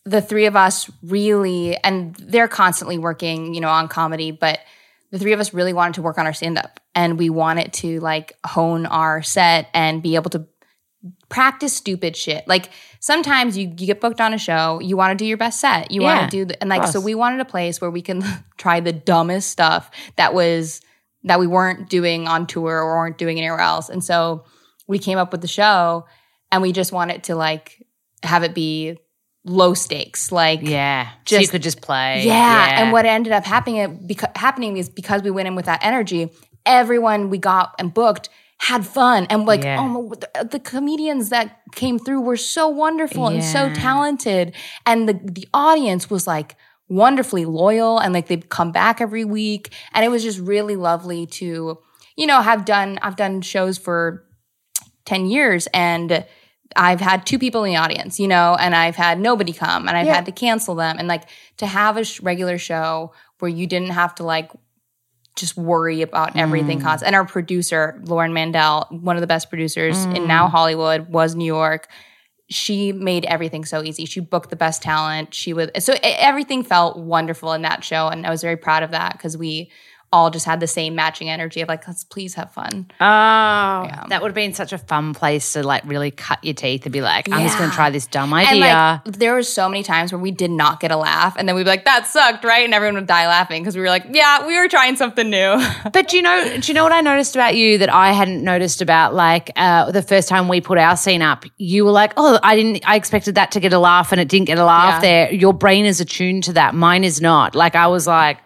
the 0.05 0.23
three 0.23 0.47
of 0.47 0.57
us 0.57 0.91
really, 1.03 1.77
and 1.79 2.15
they're 2.15 2.49
constantly 2.49 2.99
working, 2.99 3.53
you 3.53 3.61
know, 3.61 3.69
on 3.69 3.89
comedy, 3.89 4.31
but 4.31 4.61
the 5.15 5.21
three 5.21 5.33
of 5.33 5.39
us 5.39 5.55
really 5.55 5.73
wanted 5.73 5.95
to 5.95 6.03
work 6.03 6.19
on 6.19 6.27
our 6.27 6.33
stand 6.33 6.59
up, 6.59 6.81
and 6.93 7.21
we 7.21 7.31
wanted 7.31 7.73
to 7.75 8.01
like 8.01 8.33
hone 8.45 8.85
our 8.85 9.23
set 9.23 9.69
and 9.73 10.03
be 10.03 10.17
able 10.17 10.31
to 10.31 10.45
practice 11.29 11.73
stupid 11.73 12.17
shit. 12.17 12.49
Like 12.49 12.71
sometimes 12.99 13.57
you, 13.57 13.69
you 13.69 13.87
get 13.87 14.01
booked 14.01 14.21
on 14.21 14.35
a 14.35 14.39
show, 14.39 14.81
you 14.81 14.97
want 14.97 15.17
to 15.17 15.23
do 15.23 15.25
your 15.25 15.37
best 15.37 15.61
set. 15.61 15.93
You 15.93 16.03
Yeah, 16.03 16.19
want 16.19 16.31
to 16.33 16.37
do 16.37 16.45
the, 16.47 16.61
and 16.61 16.69
like 16.69 16.89
so 16.89 17.01
we 17.01 17.15
wanted 17.15 17.39
a 17.39 17.45
place 17.45 17.81
where 17.81 17.93
we 17.93 18.03
can 18.03 18.25
try 18.57 18.81
the 18.81 18.93
dumbest 18.93 19.53
stuff 19.53 19.89
that 20.17 20.35
was 20.35 20.81
that 21.23 21.39
we 21.39 21.47
weren't 21.47 21.89
doing 21.89 22.27
on 22.27 22.49
tour 22.49 22.83
or 22.83 22.97
weren't 22.97 23.17
doing 23.17 23.39
anywhere 23.39 23.61
else. 23.61 23.89
And 23.89 24.03
so 24.03 24.47
we 24.89 24.99
came 24.99 25.17
up 25.17 25.31
with 25.31 25.43
the 25.43 25.49
show 25.49 26.07
and 26.51 26.61
we 26.61 26.73
just 26.73 26.91
wanted 26.91 27.23
to 27.25 27.37
like 27.37 27.87
have 28.25 28.43
it 28.43 28.53
be 28.53 28.99
low 29.45 29.75
stakes. 29.75 30.33
Like 30.33 30.61
Yeah. 30.63 31.09
so 31.27 31.37
you 31.37 31.41
Just- 31.41 31.53
could 31.53 31.63
just 31.63 31.81
play. 31.83 32.23
yeah. 32.25 32.81
And 32.83 32.93
what 32.93 33.05
ended 33.07 33.33
up 33.33 33.45
happening, 33.45 33.81
uh, 33.83 33.89
beca- 33.89 34.37
happening 34.37 34.77
is 34.79 34.89
because 34.89 35.23
we 35.23 35.31
went 35.31 35.47
in 35.49 35.55
with 35.55 35.67
that 35.67 35.81
energy, 35.85 36.31
everyone 36.65 37.29
we 37.31 37.39
got 37.39 37.75
and 37.79 37.93
booked 37.93 38.29
had 38.59 38.87
fun. 38.87 39.27
And 39.29 39.45
like, 39.45 39.63
Yeah. 39.65 39.81
oh, 39.81 39.89
my- 39.89 40.17
the, 40.17 40.49
the 40.53 40.59
comedians 40.61 41.29
that 41.29 41.59
came 41.75 41.99
through 41.99 42.23
were 42.23 42.37
so 42.39 42.69
wonderful 42.69 43.27
and 43.27 43.45
so 43.45 43.71
talented. 43.75 44.55
And 44.87 45.07
the, 45.09 45.15
the 45.23 45.47
audience 45.53 46.09
was 46.09 46.27
like 46.27 46.57
wonderfully 46.89 47.45
loyal 47.45 47.99
and 47.99 48.15
like 48.15 48.29
they'd 48.29 48.49
come 48.49 48.73
back 48.73 49.01
every 49.01 49.25
week. 49.25 49.71
And 49.93 50.05
it 50.05 50.09
was 50.09 50.23
just 50.23 50.39
really 50.39 50.77
lovely 50.77 51.27
to, 51.27 51.79
you 52.17 52.27
know, 52.27 52.41
have 52.41 52.65
done, 52.65 52.99
I've 53.03 53.17
done 53.17 53.43
shows 53.43 53.77
for 53.77 54.25
10 55.05 55.27
years 55.27 55.67
and 55.75 56.25
I've 56.77 57.01
had 57.01 57.25
two 57.27 57.39
people 57.39 57.63
in 57.65 57.73
the 57.73 57.77
audience, 57.79 58.19
you 58.19 58.27
know, 58.29 58.57
and 58.59 58.75
I've 58.75 58.97
had 58.97 59.21
nobody 59.21 59.53
come 59.53 59.87
and 59.89 59.97
I've 59.97 60.07
Yeah. 60.07 60.15
had 60.15 60.27
to 60.27 60.33
cancel 60.33 60.75
them. 60.75 60.97
And 60.99 61.07
like 61.07 61.25
to 61.59 61.67
have 61.67 61.97
a 61.97 62.05
sh- 62.05 62.21
regular 62.21 62.59
show 62.59 63.13
where 63.39 63.51
you 63.51 63.67
didn't 63.67 63.91
have 63.91 64.15
to 64.17 64.25
like 64.25 64.51
just 65.37 65.57
worry 65.57 66.01
about 66.03 66.37
everything 66.37 66.79
Mm. 66.79 66.83
constant. 66.83 67.09
And 67.09 67.17
our 67.17 67.25
producer, 67.25 68.01
Lauren 68.05 68.33
Mandel, 68.33 68.87
one 68.91 69.17
of 69.17 69.21
the 69.21 69.27
best 69.27 69.49
producers 69.51 70.07
Mm. 70.07 70.17
in 70.17 70.27
now 70.27 70.49
Hollywood, 70.49 71.09
was 71.11 71.35
New 71.35 71.45
York. 71.45 71.89
She 72.51 72.93
made 72.93 73.25
everything 73.25 73.65
so 73.65 73.83
easy. 73.83 74.05
She 74.05 74.21
booked 74.21 74.51
the 74.51 74.57
best 74.57 74.83
talent. 74.83 75.35
She 75.35 75.53
was 75.53 75.71
so 75.79 75.95
everything 76.03 76.63
felt 76.63 76.99
wonderful 76.99 77.53
in 77.53 77.63
that 77.63 77.83
show, 77.83 78.09
and 78.09 78.27
I 78.27 78.31
was 78.31 78.43
very 78.43 78.57
proud 78.57 78.83
of 78.83 78.91
that 78.93 79.13
because 79.13 79.37
we 79.37 79.71
all 80.15 80.31
just 80.31 80.47
had 80.47 80.61
the 80.61 80.67
same 80.67 80.95
matching 80.95 81.29
energy 81.29 81.61
of 81.61 81.69
like, 81.69 81.87
let's 81.89 82.05
please 82.05 82.35
have 82.35 82.51
fun. 82.53 82.87
Oh, 83.01 84.07
that 84.09 84.21
would 84.23 84.29
have 84.29 84.35
been 84.35 84.55
such 84.55 84.73
a 84.73 84.79
fun 84.79 85.13
place 85.15 85.53
to 85.55 85.63
like 85.63 85.83
really 85.85 86.11
cut 86.11 86.43
your 86.45 86.55
teeth 86.55 86.85
and 86.87 86.93
be 86.93 87.01
like, 87.01 87.29
I'm 87.31 87.43
just 87.43 87.59
going 87.59 87.71
to 87.71 87.75
try 87.77 87.91
this 87.91 88.07
dumb 88.07 88.33
And 88.33 88.47
idea. 88.47 89.03
like, 89.05 89.17
there 89.19 89.35
were 89.35 89.43
so 89.43 89.69
many 89.69 89.83
times 89.83 90.13
where 90.13 90.19
we 90.19 90.31
did 90.31 90.51
not 90.51 90.79
get 90.81 90.91
a 90.91 90.97
laugh, 90.97 91.35
and 91.37 91.49
then 91.49 91.57
we'd 91.57 91.65
be 91.65 91.71
like, 91.71 91.85
"That 91.85 92.07
sucked," 92.07 92.45
right? 92.45 92.65
And 92.65 92.73
everyone 92.75 92.95
would 92.97 93.07
die 93.07 93.27
laughing 93.27 93.63
because 93.63 93.75
we 93.77 93.83
were 93.83 93.89
like, 93.89 94.05
"Yeah, 94.11 94.47
we 94.47 94.59
were 94.59 94.69
trying 94.69 94.97
something 94.97 95.29
new." 95.29 95.57
But 95.93 96.09
do 96.09 96.17
you 96.17 96.23
know? 96.23 96.59
Do 96.61 96.67
you 96.71 96.75
know 96.75 96.83
what 96.85 96.93
I 96.93 97.01
noticed 97.01 97.35
about 97.37 97.55
you 97.57 97.79
that 97.79 97.93
I 97.93 98.13
hadn't 98.13 98.43
noticed 98.43 98.81
about? 98.83 99.15
Like 99.15 99.51
uh, 99.57 99.91
the 99.91 100.03
first 100.03 100.29
time 100.29 100.49
we 100.49 100.61
put 100.61 100.79
our 100.79 100.97
scene 100.97 101.23
up, 101.23 101.45
you 101.59 101.85
were 101.85 101.91
like, 101.91 102.13
"Oh, 102.17 102.39
I 102.43 102.57
didn't. 102.57 102.83
I 102.87 102.97
expected 102.97 103.35
that 103.37 103.51
to 103.53 103.61
get 103.61 103.73
a 103.73 103.79
laugh, 103.79 104.13
and 104.13 104.21
it 104.21 104.29
didn't 104.29 104.47
get 104.47 104.59
a 104.59 104.65
laugh." 104.65 105.03
Yeah. 105.03 105.27
There, 105.27 105.33
your 105.35 105.53
brain 105.55 105.85
is 105.87 106.01
attuned 106.01 106.45
to 106.45 106.53
that. 106.55 106.75
Mine 106.75 107.05
is 107.05 107.21
not. 107.21 107.55
Like 107.55 107.75
I 107.75 107.87
was 107.89 108.07
like. 108.07 108.39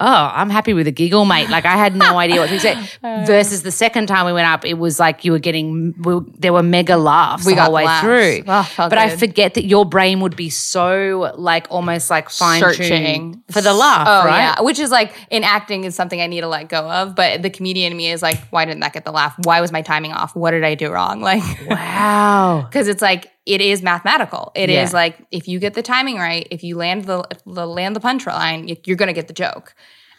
Oh, 0.00 0.30
I'm 0.34 0.48
happy 0.48 0.72
with 0.72 0.86
a 0.86 0.90
giggle, 0.90 1.24
mate. 1.26 1.50
Like 1.50 1.66
I 1.66 1.76
had 1.76 1.94
no 1.94 2.18
idea 2.24 2.40
what 2.40 2.48
to 2.48 2.54
expect. 2.54 2.98
Versus 3.26 3.62
the 3.62 3.70
second 3.70 4.06
time 4.06 4.24
we 4.26 4.32
went 4.32 4.46
up, 4.48 4.64
it 4.64 4.74
was 4.78 4.98
like 4.98 5.24
you 5.24 5.32
were 5.32 5.38
getting 5.38 5.94
we, 6.02 6.20
there 6.38 6.52
were 6.54 6.62
mega 6.62 6.96
laughs 6.96 7.44
We 7.44 7.54
the 7.54 7.62
whole 7.64 7.72
way 7.74 7.84
laughs. 7.84 8.04
through. 8.04 8.44
Oh, 8.46 8.68
but 8.88 8.96
I 8.96 9.14
forget 9.14 9.54
that 9.54 9.64
your 9.66 9.84
brain 9.84 10.20
would 10.20 10.36
be 10.36 10.48
so 10.48 11.32
like 11.36 11.66
almost 11.70 12.08
like 12.10 12.30
fine 12.30 12.62
tuning 12.72 13.42
for 13.50 13.60
the 13.60 13.74
laugh, 13.74 14.06
Oh 14.08 14.26
right? 14.26 14.38
yeah, 14.56 14.62
which 14.62 14.78
is 14.78 14.90
like 14.90 15.12
in 15.30 15.44
acting 15.44 15.84
is 15.84 15.94
something 15.94 16.20
I 16.20 16.26
need 16.28 16.40
to 16.40 16.48
let 16.48 16.68
go 16.68 16.78
of. 16.90 17.14
But 17.14 17.42
the 17.42 17.50
comedian 17.50 17.92
in 17.92 17.96
me 17.98 18.10
is 18.10 18.22
like, 18.22 18.38
why 18.48 18.64
didn't 18.64 18.80
that 18.80 18.92
get 18.94 19.04
the 19.04 19.12
laugh? 19.12 19.34
Why 19.44 19.60
was 19.60 19.70
my 19.70 19.82
timing 19.82 20.12
off? 20.12 20.34
What 20.34 20.52
did 20.52 20.64
I 20.64 20.74
do 20.74 20.90
wrong? 20.90 21.20
Like, 21.30 21.42
Wow. 21.68 22.66
because 22.70 22.88
it's 22.88 23.02
like 23.02 23.30
it 23.54 23.60
is 23.60 23.82
mathematical. 23.82 24.52
It 24.54 24.70
is 24.70 24.90
Yeah. 24.90 24.96
like 25.02 25.14
if 25.30 25.48
you 25.48 25.58
get 25.58 25.74
the 25.74 25.82
timing 25.82 26.16
right, 26.18 26.46
if 26.50 26.62
you 26.62 26.76
land 26.76 27.04
the, 27.04 27.24
the 27.46 27.66
land 27.66 27.96
the 27.96 28.00
punchline, 28.00 28.68
you- 28.68 28.76
you're 28.86 28.96
gonna 28.96 29.12
get 29.12 29.28
the 29.28 29.34
joke. 29.34 29.74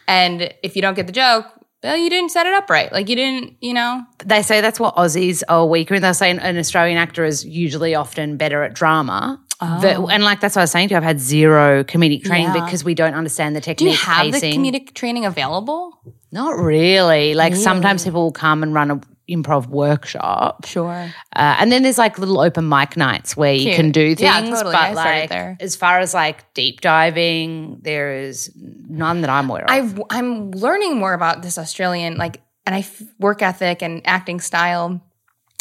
And 0.08 0.52
if 0.62 0.76
you 0.76 0.82
don't 0.82 0.94
get 0.94 1.06
the 1.06 1.12
joke, 1.12 1.46
well, 1.82 1.96
you 1.96 2.10
didn't 2.10 2.30
set 2.30 2.46
it 2.46 2.54
up 2.54 2.70
right. 2.70 2.92
Like 2.92 3.08
you 3.08 3.16
didn't, 3.16 3.56
you 3.60 3.74
know. 3.74 4.02
they 4.24 4.42
say 4.42 4.60
that's 4.60 4.78
what 4.78 4.94
Aussies 4.96 5.42
are 5.48 5.66
weaker 5.66 5.94
in. 5.96 6.02
They're 6.02 6.14
saying 6.14 6.38
an 6.38 6.56
Australian 6.58 6.96
actor 6.98 7.24
is 7.24 7.44
usually 7.44 7.94
often 7.94 8.36
better 8.36 8.62
at 8.62 8.74
drama. 8.74 9.40
But- 9.60 9.96
oh. 9.96 10.08
and 10.08 10.24
like 10.24 10.40
that's 10.40 10.56
what 10.56 10.62
I 10.62 10.64
was 10.64 10.70
saying 10.72 10.88
to 10.88 10.92
you, 10.94 10.98
I've 10.98 11.04
had 11.04 11.20
zero 11.20 11.84
comedic 11.84 12.24
training 12.24 12.50
Oh. 12.50 12.56
Yeah. 12.56 12.64
because 12.64 12.84
we 12.84 12.94
don't 12.94 13.14
understand 13.14 13.54
the 13.56 13.60
technique. 13.60 13.78
Do 13.78 13.90
you 13.90 13.96
have 13.96 14.32
pacing. 14.32 14.62
the 14.62 14.70
comedic 14.72 14.94
training 14.94 15.24
available? 15.24 15.92
Not 16.32 16.56
really. 16.58 17.34
Like 17.34 17.54
sometimes 17.56 18.04
people 18.04 18.22
will 18.22 18.32
come 18.32 18.62
and 18.62 18.74
run 18.74 18.90
a 18.90 19.00
improv 19.28 19.66
workshop. 19.66 20.66
Sure. 20.66 21.12
Uh, 21.34 21.56
and 21.58 21.70
then 21.70 21.82
there's 21.82 21.98
like 21.98 22.18
little 22.18 22.40
open 22.40 22.68
mic 22.68 22.96
nights 22.96 23.36
where 23.36 23.52
you 23.52 23.64
Cute. 23.64 23.76
can 23.76 23.90
do 23.90 24.14
things. 24.14 24.20
Yeah, 24.20 24.40
totally. 24.40 24.72
But 24.72 24.94
like 24.94 25.30
there. 25.30 25.56
as 25.60 25.76
far 25.76 26.00
as 26.00 26.12
like 26.14 26.52
deep 26.54 26.80
diving, 26.80 27.78
there 27.82 28.12
is 28.14 28.50
none 28.56 29.20
that 29.22 29.30
I'm 29.30 29.48
aware 29.48 29.64
of. 29.64 29.70
I've, 29.70 30.02
I'm 30.10 30.50
learning 30.50 30.98
more 30.98 31.14
about 31.14 31.42
this 31.42 31.58
Australian 31.58 32.16
like, 32.16 32.40
and 32.66 32.74
I 32.74 32.80
f- 32.80 33.02
work 33.18 33.42
ethic 33.42 33.82
and 33.82 34.02
acting 34.04 34.40
style, 34.40 35.00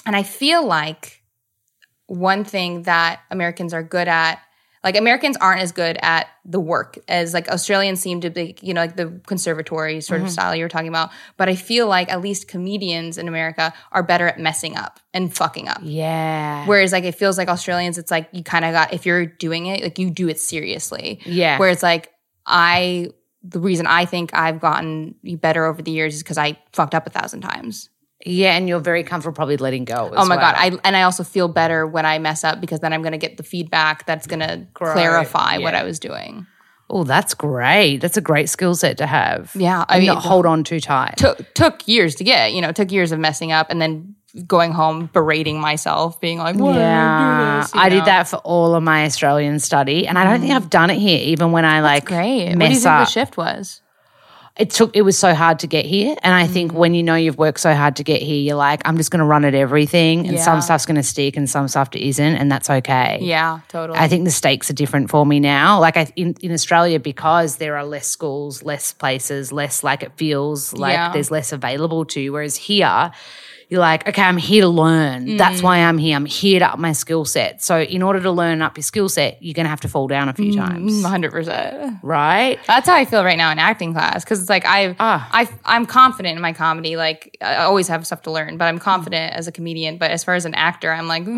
and 0.05 0.15
I 0.15 0.23
feel 0.23 0.65
like 0.65 1.23
one 2.07 2.43
thing 2.43 2.83
that 2.83 3.21
Americans 3.31 3.73
are 3.73 3.83
good 3.83 4.07
at, 4.07 4.39
like 4.83 4.97
Americans 4.97 5.37
aren't 5.37 5.61
as 5.61 5.71
good 5.71 5.97
at 6.01 6.27
the 6.43 6.59
work 6.59 6.97
as 7.07 7.33
like 7.33 7.47
Australians 7.49 7.99
seem 7.99 8.21
to 8.21 8.29
be, 8.29 8.55
you 8.61 8.73
know, 8.73 8.81
like 8.81 8.95
the 8.95 9.21
conservatory 9.27 10.01
sort 10.01 10.21
of 10.21 10.27
mm-hmm. 10.27 10.33
style 10.33 10.55
you 10.55 10.63
were 10.63 10.69
talking 10.69 10.87
about. 10.87 11.11
But 11.37 11.49
I 11.49 11.55
feel 11.55 11.87
like 11.87 12.11
at 12.11 12.21
least 12.21 12.47
comedians 12.47 13.17
in 13.17 13.27
America 13.27 13.73
are 13.91 14.01
better 14.01 14.27
at 14.27 14.39
messing 14.39 14.75
up 14.75 14.99
and 15.13 15.35
fucking 15.35 15.67
up. 15.67 15.79
yeah. 15.83 16.65
Whereas 16.65 16.91
like 16.91 17.03
it 17.03 17.13
feels 17.13 17.37
like 17.37 17.47
Australians, 17.47 17.97
it's 17.97 18.09
like 18.11 18.29
you 18.31 18.43
kind 18.43 18.65
of 18.65 18.73
got 18.73 18.93
if 18.93 19.05
you're 19.05 19.25
doing 19.25 19.67
it, 19.67 19.83
like 19.83 19.99
you 19.99 20.09
do 20.09 20.29
it 20.29 20.39
seriously. 20.39 21.21
Yeah. 21.25 21.59
Whereas 21.59 21.83
like 21.83 22.11
I 22.45 23.09
the 23.43 23.59
reason 23.59 23.87
I 23.87 24.05
think 24.05 24.31
I've 24.33 24.59
gotten 24.59 25.15
better 25.23 25.65
over 25.65 25.81
the 25.81 25.91
years 25.91 26.15
is 26.15 26.23
because 26.23 26.37
I 26.37 26.59
fucked 26.73 26.95
up 26.95 27.07
a 27.07 27.09
thousand 27.09 27.41
times. 27.41 27.89
Yeah, 28.25 28.55
and 28.55 28.67
you're 28.67 28.79
very 28.79 29.03
comfortable 29.03 29.35
probably 29.35 29.57
letting 29.57 29.85
go. 29.85 30.07
as 30.07 30.13
oh 30.15 30.25
my 30.25 30.35
god! 30.35 30.55
I 30.57 30.77
and 30.83 30.95
I 30.95 31.03
also 31.03 31.23
feel 31.23 31.47
better 31.47 31.87
when 31.87 32.05
I 32.05 32.19
mess 32.19 32.43
up 32.43 32.61
because 32.61 32.79
then 32.79 32.93
I'm 32.93 33.01
going 33.01 33.13
to 33.13 33.17
get 33.17 33.37
the 33.37 33.43
feedback 33.43 34.05
that's 34.05 34.27
going 34.27 34.39
to 34.39 34.67
clarify 34.73 35.57
what. 35.57 35.75
I 35.75 35.83
was 35.83 35.99
doing. 35.99 36.45
Oh, 36.89 37.05
that's 37.05 37.33
great. 37.33 37.97
That's 37.97 38.17
a 38.17 38.21
great 38.21 38.49
skill 38.49 38.75
set 38.75 38.97
to 38.97 39.07
have. 39.07 39.51
Yeah, 39.55 39.85
I 39.87 39.99
mean, 39.99 40.07
not 40.07 40.23
hold 40.23 40.45
on 40.45 40.63
too 40.63 40.81
tight. 40.81 41.17
took 41.17 41.53
took 41.53 41.87
years 41.87 42.15
to 42.15 42.23
get. 42.23 42.53
You 42.53 42.61
know, 42.61 42.71
took 42.71 42.91
years 42.91 43.11
of 43.11 43.19
messing 43.19 43.51
up 43.51 43.67
and 43.69 43.81
then 43.81 44.15
going 44.45 44.71
home 44.71 45.09
berating 45.11 45.59
myself, 45.59 46.19
being 46.19 46.37
like, 46.37 46.55
"Why 46.55 46.73
did 46.73 46.81
I 46.81 46.83
do 46.83 47.43
yeah, 47.43 47.61
this?" 47.61 47.71
I 47.73 47.89
did 47.89 48.05
that 48.05 48.27
for 48.27 48.37
all 48.37 48.75
of 48.75 48.83
my 48.83 49.05
Australian 49.05 49.59
study, 49.59 50.07
and 50.07 50.17
I 50.17 50.25
don't 50.25 50.41
think 50.41 50.51
mm. 50.51 50.57
I've 50.57 50.69
done 50.69 50.89
it 50.89 50.99
here. 50.99 51.19
Even 51.21 51.51
when 51.51 51.65
I 51.65 51.81
like 51.81 52.05
Great. 52.05 52.49
What 52.49 52.59
do 52.59 52.65
you 52.65 52.73
think 52.75 52.85
up, 52.85 53.07
the 53.07 53.11
shift 53.11 53.37
was? 53.37 53.80
It 54.61 54.69
took. 54.69 54.95
It 54.95 55.01
was 55.01 55.17
so 55.17 55.33
hard 55.33 55.59
to 55.59 55.67
get 55.67 55.85
here, 55.85 56.15
and 56.23 56.33
I 56.33 56.45
Mm. 56.47 56.53
think 56.53 56.73
when 56.73 56.93
you 56.93 57.03
know 57.03 57.15
you've 57.15 57.37
worked 57.37 57.59
so 57.59 57.73
hard 57.73 57.95
to 57.97 58.03
get 58.03 58.21
here, 58.21 58.35
you're 58.47 58.55
like, 58.69 58.81
I'm 58.85 58.97
just 58.97 59.09
going 59.11 59.19
to 59.19 59.25
run 59.25 59.43
at 59.45 59.55
everything, 59.55 60.27
and 60.27 60.37
Yeah. 60.37 60.43
some 60.43 60.61
stuff's 60.61 60.85
going 60.85 60.95
to 60.97 61.03
stick, 61.03 61.35
and 61.35 61.49
some 61.49 61.67
stuff 61.67 61.89
isn't, 61.95 62.35
and 62.35 62.51
that's 62.51 62.69
okay. 62.69 63.17
Yeah, 63.21 63.59
totally. 63.69 63.97
I 63.99 64.07
think 64.07 64.25
the 64.25 64.31
stakes 64.31 64.69
are 64.69 64.73
different 64.73 65.09
for 65.09 65.25
me 65.25 65.39
now. 65.39 65.79
Like 65.79 65.97
I, 65.97 66.07
in, 66.15 66.35
in 66.41 66.51
Australia, 66.51 66.99
because 66.99 67.55
there 67.57 67.75
are 67.75 67.85
less 67.85 68.07
schools, 68.07 68.63
less 68.63 68.93
places, 68.93 69.51
less 69.51 69.83
like 69.83 70.03
it 70.03 70.11
feels 70.15 70.73
like 70.73 70.93
Yeah. 70.93 71.11
there's 71.11 71.31
less 71.31 71.51
available 71.51 72.05
to. 72.05 72.19
you. 72.21 72.31
Whereas 72.33 72.55
here, 72.55 73.11
you're 73.71 73.79
like, 73.79 74.05
okay, 74.07 74.21
I'm 74.21 74.35
here 74.35 74.63
to 74.63 74.67
learn. 74.67 75.37
That's 75.37 75.63
why 75.63 75.77
I'm 75.77 75.97
here. 75.97 76.13
I'm 76.17 76.25
here 76.25 76.59
to 76.59 76.73
up 76.73 76.77
my 76.77 76.91
skill 76.91 77.23
set. 77.23 77.63
So 77.63 77.79
in 77.81 78.01
order 78.03 78.19
to 78.19 78.29
learn 78.29 78.61
up 78.61 78.75
your 78.75 78.83
skill 78.83 79.07
set, 79.07 79.37
you're 79.41 79.53
gonna 79.53 79.69
have 79.69 79.79
to 79.81 79.87
fall 79.87 80.07
down 80.09 80.27
a 80.27 80.33
few 80.33 80.53
times, 80.53 81.01
100%. 81.01 81.99
right? 82.03 82.59
That's 82.67 82.87
how 82.89 82.95
I 82.95 83.05
feel 83.05 83.23
right 83.23 83.37
now 83.37 83.49
in 83.49 83.59
acting 83.59 83.93
class 83.93 84.25
because 84.25 84.41
it's 84.41 84.49
like 84.49 84.65
I, 84.65 84.93
Ah. 84.99 85.27
I, 85.31 85.47
I'm 85.63 85.85
confident 85.85 86.35
in 86.35 86.41
my 86.41 86.51
comedy. 86.51 86.97
Like 86.97 87.37
I 87.41 87.63
always 87.63 87.87
have 87.87 88.05
stuff 88.05 88.23
to 88.23 88.31
learn, 88.31 88.57
but 88.57 88.65
I'm 88.65 88.77
confident 88.77 89.33
as 89.35 89.47
a 89.47 89.53
comedian. 89.53 89.97
But 89.97 90.11
as 90.11 90.23
far 90.25 90.35
as 90.35 90.43
an 90.43 90.53
actor, 90.53 90.91
I'm 90.91 91.07
like, 91.07 91.25
you 91.25 91.33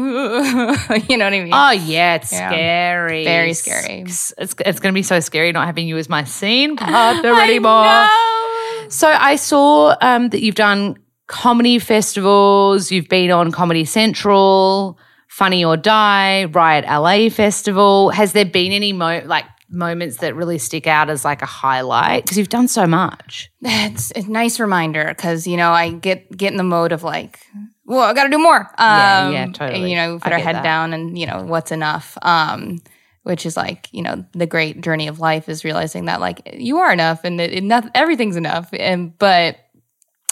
know 1.18 1.26
what 1.26 1.34
I 1.34 1.44
mean? 1.44 1.52
Oh 1.54 1.70
yeah, 1.72 2.16
it's 2.16 2.32
Yeah. 2.32 2.50
scary. 2.50 3.24
Very 3.26 3.54
scary. 3.54 4.02
It's, 4.02 4.34
it's, 4.40 4.56
it's 4.66 4.80
going 4.80 4.92
to 4.94 4.98
be 4.98 5.04
so 5.04 5.20
scary 5.20 5.52
not 5.52 5.68
having 5.68 5.88
you 5.88 5.98
as 5.98 6.10
my 6.10 6.24
scene 6.24 6.78
partner 6.78 7.32
I 7.34 7.44
anymore. 7.44 7.84
know. 7.84 8.90
So 8.90 9.08
I 9.08 9.36
saw 9.36 9.96
um, 10.02 10.30
that 10.30 10.42
you've 10.42 10.56
done 10.56 10.98
comedy 11.28 11.80
festivals. 11.80 12.92
You've 12.92 13.10
been 13.10 13.32
on 13.32 13.52
Comedy 13.52 13.86
Central, 13.86 14.98
Funny 15.28 15.64
or 15.66 15.78
Die, 15.78 16.46
Riot 16.46 16.86
LA 16.86 17.30
Festival. 17.30 18.10
Has 18.12 18.34
there 18.34 18.46
been 18.46 18.72
any 18.72 18.94
mo- 18.94 19.24
like 19.26 19.46
moments 19.70 20.18
that 20.18 20.36
really 20.36 20.58
stick 20.60 20.86
out 20.86 21.10
as 21.10 21.26
like 21.26 21.42
a 21.42 21.46
highlight? 21.48 22.24
Because 22.24 22.38
you've 22.38 22.50
done 22.50 22.68
so 22.68 22.86
much. 22.86 23.50
It's 23.62 24.12
a 24.12 24.22
nice 24.30 24.60
reminder 24.60 25.06
because 25.08 25.48
you 25.48 25.58
know 25.58 25.72
I 25.72 25.92
get 25.92 26.36
get 26.36 26.52
in 26.52 26.58
the 26.58 26.64
mode 26.64 26.92
of 26.92 27.04
like, 27.04 27.40
well, 27.86 28.02
I 28.02 28.14
got 28.14 28.26
to 28.26 28.30
do 28.30 28.38
more. 28.38 28.60
Um, 28.60 28.68
Yeah, 28.78 29.30
yeah, 29.30 29.44
and, 29.44 29.56
totally. 29.56 29.90
you 29.90 29.96
know, 29.96 30.20
put 30.20 30.32
I 30.32 30.36
our 30.36 30.42
head 30.42 30.56
that. 30.58 30.64
down 30.64 30.94
and 30.94 31.18
you 31.18 31.26
know 31.26 31.44
what's 31.44 31.72
enough. 31.72 32.18
Um, 32.22 32.80
which 33.24 33.46
is 33.46 33.56
like 33.56 33.88
you 33.94 34.02
know 34.04 34.26
the 34.34 34.46
great 34.46 34.82
journey 34.82 35.08
of 35.08 35.20
life 35.22 35.48
is 35.48 35.64
realizing 35.64 36.06
that 36.06 36.20
like 36.20 36.42
you 36.54 36.78
are 36.80 36.92
enough 36.92 37.24
and 37.24 37.40
it, 37.40 37.54
it 37.54 37.64
not, 37.64 37.90
everything's 37.96 38.36
enough. 38.36 38.68
And 38.74 39.18
but 39.18 39.58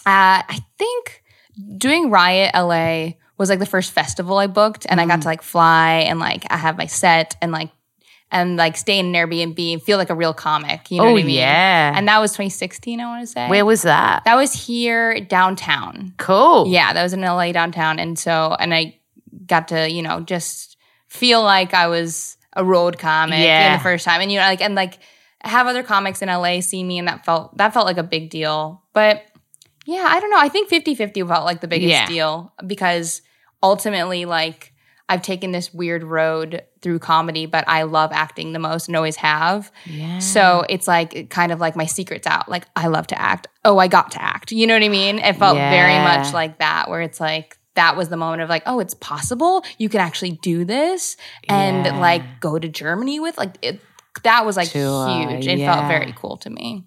uh, 0.05 0.41
I 0.47 0.59
think 0.77 1.23
doing 1.77 2.09
Riot 2.09 2.51
LA 2.55 3.13
was 3.37 3.49
like 3.49 3.59
the 3.59 3.65
first 3.65 3.91
festival 3.91 4.37
I 4.37 4.47
booked, 4.47 4.85
and 4.89 4.99
I 5.01 5.05
Mm. 5.05 5.09
got 5.09 5.21
to 5.23 5.27
like 5.27 5.41
fly 5.41 6.05
and 6.07 6.19
like 6.19 6.45
I 6.49 6.57
have 6.57 6.77
my 6.77 6.85
set 6.85 7.35
and 7.41 7.51
like 7.51 7.69
and 8.33 8.55
like 8.55 8.77
stay 8.77 8.97
in 8.97 9.07
an 9.07 9.13
Airbnb 9.13 9.73
and 9.73 9.81
feel 9.83 9.97
like 9.97 10.09
a 10.09 10.15
real 10.15 10.33
comic. 10.33 10.89
You 10.89 10.99
know 10.99 11.07
oh 11.09 11.11
what 11.13 11.21
I 11.21 11.25
mean? 11.25 11.35
yeah. 11.35 11.93
And 11.95 12.07
that 12.07 12.19
was 12.19 12.31
2016, 12.31 13.01
I 13.01 13.05
want 13.05 13.23
to 13.23 13.27
say. 13.27 13.49
Where 13.49 13.65
was 13.65 13.81
that? 13.81 14.23
that 14.23 14.35
was 14.35 14.53
here 14.53 15.19
downtown. 15.19 16.13
cool. 16.17 16.65
Yeah, 16.67 16.93
that 16.93 17.03
was 17.03 17.11
in 17.13 17.19
LA 17.21 17.51
downtown. 17.51 17.99
And 17.99 18.17
so, 18.17 18.55
and 18.57 18.73
I 18.73 18.97
got 19.47 19.67
to, 19.69 19.89
you 19.91 20.01
know, 20.01 20.21
just 20.21 20.77
feel 21.07 21.43
like 21.43 21.73
I 21.73 21.87
was 21.87 22.37
a 22.55 22.63
road 22.63 22.97
comic 22.97 23.39
Yeah. 23.43 23.75
the 23.75 23.83
first 23.83 24.05
time. 24.05 24.21
And, 24.21 24.31
you 24.31 24.39
know, 24.39 24.45
like, 24.45 24.61
and 24.61 24.75
like 24.75 24.99
have 25.43 25.67
other 25.67 25.83
comics 25.83 26.21
in 26.21 26.29
LA 26.29 26.61
see 26.61 26.83
me 26.85 26.99
and 26.99 27.09
that 27.09 27.25
felt, 27.25 27.57
that 27.57 27.73
felt 27.73 27.85
like 27.85 27.97
a 27.97 28.03
big 28.03 28.29
deal. 28.29 28.81
But 28.93 29.23
yeah, 29.85 30.05
I 30.07 30.19
don't 30.19 30.29
know. 30.29 30.39
I 30.39 30.49
think 30.49 30.69
50 30.69 30.95
50 30.95 31.23
felt 31.23 31.45
like 31.45 31.61
the 31.61 31.67
biggest 31.67 31.89
Yeah. 31.91 32.07
deal 32.07 32.53
because 32.65 33.21
ultimately, 33.63 34.25
like, 34.25 34.73
I've 35.09 35.21
taken 35.21 35.51
this 35.51 35.73
weird 35.73 36.03
road 36.03 36.63
through 36.81 36.99
comedy, 36.99 37.45
but 37.45 37.65
I 37.67 37.83
love 37.83 38.11
acting 38.13 38.53
the 38.53 38.59
most 38.59 38.87
and 38.87 38.95
always 38.95 39.17
have. 39.17 39.69
Yeah. 39.85 40.19
So 40.19 40.63
it's 40.69 40.87
like 40.87 41.29
kind 41.29 41.51
of 41.51 41.59
like 41.59 41.75
my 41.75 41.85
secret's 41.85 42.25
out. 42.25 42.47
Like 42.47 42.65
I 42.77 42.87
love 42.87 43.07
to 43.07 43.21
act. 43.21 43.47
Oh, 43.65 43.77
I 43.77 43.87
got 43.87 44.11
to 44.11 44.21
act. 44.23 44.53
You 44.53 44.67
know 44.67 44.73
what 44.73 44.83
I 44.83 44.87
mean? 44.89 45.19
It 45.19 45.35
felt 45.35 45.57
very 45.57 45.95
much 45.99 46.33
like 46.33 46.59
that, 46.59 46.89
where 46.89 47.01
it's 47.01 47.19
like 47.19 47.57
that 47.75 47.97
was 47.97 48.07
the 48.09 48.15
moment 48.17 48.41
of 48.41 48.47
like, 48.49 48.63
oh, 48.65 48.79
it's 48.79 48.93
possible. 48.93 49.63
You 49.77 49.89
can 49.89 49.99
actually 49.99 50.31
do 50.41 50.63
this 50.63 51.17
and 51.49 51.85
Yeah. 51.85 51.99
like 51.99 52.39
go 52.39 52.57
to 52.57 52.69
Germany 52.69 53.19
with 53.19 53.37
like 53.37 53.57
it. 53.61 53.81
That 54.23 54.45
was 54.45 54.55
like 54.57 54.69
huge. 54.69 55.45
It 55.47 55.59
yeah. 55.59 55.73
felt 55.73 55.87
very 55.87 56.13
cool 56.17 56.37
to 56.37 56.49
me. 56.49 56.85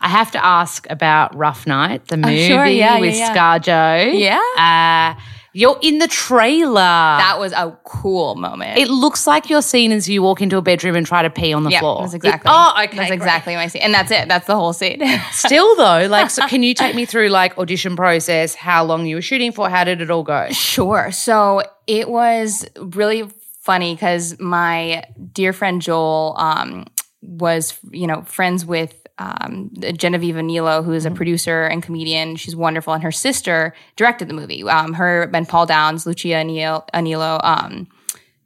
I 0.00 0.08
have 0.08 0.30
to 0.32 0.44
ask 0.44 0.86
about 0.90 1.34
Rough 1.36 1.66
Night, 1.66 2.06
the 2.08 2.16
movie 2.16 2.44
Oh, 2.44 2.48
sure, 2.48 2.66
yeah, 2.66 2.98
with 3.00 3.16
yeah. 3.16 3.34
ScarJo. 3.34 4.18
Yeah. 4.18 5.16
Uh, 5.16 5.20
you're 5.54 5.78
in 5.82 5.98
the 5.98 6.06
trailer. 6.06 6.74
That 6.74 7.36
was 7.40 7.52
a 7.52 7.76
cool 7.84 8.36
moment. 8.36 8.78
it 8.78 8.88
looks 8.88 9.26
like 9.26 9.50
your 9.50 9.60
scene 9.62 9.90
as 9.90 10.08
you 10.08 10.22
walk 10.22 10.40
into 10.40 10.56
a 10.56 10.62
bedroom 10.62 10.94
and 10.94 11.04
try 11.04 11.22
to 11.22 11.30
pee 11.30 11.52
on 11.52 11.64
the 11.64 11.70
yeah, 11.70 11.80
floor. 11.80 12.02
that's 12.02 12.14
exactly. 12.14 12.48
It- 12.48 12.54
oh, 12.54 12.72
okay. 12.84 12.96
That's 12.96 13.08
great. 13.08 13.12
exactly 13.12 13.54
my 13.56 13.66
scene, 13.66 13.82
and 13.82 13.92
that's 13.92 14.10
it. 14.12 14.28
That's 14.28 14.46
the 14.46 14.54
whole 14.54 14.72
scene. 14.72 15.02
Still 15.32 15.74
though, 15.74 16.06
like, 16.08 16.30
so 16.30 16.46
can 16.46 16.62
you 16.62 16.74
take 16.74 16.94
me 16.94 17.06
through 17.06 17.28
like 17.30 17.58
audition 17.58 17.96
process? 17.96 18.54
How 18.54 18.84
long 18.84 19.06
you 19.06 19.16
were 19.16 19.22
shooting 19.22 19.50
for? 19.50 19.68
How 19.68 19.82
did 19.82 20.00
it 20.00 20.10
all 20.12 20.22
go? 20.22 20.48
Sure. 20.50 21.10
So 21.10 21.62
it 21.88 22.08
was 22.08 22.64
really 22.76 23.24
funny 23.62 23.94
because 23.94 24.38
my 24.38 25.02
dear 25.32 25.52
friend 25.52 25.82
Joel 25.82 26.36
um, 26.38 26.86
was, 27.22 27.76
you 27.90 28.06
know, 28.06 28.22
friends 28.22 28.64
with 28.64 28.94
um, 29.18 29.70
Genevieve 29.96 30.36
Aniello, 30.36 30.84
who 30.84 30.92
is 30.92 31.04
a 31.04 31.10
producer 31.10 31.64
and 31.64 31.82
comedian. 31.82 32.36
She's 32.36 32.54
wonderful, 32.56 32.92
and 32.92 33.02
her 33.02 33.12
sister 33.12 33.74
directed 33.96 34.28
the 34.28 34.34
movie. 34.34 34.62
Um, 34.64 34.94
her 34.94 35.30
and 35.34 35.48
Paul 35.48 35.66
Downs, 35.66 36.06
Lucia 36.06 36.28
Aniello, 36.28 36.84
Aniello 36.94 37.40
um, 37.44 37.88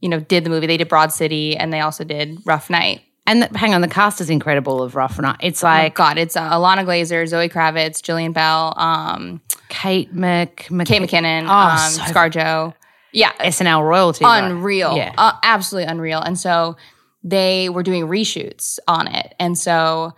you 0.00 0.08
know, 0.08 0.18
did 0.20 0.44
the 0.44 0.50
movie. 0.50 0.66
They 0.66 0.76
did 0.78 0.88
Broad 0.88 1.12
City, 1.12 1.56
and 1.56 1.72
they 1.72 1.80
also 1.80 2.04
did 2.04 2.38
Rough 2.44 2.70
Night. 2.70 3.02
And 3.24 3.42
the, 3.42 3.56
hang 3.56 3.72
on, 3.72 3.82
the 3.82 3.88
cast 3.88 4.20
is 4.20 4.30
incredible 4.30 4.82
of 4.82 4.96
Rough 4.96 5.16
Night. 5.20 5.36
It's 5.40 5.62
Oh 5.62 5.68
like 5.68 5.94
God, 5.94 6.18
it's 6.18 6.36
uh, 6.36 6.50
Ilana 6.52 6.84
Glazer, 6.84 7.24
Zoe 7.28 7.48
Kravitz, 7.48 8.00
Jillian 8.02 8.32
Bell, 8.32 8.74
um, 8.76 9.40
Kate 9.68 10.12
Mc, 10.12 10.66
Mc 10.70 10.88
Kate 10.88 11.00
McKinnon, 11.02 11.44
Oh, 11.44 11.52
um, 11.52 11.78
so 11.90 12.02
ScarJo. 12.02 12.74
Yeah, 13.12 13.30
SNL 13.34 13.86
royalty. 13.86 14.24
right? 14.24 14.42
unreal, 14.42 14.96
Yeah. 14.96 15.12
uh, 15.18 15.34
absolutely 15.44 15.88
unreal. 15.92 16.20
And 16.20 16.36
so 16.36 16.76
they 17.22 17.68
were 17.68 17.82
doing 17.84 18.06
reshoots 18.08 18.78
on 18.88 19.06
it, 19.06 19.34
and 19.38 19.56
so 19.56 20.14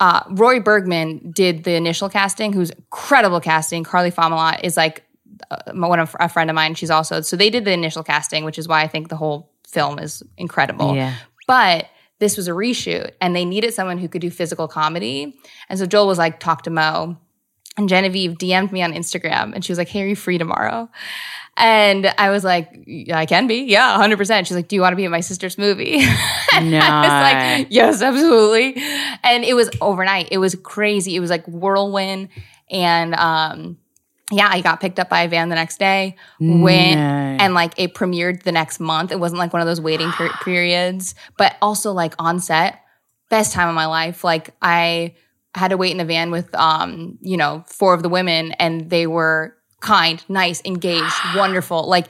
uh, 0.00 0.22
Rory 0.30 0.60
Bergman 0.60 1.30
did 1.30 1.64
the 1.64 1.74
initial 1.74 2.08
casting, 2.08 2.52
who's 2.52 2.70
incredible 2.70 3.40
casting. 3.40 3.84
Carly 3.84 4.10
Famalot 4.10 4.60
is 4.62 4.76
like 4.76 5.04
uh, 5.50 5.72
one 5.72 6.00
of 6.00 6.14
a 6.18 6.28
friend 6.28 6.50
of 6.50 6.54
mine. 6.54 6.74
She's 6.74 6.90
also 6.90 7.20
so 7.20 7.36
they 7.36 7.50
did 7.50 7.64
the 7.64 7.72
initial 7.72 8.02
casting, 8.02 8.44
which 8.44 8.58
is 8.58 8.68
why 8.68 8.82
I 8.82 8.88
think 8.88 9.08
the 9.08 9.16
whole 9.16 9.52
film 9.66 9.98
is 9.98 10.22
incredible. 10.36 10.94
Yeah. 10.94 11.14
But 11.46 11.86
this 12.18 12.36
was 12.36 12.48
a 12.48 12.52
reshoot, 12.52 13.12
and 13.20 13.34
they 13.34 13.44
needed 13.44 13.74
someone 13.74 13.98
who 13.98 14.08
could 14.08 14.22
do 14.22 14.30
physical 14.30 14.68
comedy. 14.68 15.38
And 15.68 15.78
so 15.78 15.86
Joel 15.86 16.06
was 16.06 16.18
like, 16.18 16.40
"Talk 16.40 16.62
to 16.62 16.70
Mo." 16.70 17.18
And 17.76 17.88
Genevieve 17.88 18.32
DM'd 18.32 18.70
me 18.70 18.82
on 18.82 18.92
Instagram 18.92 19.52
and 19.52 19.64
she 19.64 19.72
was 19.72 19.78
like, 19.78 19.88
Hey, 19.88 20.02
are 20.02 20.06
you 20.06 20.14
free 20.14 20.38
tomorrow? 20.38 20.88
And 21.56 22.12
I 22.18 22.30
was 22.30 22.42
like, 22.42 22.68
I 23.12 23.26
can 23.26 23.46
be. 23.46 23.58
Yeah, 23.64 23.96
100%. 23.98 24.46
She's 24.46 24.56
like, 24.56 24.68
Do 24.68 24.76
you 24.76 24.82
want 24.82 24.92
to 24.92 24.96
be 24.96 25.04
in 25.04 25.10
my 25.10 25.20
sister's 25.20 25.56
movie? 25.56 25.98
and 26.52 26.70
No. 26.70 26.80
I 26.80 27.00
was 27.00 27.58
like, 27.60 27.66
Yes, 27.70 28.02
absolutely. 28.02 28.82
And 29.22 29.44
it 29.44 29.54
was 29.54 29.70
overnight. 29.80 30.28
It 30.32 30.38
was 30.38 30.56
crazy. 30.56 31.14
It 31.14 31.20
was 31.20 31.30
like 31.30 31.46
whirlwind. 31.46 32.30
And 32.70 33.14
um, 33.14 33.78
yeah, 34.32 34.48
I 34.50 34.62
got 34.62 34.80
picked 34.80 34.98
up 34.98 35.08
by 35.08 35.22
a 35.22 35.28
van 35.28 35.48
the 35.48 35.54
next 35.54 35.78
day, 35.78 36.16
went, 36.40 36.98
and 37.40 37.54
like 37.54 37.74
it 37.76 37.94
premiered 37.94 38.42
the 38.42 38.52
next 38.52 38.80
month. 38.80 39.12
It 39.12 39.20
wasn't 39.20 39.38
like 39.38 39.52
one 39.52 39.60
of 39.62 39.66
those 39.68 39.80
waiting 39.80 40.10
per- 40.10 40.30
periods, 40.44 41.14
but 41.36 41.56
also 41.62 41.92
like 41.92 42.14
on 42.18 42.40
set, 42.40 42.80
best 43.28 43.52
time 43.52 43.68
of 43.68 43.74
my 43.74 43.86
life. 43.86 44.24
Like 44.24 44.50
I 44.62 45.14
had 45.54 45.68
to 45.68 45.76
wait 45.76 45.92
in 45.92 46.00
a 46.00 46.04
van 46.04 46.30
with 46.32 46.52
um, 46.54 47.18
you 47.20 47.36
know, 47.36 47.64
four 47.68 47.94
of 47.94 48.02
the 48.02 48.08
women 48.08 48.52
and 48.52 48.90
they 48.90 49.06
were 49.06 49.56
kind, 49.84 50.24
nice, 50.28 50.60
engaged, 50.64 51.14
wonderful. 51.36 51.86
Like 51.88 52.08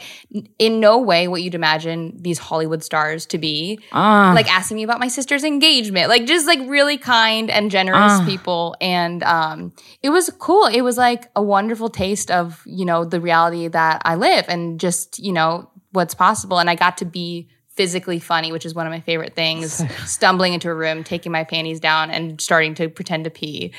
in 0.58 0.80
no 0.80 0.98
way 0.98 1.28
what 1.28 1.42
you'd 1.42 1.54
imagine 1.54 2.16
these 2.18 2.38
Hollywood 2.38 2.82
stars 2.82 3.26
to 3.26 3.38
be. 3.38 3.78
Ah. 3.92 4.32
Like 4.34 4.50
asking 4.50 4.76
me 4.76 4.82
about 4.84 5.00
my 5.00 5.08
sister's 5.08 5.44
engagement. 5.44 6.08
Like 6.08 6.24
just 6.24 6.46
like 6.46 6.60
really 6.66 6.96
kind 6.96 7.50
and 7.50 7.70
generous 7.70 8.12
Ah. 8.20 8.24
people. 8.24 8.76
And 8.80 9.22
um 9.24 9.72
it 10.02 10.10
was 10.10 10.30
cool. 10.38 10.66
It 10.66 10.80
was 10.82 10.96
like 10.96 11.30
a 11.36 11.42
wonderful 11.42 11.90
taste 11.90 12.30
of, 12.30 12.62
you 12.64 12.84
know, 12.86 13.04
the 13.04 13.20
reality 13.20 13.68
that 13.68 14.00
I 14.04 14.14
live 14.14 14.46
and 14.48 14.80
just, 14.80 15.18
you 15.18 15.32
know, 15.32 15.68
what's 15.92 16.14
possible. 16.14 16.58
And 16.58 16.70
I 16.70 16.74
got 16.76 16.98
to 16.98 17.04
be 17.04 17.48
physically 17.76 18.18
funny, 18.18 18.52
which 18.52 18.64
is 18.64 18.74
one 18.74 18.86
of 18.86 18.90
my 18.90 19.00
favorite 19.00 19.34
things. 19.34 19.82
Stumbling 20.06 20.54
into 20.54 20.70
a 20.70 20.74
room, 20.74 21.04
taking 21.04 21.32
my 21.32 21.44
panties 21.44 21.80
down 21.80 22.10
and 22.10 22.40
starting 22.40 22.74
to 22.76 22.88
pretend 22.88 23.24
to 23.24 23.30
pee. 23.30 23.72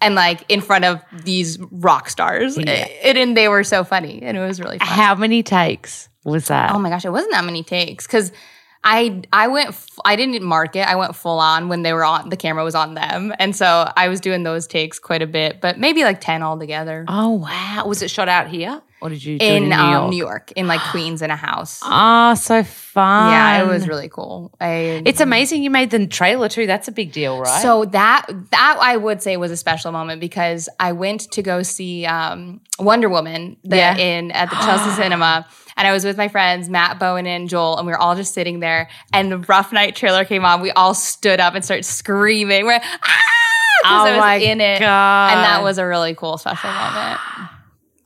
And 0.00 0.14
like 0.14 0.44
in 0.48 0.60
front 0.60 0.84
of 0.84 1.02
these 1.24 1.58
rock 1.70 2.10
stars. 2.10 2.56
Yeah. 2.56 2.86
It, 3.02 3.16
and 3.16 3.36
they 3.36 3.48
were 3.48 3.64
so 3.64 3.84
funny. 3.84 4.22
And 4.22 4.36
it 4.36 4.40
was 4.40 4.60
really 4.60 4.78
fun. 4.78 4.88
How 4.88 5.14
many 5.14 5.42
takes 5.42 6.08
was 6.24 6.48
that? 6.48 6.72
Oh 6.72 6.78
my 6.78 6.90
gosh, 6.90 7.04
it 7.04 7.12
wasn't 7.12 7.32
that 7.32 7.44
many 7.44 7.62
takes 7.62 8.06
because 8.06 8.32
I 8.84 9.22
I 9.32 9.48
went 9.48 9.70
f- 9.70 9.98
I 10.04 10.14
didn't 10.16 10.42
mark 10.42 10.76
it. 10.76 10.86
I 10.86 10.94
went 10.94 11.16
full 11.16 11.40
on 11.40 11.68
when 11.68 11.82
they 11.82 11.92
were 11.92 12.04
on 12.04 12.28
the 12.28 12.36
camera 12.36 12.62
was 12.62 12.74
on 12.74 12.94
them, 12.94 13.34
and 13.38 13.54
so 13.54 13.90
I 13.96 14.08
was 14.08 14.20
doing 14.20 14.44
those 14.44 14.66
takes 14.66 14.98
quite 14.98 15.20
a 15.20 15.26
bit, 15.26 15.60
but 15.60 15.78
maybe 15.78 16.04
like 16.04 16.20
ten 16.20 16.42
altogether. 16.42 17.04
Oh 17.08 17.30
wow! 17.30 17.84
Was 17.86 18.02
it 18.02 18.10
shot 18.10 18.28
out 18.28 18.46
here, 18.48 18.80
or 19.00 19.08
did 19.10 19.22
you 19.24 19.38
do 19.38 19.44
in 19.44 19.64
in 19.64 19.68
New 19.70 19.74
um, 19.76 19.92
York? 19.92 20.10
New 20.10 20.16
York, 20.16 20.52
in 20.56 20.66
like 20.66 20.80
Queens, 20.90 21.22
in 21.22 21.30
a 21.30 21.36
house. 21.36 21.80
Oh, 21.84 22.34
so 22.34 22.62
fun! 22.64 23.32
yeah, 23.32 23.62
it 23.62 23.66
was 23.66 23.86
really 23.88 24.08
cool. 24.08 24.52
I, 24.60 25.02
It's 25.04 25.20
amazing 25.20 25.62
you 25.62 25.70
made 25.70 25.90
the 25.90 26.06
trailer 26.06 26.48
too. 26.48 26.66
That's 26.66 26.88
a 26.88 26.92
big 26.92 27.12
deal, 27.12 27.40
right? 27.40 27.62
So 27.62 27.84
that 27.86 28.26
that 28.50 28.78
I 28.80 28.96
would 28.96 29.22
say 29.22 29.36
was 29.36 29.50
a 29.50 29.56
special 29.56 29.92
moment 29.92 30.20
because 30.20 30.68
I 30.80 30.92
went 30.92 31.30
to 31.32 31.42
go 31.42 31.62
see 31.62 32.06
um, 32.06 32.60
Wonder 32.78 33.08
Woman 33.08 33.56
the, 33.64 33.76
Yeah. 33.76 33.96
in 33.96 34.30
at 34.32 34.50
the 34.50 34.56
Chelsea 34.56 34.90
Cinema, 35.02 35.46
and 35.76 35.86
I 35.86 35.92
was 35.92 36.04
with 36.04 36.16
my 36.16 36.28
friends 36.28 36.68
Matt 36.68 36.98
Bowen 36.98 37.26
and 37.26 37.48
Joel, 37.48 37.76
and 37.78 37.86
we 37.86 37.92
were 37.92 37.98
all 37.98 38.16
just 38.16 38.34
sitting 38.34 38.60
there. 38.60 38.88
And 39.12 39.30
the 39.30 39.38
Rough 39.38 39.72
Night 39.72 39.94
trailer 39.96 40.24
came 40.24 40.44
on. 40.44 40.60
We 40.60 40.70
all 40.72 40.94
stood 40.94 41.40
up 41.40 41.54
and 41.54 41.64
started 41.64 41.84
screaming. 41.84 42.66
We're 42.66 42.80
ah! 42.82 43.22
Oh 43.84 43.88
I 44.06 44.10
was 44.10 44.18
my 44.18 44.34
in 44.36 44.60
it, 44.60 44.80
God. 44.80 45.30
and 45.32 45.40
that 45.44 45.62
was 45.62 45.78
a 45.78 45.86
really 45.86 46.12
cool 46.14 46.36
special 46.36 46.68
moment. 46.68 47.20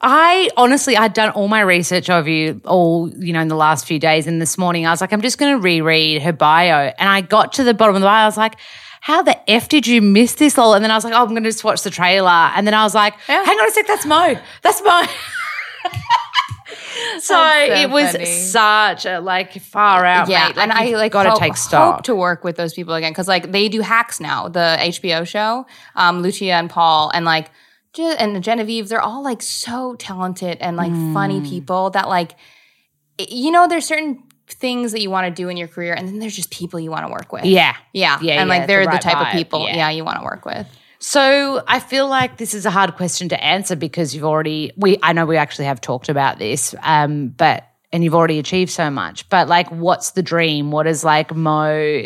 I 0.04 0.50
honestly, 0.56 0.96
I'd 0.96 1.14
done 1.14 1.30
all 1.30 1.46
my 1.48 1.60
research 1.60 2.10
of 2.10 2.26
you 2.26 2.60
all, 2.64 3.08
you 3.14 3.32
know, 3.32 3.40
in 3.40 3.48
the 3.48 3.54
last 3.56 3.86
few 3.86 3.98
days. 4.00 4.26
And 4.26 4.42
this 4.42 4.58
morning, 4.58 4.84
I 4.86 4.90
was 4.90 5.00
like, 5.00 5.12
I'm 5.12 5.20
just 5.22 5.38
going 5.38 5.54
to 5.56 5.60
reread 5.62 6.22
her 6.22 6.32
bio. 6.32 6.92
And 6.98 7.08
I 7.08 7.20
got 7.20 7.52
to 7.54 7.64
the 7.64 7.72
bottom 7.72 7.94
of 7.94 8.02
the 8.02 8.06
bio. 8.06 8.24
I 8.24 8.26
was 8.26 8.36
like, 8.36 8.56
how 9.00 9.22
the 9.22 9.38
F 9.50 9.68
did 9.68 9.86
you 9.86 10.02
miss 10.02 10.34
this 10.34 10.58
all? 10.58 10.74
And 10.74 10.82
then 10.84 10.90
I 10.90 10.94
was 10.96 11.04
like, 11.04 11.12
oh, 11.14 11.22
I'm 11.22 11.28
going 11.30 11.42
to 11.44 11.48
just 11.50 11.62
watch 11.64 11.82
the 11.82 11.90
trailer. 11.90 12.28
And 12.28 12.66
then 12.66 12.74
I 12.74 12.82
was 12.82 12.94
like, 12.94 13.14
Yeah. 13.28 13.44
hang 13.44 13.58
on 13.58 13.68
a 13.68 13.70
sec, 13.70 13.86
that's 13.86 14.04
Mo. 14.06 14.36
That's 14.62 14.82
Mo. 14.82 15.02
so, 17.18 17.34
so 17.34 17.56
it 17.58 17.90
was 17.90 18.12
funny. 18.12 18.24
such 18.24 19.06
a 19.06 19.18
like 19.20 19.60
far 19.60 20.04
out. 20.04 20.28
yeah, 20.28 20.48
mate. 20.48 20.58
and 20.58 20.72
I 20.72 20.96
like 20.96 21.12
got 21.12 21.32
to 21.34 21.38
take 21.40 21.56
stock. 21.56 21.96
hope 21.96 22.04
to 22.04 22.14
work 22.14 22.44
with 22.44 22.56
those 22.56 22.74
people 22.74 22.94
again 22.94 23.12
because 23.12 23.28
like 23.28 23.52
they 23.52 23.68
do 23.68 23.80
hacks 23.80 24.20
now, 24.20 24.48
the 24.48 24.76
HBO 24.80 25.26
show, 25.26 25.66
um, 25.96 26.22
Lucia 26.22 26.52
and 26.52 26.68
Paul, 26.70 27.10
and 27.14 27.24
like 27.24 27.50
And 27.98 28.34
the 28.34 28.40
Genevieve, 28.40 28.88
they're 28.88 29.00
all 29.02 29.22
like 29.22 29.42
so 29.42 29.94
talented 29.96 30.58
and 30.60 30.76
like 30.76 30.92
funny 31.12 31.40
Mm. 31.40 31.48
people 31.48 31.90
that 31.90 32.08
like 32.08 32.32
you 33.18 33.50
know 33.50 33.68
there's 33.68 33.84
certain 33.86 34.22
things 34.48 34.92
that 34.92 35.00
you 35.00 35.10
want 35.10 35.26
to 35.26 35.42
do 35.42 35.48
in 35.48 35.56
your 35.56 35.68
career, 35.68 35.94
and 35.94 36.08
then 36.08 36.18
there's 36.18 36.34
just 36.36 36.50
people 36.50 36.80
you 36.80 36.90
want 36.90 37.06
to 37.06 37.12
work 37.12 37.32
with. 37.32 37.44
yeah. 37.44 37.74
yeah, 37.92 38.18
Yeah, 38.20 38.40
and 38.40 38.48
yeah, 38.48 38.58
like 38.58 38.66
they're 38.66 38.84
the 38.84 38.92
the, 38.92 38.98
type 38.98 39.16
vibe, 39.16 39.26
of 39.28 39.32
people, 39.32 39.66
yeah. 39.66 39.76
yeah, 39.76 39.90
you 39.90 40.04
want 40.04 40.18
to 40.18 40.24
work 40.24 40.44
with. 40.44 40.66
So 40.98 41.62
I 41.66 41.80
feel 41.80 42.06
like 42.08 42.36
this 42.36 42.54
is 42.54 42.64
a 42.64 42.70
hard 42.70 42.96
question 42.96 43.28
to 43.30 43.42
answer 43.44 43.76
because 43.76 44.14
you've 44.14 44.24
already 44.24 44.72
we 44.76 44.98
I 45.02 45.12
know 45.12 45.26
we 45.26 45.36
actually 45.36 45.64
have 45.66 45.80
talked 45.80 46.08
about 46.08 46.38
this, 46.38 46.74
um, 46.82 47.28
but 47.28 47.66
and 47.92 48.02
you've 48.02 48.14
already 48.14 48.38
achieved 48.38 48.70
so 48.70 48.90
much. 48.90 49.28
But 49.28 49.48
like, 49.48 49.68
what's 49.70 50.12
the 50.12 50.22
dream? 50.22 50.70
What 50.70 50.86
is 50.86 51.04
like 51.04 51.34
Mo? 51.34 52.02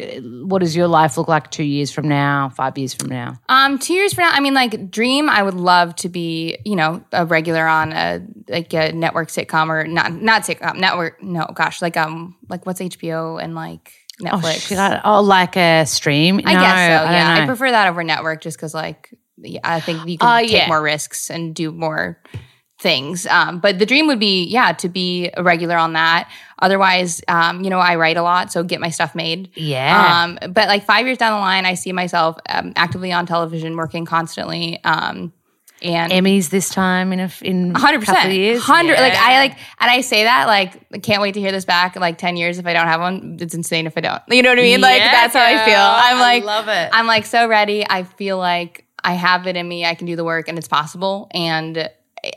What 0.46 0.58
does 0.60 0.74
your 0.74 0.88
life 0.88 1.16
look 1.16 1.28
like 1.28 1.50
two 1.50 1.62
years 1.64 1.90
from 1.90 2.08
now? 2.08 2.48
Five 2.50 2.76
years 2.76 2.92
from 2.94 3.08
now? 3.08 3.38
Um, 3.48 3.78
two 3.78 3.94
years 3.94 4.12
from 4.14 4.24
now, 4.24 4.30
I 4.32 4.40
mean, 4.40 4.54
like 4.54 4.90
dream. 4.90 5.28
I 5.30 5.42
would 5.42 5.54
love 5.54 5.94
to 5.96 6.08
be, 6.08 6.58
you 6.64 6.76
know, 6.76 7.04
a 7.12 7.24
regular 7.26 7.66
on 7.66 7.92
a 7.92 8.20
like 8.48 8.72
a 8.74 8.92
network 8.92 9.28
sitcom 9.28 9.68
or 9.68 9.84
not 9.86 10.12
not 10.12 10.42
sitcom 10.42 10.78
network. 10.78 11.22
No, 11.22 11.46
gosh, 11.54 11.80
like 11.80 11.96
um, 11.96 12.36
like 12.48 12.66
what's 12.66 12.80
HBO 12.80 13.42
and 13.42 13.54
like 13.54 13.92
Oh, 14.22 14.24
Netflix. 14.24 14.68
shit, 14.68 14.78
I- 14.78 15.02
oh, 15.04 15.20
like 15.22 15.56
a 15.56 15.84
stream? 15.84 16.40
I 16.44 16.54
No, 16.54 16.60
guess 16.60 16.72
so. 17.04 17.10
Yeah, 17.12 17.28
I, 17.28 17.40
know. 17.40 17.46
prefer 17.46 17.70
that 17.70 17.86
over 17.88 18.02
network 18.02 18.40
just 18.40 18.56
because 18.56 18.72
like 18.72 19.10
yeah, 19.38 19.60
I 19.62 19.80
think 19.80 20.08
you 20.08 20.16
can 20.16 20.26
Uh, 20.26 20.38
take 20.40 20.50
yeah. 20.52 20.66
more 20.68 20.80
risks 20.80 21.28
and 21.30 21.54
do 21.54 21.70
more 21.70 22.22
things. 22.78 23.26
Um, 23.26 23.58
but 23.58 23.78
the 23.78 23.86
dream 23.86 24.06
would 24.06 24.18
be 24.20 24.44
yeah 24.44 24.72
to 24.72 24.88
be 24.88 25.30
a 25.34 25.42
regular 25.42 25.76
on 25.76 25.94
that. 25.94 26.30
Otherwise, 26.60 27.22
um, 27.28 27.62
you 27.64 27.70
know, 27.70 27.78
I 27.78 27.96
write 27.96 28.16
a 28.16 28.22
lot, 28.22 28.50
so 28.52 28.62
get 28.62 28.80
my 28.80 28.90
stuff 28.90 29.14
made. 29.14 29.50
Yeah. 29.54 30.24
Um, 30.24 30.38
but 30.52 30.68
like 30.68 30.84
five 30.84 31.06
years 31.06 31.18
down 31.18 31.32
the 31.32 31.40
line, 31.40 31.66
I 31.66 31.74
see 31.74 31.92
myself 31.92 32.38
um, 32.48 32.72
actively 32.76 33.12
on 33.12 33.26
television, 33.26 33.76
working 33.76 34.04
constantly. 34.06 34.82
Um, 34.84 35.32
and 35.82 36.10
Emmys 36.10 36.48
this 36.48 36.70
time 36.70 37.12
in 37.12 37.20
a 37.20 37.30
in 37.42 37.76
a 37.76 37.78
hundred 37.78 38.00
couple 38.00 38.14
of 38.14 38.22
percent, 38.22 38.34
years. 38.34 38.62
hundred. 38.62 38.98
Like 38.98 39.12
I 39.14 39.38
like, 39.40 39.52
and 39.78 39.90
I 39.90 40.00
say 40.00 40.24
that 40.24 40.46
like, 40.46 40.80
I 40.92 40.98
can't 40.98 41.20
wait 41.20 41.34
to 41.34 41.40
hear 41.40 41.52
this 41.52 41.66
back. 41.66 41.96
Like 41.96 42.16
ten 42.16 42.36
years, 42.36 42.58
if 42.58 42.66
I 42.66 42.72
don't 42.72 42.86
have 42.86 43.00
one, 43.00 43.36
it's 43.40 43.54
insane. 43.54 43.86
If 43.86 43.96
I 43.98 44.00
don't, 44.00 44.22
you 44.28 44.42
know 44.42 44.48
what 44.50 44.58
I 44.58 44.62
mean? 44.62 44.80
like 44.80 44.98
Yeah, 44.98 45.12
that's 45.12 45.34
how 45.34 45.44
I 45.44 45.64
feel. 45.66 45.76
I'm 45.78 46.16
I 46.16 46.20
like, 46.20 46.44
love 46.44 46.68
it. 46.68 46.90
I'm 46.92 47.06
like 47.06 47.26
so 47.26 47.46
ready. 47.46 47.84
I 47.88 48.04
feel 48.04 48.38
like 48.38 48.86
I 49.04 49.12
have 49.12 49.46
it 49.46 49.54
in 49.56 49.68
me. 49.68 49.84
I 49.84 49.94
can 49.94 50.06
do 50.06 50.16
the 50.16 50.24
work, 50.24 50.48
and 50.48 50.56
it's 50.56 50.68
possible. 50.68 51.28
And 51.32 51.90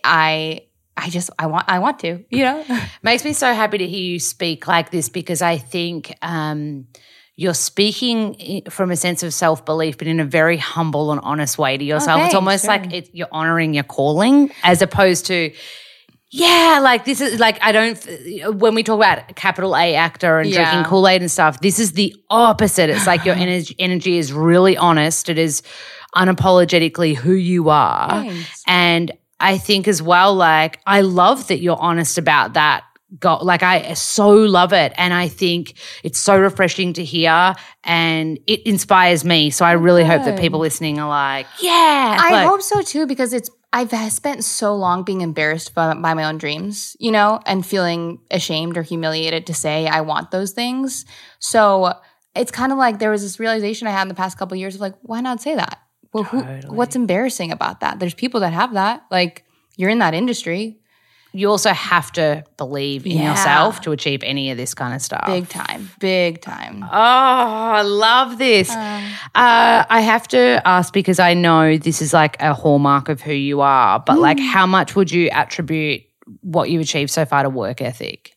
I, 0.03 0.61
I 0.97 1.09
just, 1.09 1.29
I 1.39 1.47
want, 1.47 1.65
I 1.67 1.79
want 1.79 1.99
to. 1.99 2.23
You 2.29 2.43
know, 2.43 2.65
Makes 3.03 3.23
me 3.23 3.33
so 3.33 3.53
happy 3.53 3.77
to 3.79 3.87
hear 3.87 3.99
you 4.01 4.19
speak 4.19 4.67
like 4.67 4.91
this 4.91 5.09
because 5.09 5.41
I 5.41 5.57
think 5.57 6.13
um, 6.21 6.87
you're 7.35 7.53
speaking 7.53 8.63
from 8.69 8.91
a 8.91 8.95
sense 8.97 9.23
of 9.23 9.33
self 9.33 9.63
belief, 9.65 9.97
but 9.97 10.07
in 10.07 10.19
a 10.19 10.25
very 10.25 10.57
humble 10.57 11.11
and 11.11 11.21
honest 11.21 11.57
way 11.57 11.77
to 11.77 11.83
yourself. 11.83 12.25
it's 12.25 12.35
almost 12.35 12.65
sure. 12.65 12.77
like 12.77 12.91
it, 12.93 13.09
you're 13.13 13.29
honoring 13.31 13.73
your 13.73 13.85
calling 13.85 14.51
as 14.63 14.81
opposed 14.81 15.27
to. 15.27 15.53
Yeah, 16.31 16.79
like 16.83 17.05
this 17.05 17.21
is 17.21 17.39
like 17.39 17.57
I 17.63 17.71
don't. 17.71 18.59
When 18.59 18.75
we 18.75 18.83
talk 18.83 18.97
about 18.97 19.35
capital 19.35 19.75
A 19.75 19.95
actor 19.95 20.37
and 20.39 20.47
Yeah. 20.49 20.69
drinking 20.69 20.89
Kool 20.89 21.07
Aid 21.07 21.21
and 21.21 21.31
stuff, 21.31 21.59
this 21.61 21.79
is 21.79 21.93
the 21.93 22.13
opposite. 22.29 22.89
It's 22.91 23.07
like 23.07 23.25
your 23.25 23.33
energy, 23.45 23.75
energy 23.79 24.17
is 24.19 24.31
really 24.31 24.77
honest. 24.77 25.27
It 25.29 25.39
is 25.39 25.63
unapologetically 26.15 27.15
who 27.15 27.33
you 27.33 27.69
are, 27.69 28.09
Thanks. 28.23 28.63
and 28.67 29.11
I 29.39 29.57
think 29.57 29.87
as 29.87 30.01
well, 30.01 30.35
like 30.35 30.79
I 30.85 31.01
love 31.01 31.47
that 31.47 31.59
you're 31.59 31.79
honest 31.79 32.17
about 32.17 32.53
that. 32.53 32.83
Go, 33.19 33.37
like 33.37 33.63
I 33.63 33.93
so 33.95 34.29
love 34.29 34.71
it, 34.71 34.93
and 34.95 35.15
I 35.15 35.29
think 35.29 35.73
it's 36.03 36.19
so 36.19 36.39
refreshing 36.39 36.93
to 36.93 37.03
hear, 37.03 37.55
and 37.83 38.39
it 38.45 38.61
inspires 38.67 39.25
me. 39.25 39.49
So 39.49 39.65
I 39.65 39.71
really 39.71 40.05
hope 40.05 40.25
that 40.25 40.39
people 40.39 40.59
listening 40.59 40.99
are 40.99 41.09
like, 41.09 41.47
yeah, 41.59 42.17
I 42.19 42.31
like- 42.31 42.47
hope 42.47 42.61
so 42.61 42.81
too 42.81 43.07
because 43.07 43.33
it's. 43.33 43.49
I've 43.71 43.91
spent 44.11 44.43
so 44.43 44.75
long 44.75 45.03
being 45.03 45.21
embarrassed 45.21 45.75
by, 45.75 45.93
by 45.93 46.15
my 46.15 46.23
own 46.23 46.39
dreams, 46.39 46.95
you 46.99 47.11
know, 47.11 47.39
and 47.45 47.63
feeling 47.63 48.19
ashamed 48.31 48.77
or 48.77 48.81
humiliated 48.81 49.45
to 49.45 49.53
say 49.53 49.85
I 49.85 50.01
want 50.01 50.31
those 50.31 50.53
things. 50.53 51.05
So 51.37 51.93
it's 52.35 52.51
kind 52.51 52.71
of 52.71 52.79
like 52.79 52.97
there 52.97 53.11
was 53.11 53.21
this 53.21 53.39
realization 53.39 53.87
I 53.87 53.91
had 53.91 54.03
in 54.03 54.07
the 54.07 54.15
past 54.15 54.39
couple 54.39 54.55
of 54.55 54.59
years 54.59 54.73
of 54.73 54.81
like, 54.81 54.95
why 55.03 55.21
not 55.21 55.39
say 55.39 55.53
that? 55.53 55.79
Well, 56.13 56.23
who, 56.23 56.43
Totally. 56.43 56.75
what's 56.75 56.95
embarrassing 56.95 57.51
about 57.51 57.81
that? 57.81 57.99
There's 57.99 58.13
people 58.15 58.39
that 58.41 58.53
have 58.53 58.73
that. 58.73 59.03
Like 59.11 59.43
you're 59.77 59.89
in 59.91 59.99
that 59.99 60.13
industry, 60.13 60.79
you 61.31 61.47
also 61.49 61.69
have 61.71 62.11
to 62.13 62.43
believe 62.57 63.05
in 63.05 63.11
Yeah. 63.11 63.29
yourself 63.31 63.81
to 63.81 63.91
achieve 63.91 64.23
any 64.23 64.49
of 64.49 64.57
this 64.57 64.73
kind 64.73 64.95
of 64.95 65.01
stuff. 65.03 65.27
big 65.27 65.47
time, 65.47 65.91
big 65.99 66.41
time. 66.41 66.83
Oh, 66.83 66.87
I 66.91 67.83
love 67.83 68.39
this. 68.39 68.71
Uh, 68.71 69.05
I 69.35 70.01
have 70.01 70.27
to 70.29 70.61
ask 70.65 70.91
because 70.91 71.19
I 71.19 71.35
know 71.35 71.77
this 71.77 72.01
is 72.01 72.13
like 72.13 72.41
a 72.41 72.53
hallmark 72.55 73.09
of 73.09 73.21
who 73.21 73.33
you 73.33 73.61
are, 73.61 73.99
but 73.99 74.17
like, 74.17 74.39
how 74.39 74.65
much 74.65 74.95
would 74.95 75.11
you 75.11 75.29
attribute 75.29 76.01
what 76.41 76.71
you've 76.71 76.81
achieved 76.81 77.11
so 77.11 77.25
far 77.25 77.43
to 77.43 77.49
work 77.49 77.81
ethic? 77.81 78.35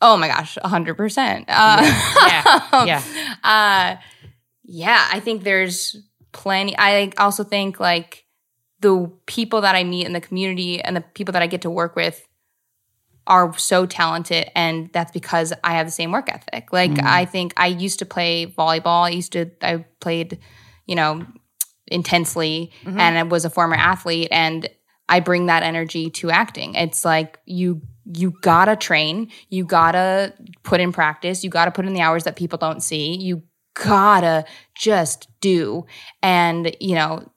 Oh 0.00 0.16
my 0.16 0.26
gosh, 0.26 0.58
hundred 0.64 0.96
percent. 0.96 1.44
Uh, 1.48 1.78
Yeah, 2.26 2.84
yeah. 2.86 3.02
uh, 3.44 4.02
yeah, 4.64 5.06
I 5.12 5.20
think 5.20 5.44
there's 5.44 5.96
plenty. 6.32 6.74
I 6.78 7.12
also 7.18 7.44
think 7.44 7.78
like 7.78 8.24
the 8.80 9.10
people 9.26 9.60
that 9.60 9.74
I 9.74 9.84
meet 9.84 10.06
in 10.06 10.12
the 10.12 10.20
community 10.20 10.80
and 10.80 10.96
the 10.96 11.00
people 11.00 11.32
that 11.32 11.42
I 11.42 11.46
get 11.46 11.62
to 11.62 11.70
work 11.70 11.96
with 11.96 12.26
are 13.26 13.56
so 13.56 13.86
talented, 13.86 14.50
and 14.56 14.90
that's 14.92 15.12
because 15.12 15.52
I 15.62 15.74
have 15.74 15.86
the 15.86 15.92
same 15.92 16.10
work 16.10 16.28
ethic. 16.28 16.72
Like 16.72 16.90
mm. 16.90 17.04
I 17.04 17.24
think 17.24 17.52
I 17.56 17.68
used 17.68 18.00
to 18.00 18.04
play 18.04 18.46
volleyball. 18.46 19.04
I 19.04 19.10
used 19.10 19.32
to 19.32 19.50
I 19.62 19.84
played, 20.00 20.40
you 20.86 20.96
know, 20.96 21.24
intensely, 21.86 22.72
mm-hmm. 22.82 22.98
and 22.98 23.18
I 23.18 23.22
was 23.22 23.44
a 23.44 23.50
former 23.50 23.76
athlete, 23.76 24.28
and 24.32 24.68
I 25.08 25.20
bring 25.20 25.46
that 25.46 25.62
energy 25.62 26.10
to 26.10 26.30
acting. 26.30 26.74
It's 26.74 27.04
like 27.04 27.38
you 27.46 27.82
you 28.04 28.32
gotta 28.42 28.74
train, 28.74 29.30
you 29.48 29.64
gotta 29.64 30.34
put 30.64 30.80
in 30.80 30.92
practice, 30.92 31.44
you 31.44 31.50
gotta 31.50 31.70
put 31.70 31.86
in 31.86 31.92
the 31.92 32.00
hours 32.00 32.24
that 32.24 32.34
people 32.34 32.58
don't 32.58 32.82
see, 32.82 33.16
you 33.16 33.42
gotta 33.74 34.44
just 34.74 35.28
do. 35.40 35.86
And, 36.22 36.74
you 36.80 36.94
know, 36.94 37.30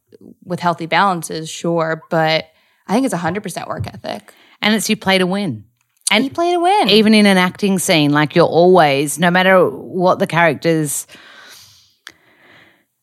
with 0.43 0.59
healthy 0.59 0.85
balances, 0.85 1.49
sure, 1.49 2.01
but 2.09 2.45
I 2.87 2.93
think 2.93 3.05
it's 3.05 3.13
hundred 3.13 3.43
percent 3.43 3.67
work 3.67 3.87
ethic. 3.87 4.33
And 4.61 4.73
it's 4.73 4.89
you 4.89 4.97
play 4.97 5.17
to 5.17 5.27
win. 5.27 5.65
And 6.11 6.23
you 6.23 6.29
play 6.29 6.51
to 6.51 6.59
win. 6.59 6.89
even 6.89 7.13
in 7.13 7.25
an 7.25 7.37
acting 7.37 7.79
scene, 7.79 8.11
like 8.11 8.35
you're 8.35 8.45
always, 8.45 9.17
no 9.17 9.31
matter 9.31 9.67
what 9.67 10.19
the 10.19 10.27
character's 10.27 11.07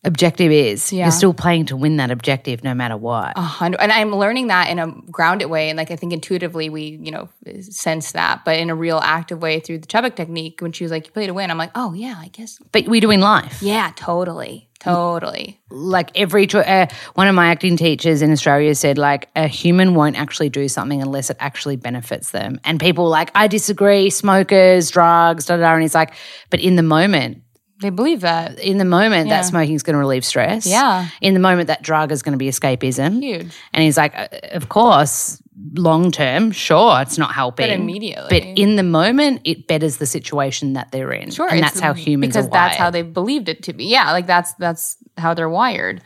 objective 0.04 0.50
is, 0.50 0.92
Yeah. 0.92 1.04
you're 1.04 1.12
still 1.12 1.32
playing 1.34 1.66
to 1.66 1.76
win 1.76 1.96
that 1.98 2.10
objective 2.10 2.64
no 2.64 2.74
matter 2.74 2.96
what. 2.96 3.32
A 3.36 3.42
hundred, 3.42 3.80
and 3.80 3.92
I'm 3.92 4.14
learning 4.14 4.48
that 4.48 4.68
in 4.68 4.78
a 4.78 4.88
grounded 5.10 5.48
way, 5.48 5.68
and 5.70 5.76
like 5.76 5.90
I 5.90 5.96
think 5.96 6.12
intuitively 6.12 6.68
we, 6.68 6.98
you 7.02 7.10
know, 7.10 7.28
sense 7.60 8.12
that, 8.12 8.44
but 8.44 8.58
in 8.58 8.70
a 8.70 8.74
real 8.74 8.98
active 8.98 9.40
way 9.40 9.60
through 9.60 9.78
the 9.78 9.86
Chubbuck 9.86 10.16
technique. 10.16 10.60
When 10.60 10.72
she 10.72 10.84
was 10.84 10.90
like, 10.90 11.06
"You 11.06 11.12
play 11.12 11.26
to 11.26 11.34
win," 11.34 11.50
I'm 11.50 11.58
like, 11.58 11.70
"Oh 11.74 11.92
yeah, 11.92 12.16
I 12.18 12.28
guess, 12.28 12.58
But 12.72 12.86
we 12.88 13.00
do 13.00 13.10
in 13.10 13.20
life. 13.20 13.62
yeah, 13.62 13.92
totally, 13.96 14.68
totally." 14.80 15.60
like 15.70 16.10
every 16.16 16.46
uh, 16.52 16.86
one 17.14 17.28
of 17.28 17.34
my 17.34 17.46
acting 17.48 17.76
teachers 17.76 18.20
in 18.22 18.30
Australia 18.30 18.74
said 18.74 18.98
like 18.98 19.28
a 19.36 19.46
human 19.48 19.94
won't 19.94 20.16
actually 20.18 20.50
do 20.50 20.68
something 20.68 21.00
unless 21.00 21.30
it 21.30 21.36
actually 21.40 21.76
benefits 21.76 22.30
them. 22.32 22.60
And 22.64 22.78
people 22.80 23.04
were 23.04 23.10
like 23.10 23.30
I 23.34 23.46
disagree, 23.46 24.10
smokers, 24.10 24.90
drugs, 24.90 25.46
da 25.46 25.56
da. 25.56 25.62
da. 25.62 25.72
And 25.74 25.82
he's 25.82 25.94
like, 25.94 26.12
but 26.50 26.60
in 26.60 26.76
the 26.76 26.82
moment, 26.82 27.42
They 27.82 27.90
believe 27.90 28.20
that 28.22 28.58
in 28.58 28.78
the 28.78 28.84
moment 28.86 29.28
Yeah. 29.28 29.36
that 29.40 29.42
smoking 29.46 29.74
is 29.74 29.82
going 29.82 29.94
to 29.94 29.98
relieve 29.98 30.24
stress. 30.24 30.66
Yeah. 30.66 31.08
In 31.20 31.34
the 31.34 31.40
moment 31.40 31.66
that 31.66 31.82
drug 31.82 32.10
is 32.12 32.22
going 32.22 32.32
to 32.32 32.38
be 32.38 32.48
escapism. 32.48 33.20
huge. 33.22 33.52
And 33.74 33.84
he's 33.84 33.96
like, 33.98 34.14
uh, 34.16 34.28
of 34.52 34.68
course, 34.70 35.42
long 35.74 36.10
term, 36.10 36.50
sure, 36.52 37.00
it's 37.02 37.18
not 37.18 37.32
helping. 37.34 37.66
But 37.68 37.70
immediately. 37.74 38.28
But 38.30 38.42
in 38.58 38.76
the 38.76 38.82
moment, 38.82 39.42
it 39.44 39.66
betters 39.66 39.98
the 39.98 40.06
situation 40.06 40.72
that 40.72 40.90
they're 40.92 41.12
in. 41.12 41.30
Sure, 41.30 41.48
And 41.48 41.62
that's 41.62 41.78
how 41.80 41.92
humans 41.92 42.32
because 42.32 42.46
are 42.46 42.48
Because 42.48 42.52
that's 42.52 42.76
how 42.76 42.90
they 42.90 43.02
believed 43.02 43.48
it 43.48 43.62
to 43.64 43.72
be. 43.72 43.84
Yeah, 43.84 44.12
like 44.12 44.26
that's 44.26 44.54
that's 44.54 44.96
how 45.18 45.34
they're 45.34 45.50
wired. 45.50 46.00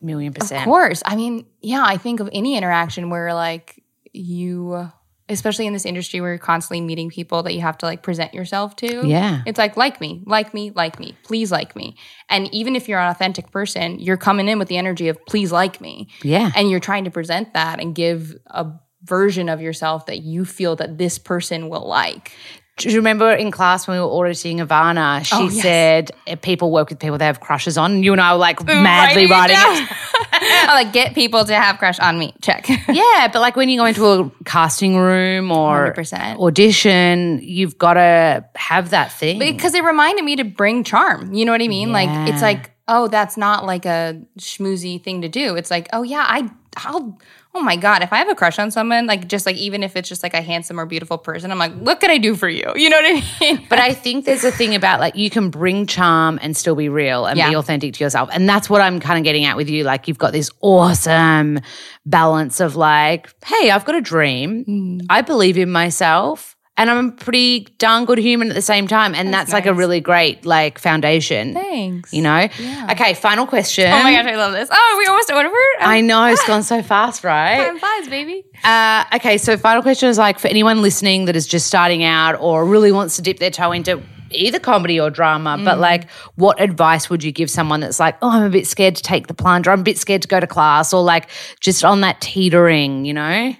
million 0.00 0.32
percent. 0.32 0.60
Of 0.62 0.64
course. 0.64 1.02
I 1.04 1.16
mean, 1.16 1.46
yeah, 1.60 1.82
I 1.84 1.96
think 1.96 2.20
of 2.20 2.28
any 2.32 2.56
interaction 2.56 3.10
where 3.10 3.34
like 3.34 3.82
you 4.12 4.90
especially 5.30 5.66
in 5.66 5.72
this 5.72 5.86
industry 5.86 6.20
where 6.20 6.30
you're 6.30 6.38
constantly 6.38 6.80
meeting 6.80 7.08
people 7.08 7.42
that 7.44 7.54
you 7.54 7.60
have 7.60 7.78
to 7.78 7.86
like 7.86 8.02
present 8.02 8.34
yourself 8.34 8.76
to. 8.76 9.06
Yeah. 9.06 9.42
It's 9.46 9.58
like 9.58 9.76
like 9.76 10.00
me, 10.00 10.22
like 10.26 10.52
me, 10.52 10.70
like 10.70 10.98
me, 10.98 11.16
please 11.22 11.50
like 11.50 11.74
me. 11.76 11.96
And 12.28 12.52
even 12.52 12.76
if 12.76 12.88
you're 12.88 13.00
an 13.00 13.10
authentic 13.10 13.50
person, 13.50 13.98
you're 13.98 14.16
coming 14.16 14.48
in 14.48 14.58
with 14.58 14.68
the 14.68 14.76
energy 14.76 15.08
of 15.08 15.24
please 15.26 15.52
like 15.52 15.80
me. 15.80 16.08
Yeah. 16.22 16.50
And 16.54 16.70
you're 16.70 16.80
trying 16.80 17.04
to 17.04 17.10
present 17.10 17.54
that 17.54 17.80
and 17.80 17.94
give 17.94 18.36
a 18.46 18.66
version 19.02 19.48
of 19.48 19.60
yourself 19.60 20.06
that 20.06 20.18
you 20.18 20.44
feel 20.44 20.76
that 20.76 20.98
this 20.98 21.18
person 21.18 21.68
will 21.68 21.88
like. 21.88 22.32
Do 22.76 22.88
you 22.88 22.96
remember 22.96 23.30
in 23.30 23.50
class 23.50 23.86
when 23.86 23.98
we 23.98 24.02
were 24.02 24.10
auditing 24.10 24.58
Ivana? 24.58 25.22
She 25.24 25.34
Oh, 25.36 25.48
yes. 25.50 25.60
said 25.62 26.10
eh, 26.26 26.34
people 26.36 26.70
work 26.70 26.88
with 26.88 26.98
people 26.98 27.18
they 27.18 27.26
have 27.26 27.40
crushes 27.40 27.76
on. 27.76 27.92
And 27.92 28.04
you 28.04 28.12
and 28.12 28.20
I 28.22 28.32
were 28.32 28.38
like 28.38 28.64
madly 28.64 29.26
writing 29.26 29.56
it. 29.58 29.88
I 30.32 30.70
like 30.82 30.92
get 30.92 31.14
people 31.14 31.44
to 31.44 31.54
have 31.54 31.76
crush 31.78 31.98
on 31.98 32.18
me. 32.18 32.32
Check. 32.40 32.66
Yeah, 32.88 33.28
but 33.32 33.40
like 33.40 33.54
when 33.56 33.68
you 33.68 33.78
go 33.78 33.84
into 33.84 34.06
a 34.06 34.30
casting 34.46 34.96
room 34.96 35.52
or 35.52 35.92
100%. 35.94 36.38
audition, 36.40 37.40
you've 37.42 37.76
got 37.76 37.94
to 37.94 38.44
have 38.56 38.90
that 38.90 39.12
thing. 39.12 39.38
because 39.38 39.74
it 39.74 39.84
reminded 39.84 40.24
me 40.24 40.36
to 40.36 40.44
bring 40.44 40.82
charm. 40.82 41.34
You 41.34 41.44
know 41.44 41.52
what 41.52 41.60
I 41.62 41.68
mean? 41.68 41.92
Like 41.92 42.08
it's 42.32 42.40
like, 42.42 42.70
oh, 42.88 43.08
that's 43.08 43.36
not 43.36 43.66
like 43.66 43.84
a 43.84 44.22
schmoozy 44.38 45.02
thing 45.02 45.20
to 45.22 45.28
do. 45.28 45.54
It's 45.56 45.70
like, 45.70 45.88
oh 45.92 46.02
yeah, 46.02 46.24
I 46.26 46.50
I'll 46.78 47.18
oh 47.54 47.60
my 47.62 47.76
god, 47.76 48.02
if 48.02 48.12
I 48.12 48.18
have 48.18 48.28
a 48.28 48.34
crush 48.34 48.58
on 48.58 48.70
someone, 48.70 49.06
like 49.06 49.26
just 49.26 49.44
like 49.44 49.56
even 49.56 49.82
if 49.82 49.96
it's 49.96 50.08
just 50.08 50.22
like 50.22 50.34
a 50.34 50.40
handsome 50.40 50.78
or 50.78 50.86
beautiful 50.86 51.18
person, 51.18 51.50
I'm 51.50 51.58
like, 51.58 51.74
what 51.74 52.00
can 52.00 52.10
I 52.10 52.18
do 52.18 52.36
for 52.36 52.48
you? 52.48 52.72
You 52.76 52.88
know 52.88 52.96
what 52.96 53.06
I 53.06 53.24
mean? 53.40 53.66
But 53.68 53.78
I 53.80 53.92
think 53.92 54.24
there's 54.24 54.44
a 54.44 54.52
thing 54.52 54.74
about 54.74 55.00
like 55.00 55.16
you 55.16 55.30
can 55.30 55.50
bring 55.50 55.86
charm 55.86 56.38
and 56.42 56.56
still 56.56 56.76
be 56.76 56.88
real 56.88 57.26
and 57.26 57.36
be 57.36 57.56
authentic 57.56 57.94
to 57.94 58.04
yourself. 58.04 58.28
And 58.32 58.48
that's 58.48 58.70
what 58.70 58.80
I'm 58.80 59.00
kind 59.00 59.18
of 59.18 59.24
getting 59.24 59.44
at 59.44 59.56
with 59.56 59.68
you. 59.68 59.84
Like 59.84 60.06
you've 60.06 60.18
got 60.18 60.32
this 60.32 60.50
awesome 60.60 61.60
balance 62.06 62.60
of 62.60 62.76
like, 62.76 63.28
hey, 63.44 63.70
I've 63.70 63.84
got 63.84 63.96
a 63.96 64.00
dream. 64.00 64.64
Mm. 64.64 65.06
I 65.10 65.22
believe 65.22 65.58
in 65.58 65.70
myself. 65.70 66.56
And 66.76 66.90
I'm 66.90 67.08
a 67.08 67.12
pretty 67.12 67.66
darn 67.78 68.06
good 68.06 68.16
human 68.18 68.48
at 68.48 68.54
the 68.54 68.62
same 68.62 68.88
time. 68.88 69.14
And 69.14 69.34
that's, 69.34 69.52
like 69.52 69.66
a 69.66 69.74
really 69.74 70.00
great 70.00 70.46
like 70.46 70.78
foundation. 70.78 71.52
Thanks. 71.52 72.12
You 72.12 72.22
know? 72.22 72.48
Okay, 72.90 73.12
final 73.14 73.46
question. 73.46 73.86
Oh 73.86 74.02
my 74.02 74.12
gosh, 74.12 74.26
I 74.26 74.36
love 74.36 74.52
this. 74.52 74.68
Oh, 74.72 74.96
we 74.98 75.06
almost 75.06 75.30
over. 75.30 75.56
I 75.80 76.00
know 76.00 76.24
it's 76.26 76.46
gone 76.46 76.62
so 76.62 76.82
fast, 76.94 77.22
right? 77.22 77.66
Time 77.66 77.78
flies, 77.78 78.08
baby. 78.08 78.44
Uh, 78.64 79.04
okay, 79.14 79.36
so 79.36 79.58
final 79.58 79.82
question 79.82 80.08
is 80.08 80.16
like 80.16 80.38
for 80.38 80.48
anyone 80.48 80.80
listening 80.80 81.26
that 81.26 81.36
is 81.36 81.46
just 81.46 81.66
starting 81.66 82.02
out 82.02 82.40
or 82.40 82.64
really 82.64 82.92
wants 82.92 83.16
to 83.16 83.22
dip 83.22 83.38
their 83.40 83.50
toe 83.50 83.72
into 83.72 84.02
either 84.30 84.58
comedy 84.60 84.98
or 85.00 85.10
drama, 85.10 85.60
but 85.62 85.78
like 85.78 86.08
what 86.36 86.60
advice 86.60 87.10
would 87.10 87.24
you 87.24 87.32
give 87.32 87.50
someone 87.50 87.80
that's 87.80 87.98
like, 88.00 88.16
oh, 88.22 88.30
I'm 88.30 88.44
a 88.44 88.50
bit 88.50 88.66
scared 88.66 88.94
to 88.96 89.02
take 89.02 89.26
the 89.26 89.34
plunge 89.34 89.66
or 89.66 89.72
I'm 89.72 89.80
a 89.80 89.82
bit 89.82 89.98
scared 89.98 90.22
to 90.22 90.28
go 90.28 90.40
to 90.40 90.46
class 90.46 90.92
or 90.92 91.02
like 91.02 91.28
just 91.58 91.84
on 91.84 92.00
that 92.02 92.20
teetering, 92.20 93.04
you 93.04 93.12
know? 93.12 93.54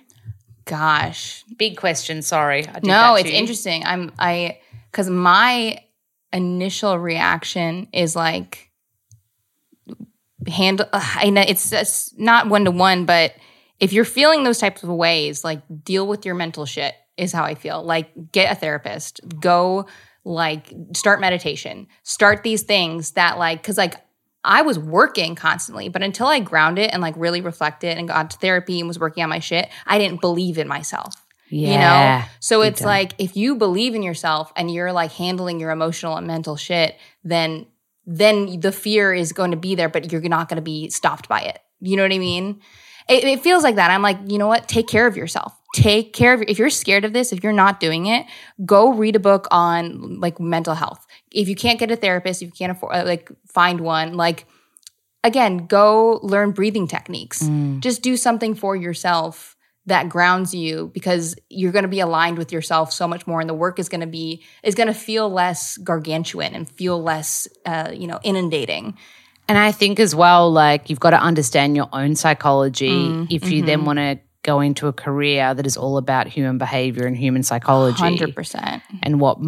Gosh, 0.66 1.44
Big 1.60 1.76
question, 1.76 2.22
sorry. 2.22 2.66
I 2.66 2.72
did 2.72 2.84
no, 2.84 3.16
it's 3.16 3.28
interesting. 3.28 3.84
I'm 3.84 4.12
I 4.18 4.60
because 4.90 5.10
my 5.10 5.84
initial 6.32 6.98
reaction 6.98 7.86
is 7.92 8.16
like 8.16 8.70
handle. 10.48 10.86
I 10.90 11.28
know 11.28 11.44
it's, 11.46 11.70
it's 11.70 12.14
not 12.16 12.48
one 12.48 12.64
to 12.64 12.70
one, 12.70 13.04
but 13.04 13.34
if 13.78 13.92
you're 13.92 14.06
feeling 14.06 14.42
those 14.42 14.56
types 14.56 14.82
of 14.82 14.88
ways, 14.88 15.44
like 15.44 15.60
deal 15.84 16.06
with 16.06 16.24
your 16.24 16.34
mental 16.34 16.64
shit 16.64 16.94
is 17.18 17.30
how 17.30 17.44
I 17.44 17.54
feel. 17.54 17.82
Like 17.82 18.32
get 18.32 18.50
a 18.50 18.54
therapist, 18.54 19.20
go 19.38 19.84
like 20.24 20.72
start 20.94 21.20
meditation, 21.20 21.88
start 22.04 22.42
these 22.42 22.62
things 22.62 23.10
that 23.12 23.38
like 23.38 23.60
because 23.60 23.76
like. 23.76 23.96
I 24.42 24.62
was 24.62 24.78
working 24.78 25.34
constantly, 25.34 25.90
but 25.90 26.02
until 26.02 26.26
I 26.26 26.40
grounded 26.40 26.88
and 26.90 27.02
like 27.02 27.12
really 27.18 27.42
reflected 27.42 27.98
and 27.98 28.08
got 28.08 28.30
to 28.30 28.38
therapy 28.38 28.78
and 28.78 28.88
was 28.88 28.98
working 28.98 29.22
on 29.22 29.28
my 29.28 29.40
shit, 29.40 29.68
I 29.86 29.98
didn't 29.98 30.22
believe 30.22 30.56
in 30.56 30.66
myself 30.66 31.14
you 31.50 31.78
know? 31.78 32.22
So 32.40 32.62
it's 32.62 32.82
like 32.82 33.12
if 33.18 33.36
you 33.36 33.56
believe 33.56 33.94
in 33.94 34.02
yourself 34.02 34.52
and 34.56 34.72
you're 34.72 34.92
like 34.92 35.12
handling 35.12 35.60
your 35.60 35.70
emotional 35.70 36.16
and 36.16 36.26
mental 36.26 36.56
shit 36.56 36.96
then 37.24 37.66
then 38.06 38.60
the 38.60 38.72
fear 38.72 39.12
is 39.12 39.32
going 39.32 39.50
to 39.50 39.56
be 39.56 39.74
there 39.74 39.88
but 39.88 40.10
you're 40.10 40.22
not 40.22 40.48
going 40.48 40.56
to 40.56 40.62
be 40.62 40.88
stopped 40.90 41.28
by 41.28 41.40
it. 41.40 41.58
You 41.80 41.96
know 41.96 42.02
what 42.02 42.12
i 42.12 42.18
mean? 42.18 42.60
It, 43.08 43.24
it 43.24 43.40
feels 43.40 43.62
like 43.64 43.76
that. 43.76 43.90
I'm 43.90 44.02
like 44.02 44.18
you 44.26 44.38
know 44.38 44.46
what? 44.46 44.68
Take 44.68 44.88
care 44.88 45.06
of 45.06 45.16
yourself. 45.16 45.56
Take 45.74 46.12
care 46.12 46.34
of 46.34 46.42
if 46.48 46.58
you're 46.58 46.70
scared 46.70 47.04
of 47.04 47.12
this 47.12 47.32
if 47.32 47.42
you're 47.44 47.52
not 47.52 47.78
doing 47.78 48.06
it 48.06 48.26
go 48.64 48.92
read 48.92 49.14
a 49.16 49.20
book 49.20 49.46
on 49.50 50.20
like 50.20 50.40
mental 50.40 50.74
health. 50.74 51.06
If 51.32 51.48
you 51.48 51.56
can't 51.56 51.78
get 51.78 51.90
a 51.90 51.96
therapist 51.96 52.42
if 52.42 52.46
you 52.46 52.52
can't 52.52 52.72
afford 52.72 53.06
like 53.06 53.30
find 53.46 53.80
one 53.80 54.14
like 54.14 54.46
again 55.22 55.66
go 55.66 56.20
learn 56.22 56.52
breathing 56.52 56.86
techniques. 56.86 57.42
Mm. 57.42 57.80
Just 57.80 58.02
do 58.02 58.16
something 58.16 58.54
for 58.54 58.76
yourself 58.76 59.49
that 59.86 60.08
grounds 60.08 60.54
you 60.54 60.90
because 60.94 61.34
you're 61.48 61.72
going 61.72 61.84
to 61.84 61.88
be 61.88 62.00
aligned 62.00 62.38
with 62.38 62.52
yourself 62.52 62.92
so 62.92 63.08
much 63.08 63.26
more 63.26 63.40
and 63.40 63.48
the 63.48 63.54
work 63.54 63.78
is 63.78 63.88
going 63.88 64.00
to 64.00 64.06
be 64.06 64.42
is 64.62 64.74
going 64.74 64.86
to 64.86 64.94
feel 64.94 65.28
less 65.30 65.76
gargantuan 65.78 66.54
and 66.54 66.68
feel 66.68 67.02
less 67.02 67.48
uh, 67.66 67.90
you 67.92 68.06
know 68.06 68.20
inundating 68.22 68.96
And 69.48 69.58
I 69.58 69.72
think 69.72 69.98
as 69.98 70.14
well, 70.14 70.52
like 70.52 70.88
you've 70.88 71.00
got 71.00 71.10
to 71.10 71.18
understand 71.20 71.74
your 71.74 71.88
own 71.92 72.14
psychology 72.14 72.90
Mm, 72.90 73.26
if 73.30 73.50
you 73.50 73.58
mm-hmm. 73.58 73.66
then 73.66 73.84
want 73.84 73.98
to 73.98 74.20
go 74.42 74.60
into 74.60 74.86
a 74.86 74.92
career 74.92 75.52
that 75.54 75.66
is 75.66 75.76
all 75.76 75.96
about 75.96 76.28
human 76.28 76.56
behavior 76.56 77.04
and 77.04 77.16
human 77.16 77.42
psychology. 77.42 78.00
100% 78.00 78.82
and 79.02 79.20
what 79.20 79.38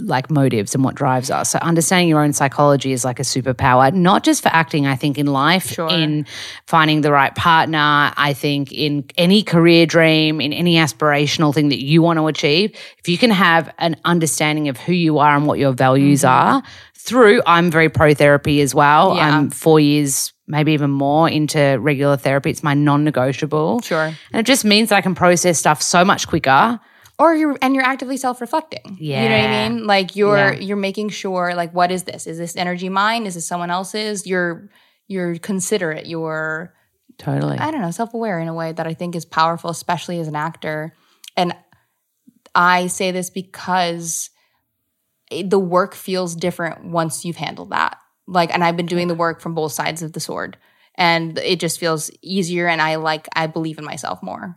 like 0.00 0.30
motives 0.30 0.74
and 0.74 0.84
what 0.84 0.94
drives 0.94 1.30
us. 1.30 1.50
So 1.50 1.58
understanding 1.60 2.08
your 2.08 2.22
own 2.22 2.32
psychology 2.32 2.92
is 2.92 3.04
like 3.04 3.18
a 3.18 3.22
superpower, 3.22 3.92
not 3.92 4.24
just 4.24 4.42
for 4.42 4.48
acting, 4.48 4.86
I 4.86 4.96
think 4.96 5.18
in 5.18 5.26
life, 5.26 5.72
Sure. 5.72 5.90
in 5.90 6.26
finding 6.66 7.00
the 7.00 7.12
right 7.12 7.34
partner, 7.34 8.12
I 8.16 8.32
think 8.32 8.72
in 8.72 9.04
any 9.16 9.42
career 9.42 9.86
dream, 9.86 10.40
in 10.40 10.52
any 10.52 10.76
aspirational 10.76 11.54
thing 11.54 11.68
that 11.68 11.82
you 11.82 12.02
want 12.02 12.18
to 12.18 12.26
achieve, 12.26 12.72
if 12.98 13.08
you 13.08 13.18
can 13.18 13.30
have 13.30 13.72
an 13.78 13.96
understanding 14.04 14.68
of 14.68 14.76
who 14.76 14.92
you 14.92 15.18
are 15.18 15.36
and 15.36 15.46
what 15.46 15.58
your 15.58 15.72
values 15.72 16.20
mm-hmm. 16.20 16.58
are 16.58 16.62
through 16.94 17.40
I'm 17.46 17.70
very 17.70 17.88
pro 17.88 18.12
therapy 18.12 18.60
as 18.60 18.74
well. 18.74 19.16
Yeah. 19.16 19.36
I'm 19.36 19.50
4 19.50 19.80
years 19.80 20.32
maybe 20.46 20.72
even 20.72 20.90
more 20.90 21.28
into 21.28 21.78
regular 21.78 22.16
therapy. 22.16 22.50
It's 22.50 22.62
my 22.62 22.74
non-negotiable. 22.74 23.82
Sure. 23.82 24.14
And 24.32 24.40
it 24.40 24.46
just 24.46 24.64
means 24.64 24.88
that 24.88 24.96
I 24.96 25.00
can 25.02 25.14
process 25.14 25.58
stuff 25.58 25.82
so 25.82 26.04
much 26.04 26.26
quicker. 26.26 26.80
Or 27.18 27.34
you're 27.34 27.56
and 27.62 27.74
you're 27.74 27.84
actively 27.84 28.16
self-reflecting 28.16 28.96
yeah 29.00 29.22
you 29.22 29.28
know 29.28 29.38
what 29.38 29.50
i 29.50 29.68
mean 29.68 29.86
like 29.86 30.16
you're 30.16 30.52
Yeah. 30.54 30.60
you're 30.60 30.76
making 30.76 31.08
sure 31.10 31.54
like 31.54 31.72
what 31.74 31.90
is 31.90 32.04
this 32.04 32.26
is 32.26 32.38
this 32.38 32.56
energy 32.56 32.88
mine 32.88 33.26
is 33.26 33.34
this 33.34 33.46
someone 33.46 33.70
else's 33.70 34.26
you're 34.26 34.70
you're 35.06 35.36
considerate 35.38 36.06
you're 36.06 36.74
Totally. 37.18 37.58
I 37.58 37.72
don't 37.72 37.80
know, 37.82 37.90
self 37.90 38.14
aware 38.14 38.38
in 38.38 38.46
a 38.46 38.54
way 38.54 38.70
that 38.70 38.86
I 38.86 38.94
think 38.94 39.16
is 39.16 39.24
powerful, 39.24 39.70
especially 39.70 40.20
as 40.20 40.28
an 40.28 40.36
actor. 40.36 40.94
And 41.36 41.52
I 42.54 42.86
say 42.86 43.10
this 43.10 43.28
because 43.28 44.30
the 45.44 45.58
work 45.58 45.96
feels 45.96 46.36
different 46.36 46.84
once 46.84 47.24
you've 47.24 47.34
handled 47.36 47.70
that. 47.70 47.98
Like, 48.28 48.54
and 48.54 48.62
I've 48.62 48.76
been 48.76 48.86
doing 48.86 49.08
the 49.08 49.16
work 49.16 49.40
from 49.40 49.54
both 49.54 49.72
sides 49.72 50.00
of 50.02 50.12
the 50.12 50.20
sword, 50.20 50.58
and 50.94 51.36
it 51.38 51.58
just 51.58 51.80
feels 51.80 52.08
easier. 52.22 52.68
And 52.68 52.80
I 52.80 52.94
like, 52.96 53.26
I 53.34 53.48
believe 53.48 53.78
in 53.78 53.84
myself 53.84 54.22
more. 54.22 54.56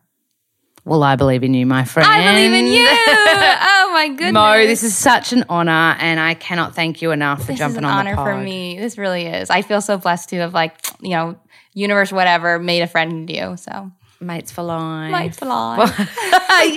Well, 0.83 1.03
I 1.03 1.15
believe 1.15 1.43
in 1.43 1.53
you, 1.53 1.65
my 1.65 1.85
friend. 1.85 2.09
I 2.09 2.33
believe 2.33 2.53
in 2.53 2.65
you. 2.65 2.87
oh 2.89 3.91
my 3.93 4.07
goodness, 4.09 4.33
Mo, 4.33 4.57
this 4.65 4.81
is 4.83 4.97
such 4.97 5.31
an 5.31 5.45
honor, 5.47 5.95
and 5.99 6.19
I 6.19 6.33
cannot 6.33 6.73
thank 6.75 7.01
you 7.03 7.11
enough 7.11 7.45
for 7.45 7.53
jumping 7.53 7.57
on 7.57 7.57
the. 7.57 7.57
this 7.57 7.73
is 7.73 7.75
jumping 7.75 7.83
an 7.83 7.85
on 7.85 7.97
honor 7.99 8.11
the 8.11 8.15
pod. 8.17 8.25
for 8.27 8.37
me. 8.43 8.79
This 8.79 8.97
really 8.97 9.25
is. 9.27 9.49
I 9.51 9.61
feel 9.61 9.79
so 9.81 9.97
blessed 9.97 10.29
to 10.29 10.37
have 10.37 10.53
like, 10.55 10.75
you 10.99 11.11
know, 11.11 11.37
universe, 11.73 12.11
whatever, 12.11 12.57
made 12.57 12.81
a 12.81 12.87
friend 12.87 13.29
in 13.29 13.35
you. 13.35 13.57
So, 13.57 13.91
Mates 14.19 14.51
for 14.51 14.63
life. 14.63 15.11
might 15.11 15.35
fly. 15.35 15.85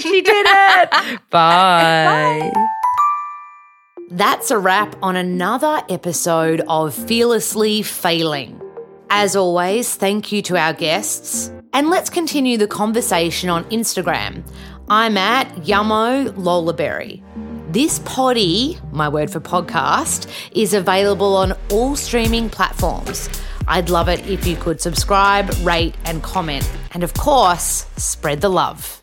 she 0.00 0.20
did 0.20 0.46
it. 0.48 1.20
Bye. 1.30 2.52
That's 4.10 4.50
a 4.50 4.58
wrap 4.58 4.96
on 5.02 5.16
another 5.16 5.82
episode 5.88 6.62
of 6.68 6.94
Fearlessly 6.94 7.82
Failing. 7.82 8.60
As 9.08 9.34
always, 9.34 9.94
thank 9.94 10.30
you 10.30 10.42
to 10.42 10.56
our 10.58 10.72
guests. 10.74 11.50
And 11.74 11.90
let's 11.90 12.08
continue 12.08 12.56
the 12.56 12.68
conversation 12.68 13.50
on 13.50 13.64
Instagram. 13.64 14.48
I'm 14.88 15.16
at 15.16 15.48
Yummo 15.56 16.30
Lolaberry. 16.34 17.20
This 17.72 17.98
poddy, 18.04 18.78
my 18.92 19.08
word 19.08 19.28
for 19.28 19.40
podcast, 19.40 20.30
is 20.52 20.72
available 20.72 21.34
on 21.34 21.54
all 21.72 21.96
streaming 21.96 22.48
platforms. 22.48 23.28
I'd 23.66 23.90
love 23.90 24.08
it 24.08 24.24
if 24.28 24.46
you 24.46 24.54
could 24.54 24.80
subscribe, 24.80 25.52
rate, 25.64 25.96
and 26.04 26.22
comment. 26.22 26.70
And 26.92 27.02
of 27.02 27.12
course, 27.14 27.86
spread 27.96 28.40
the 28.40 28.50
love. 28.50 29.02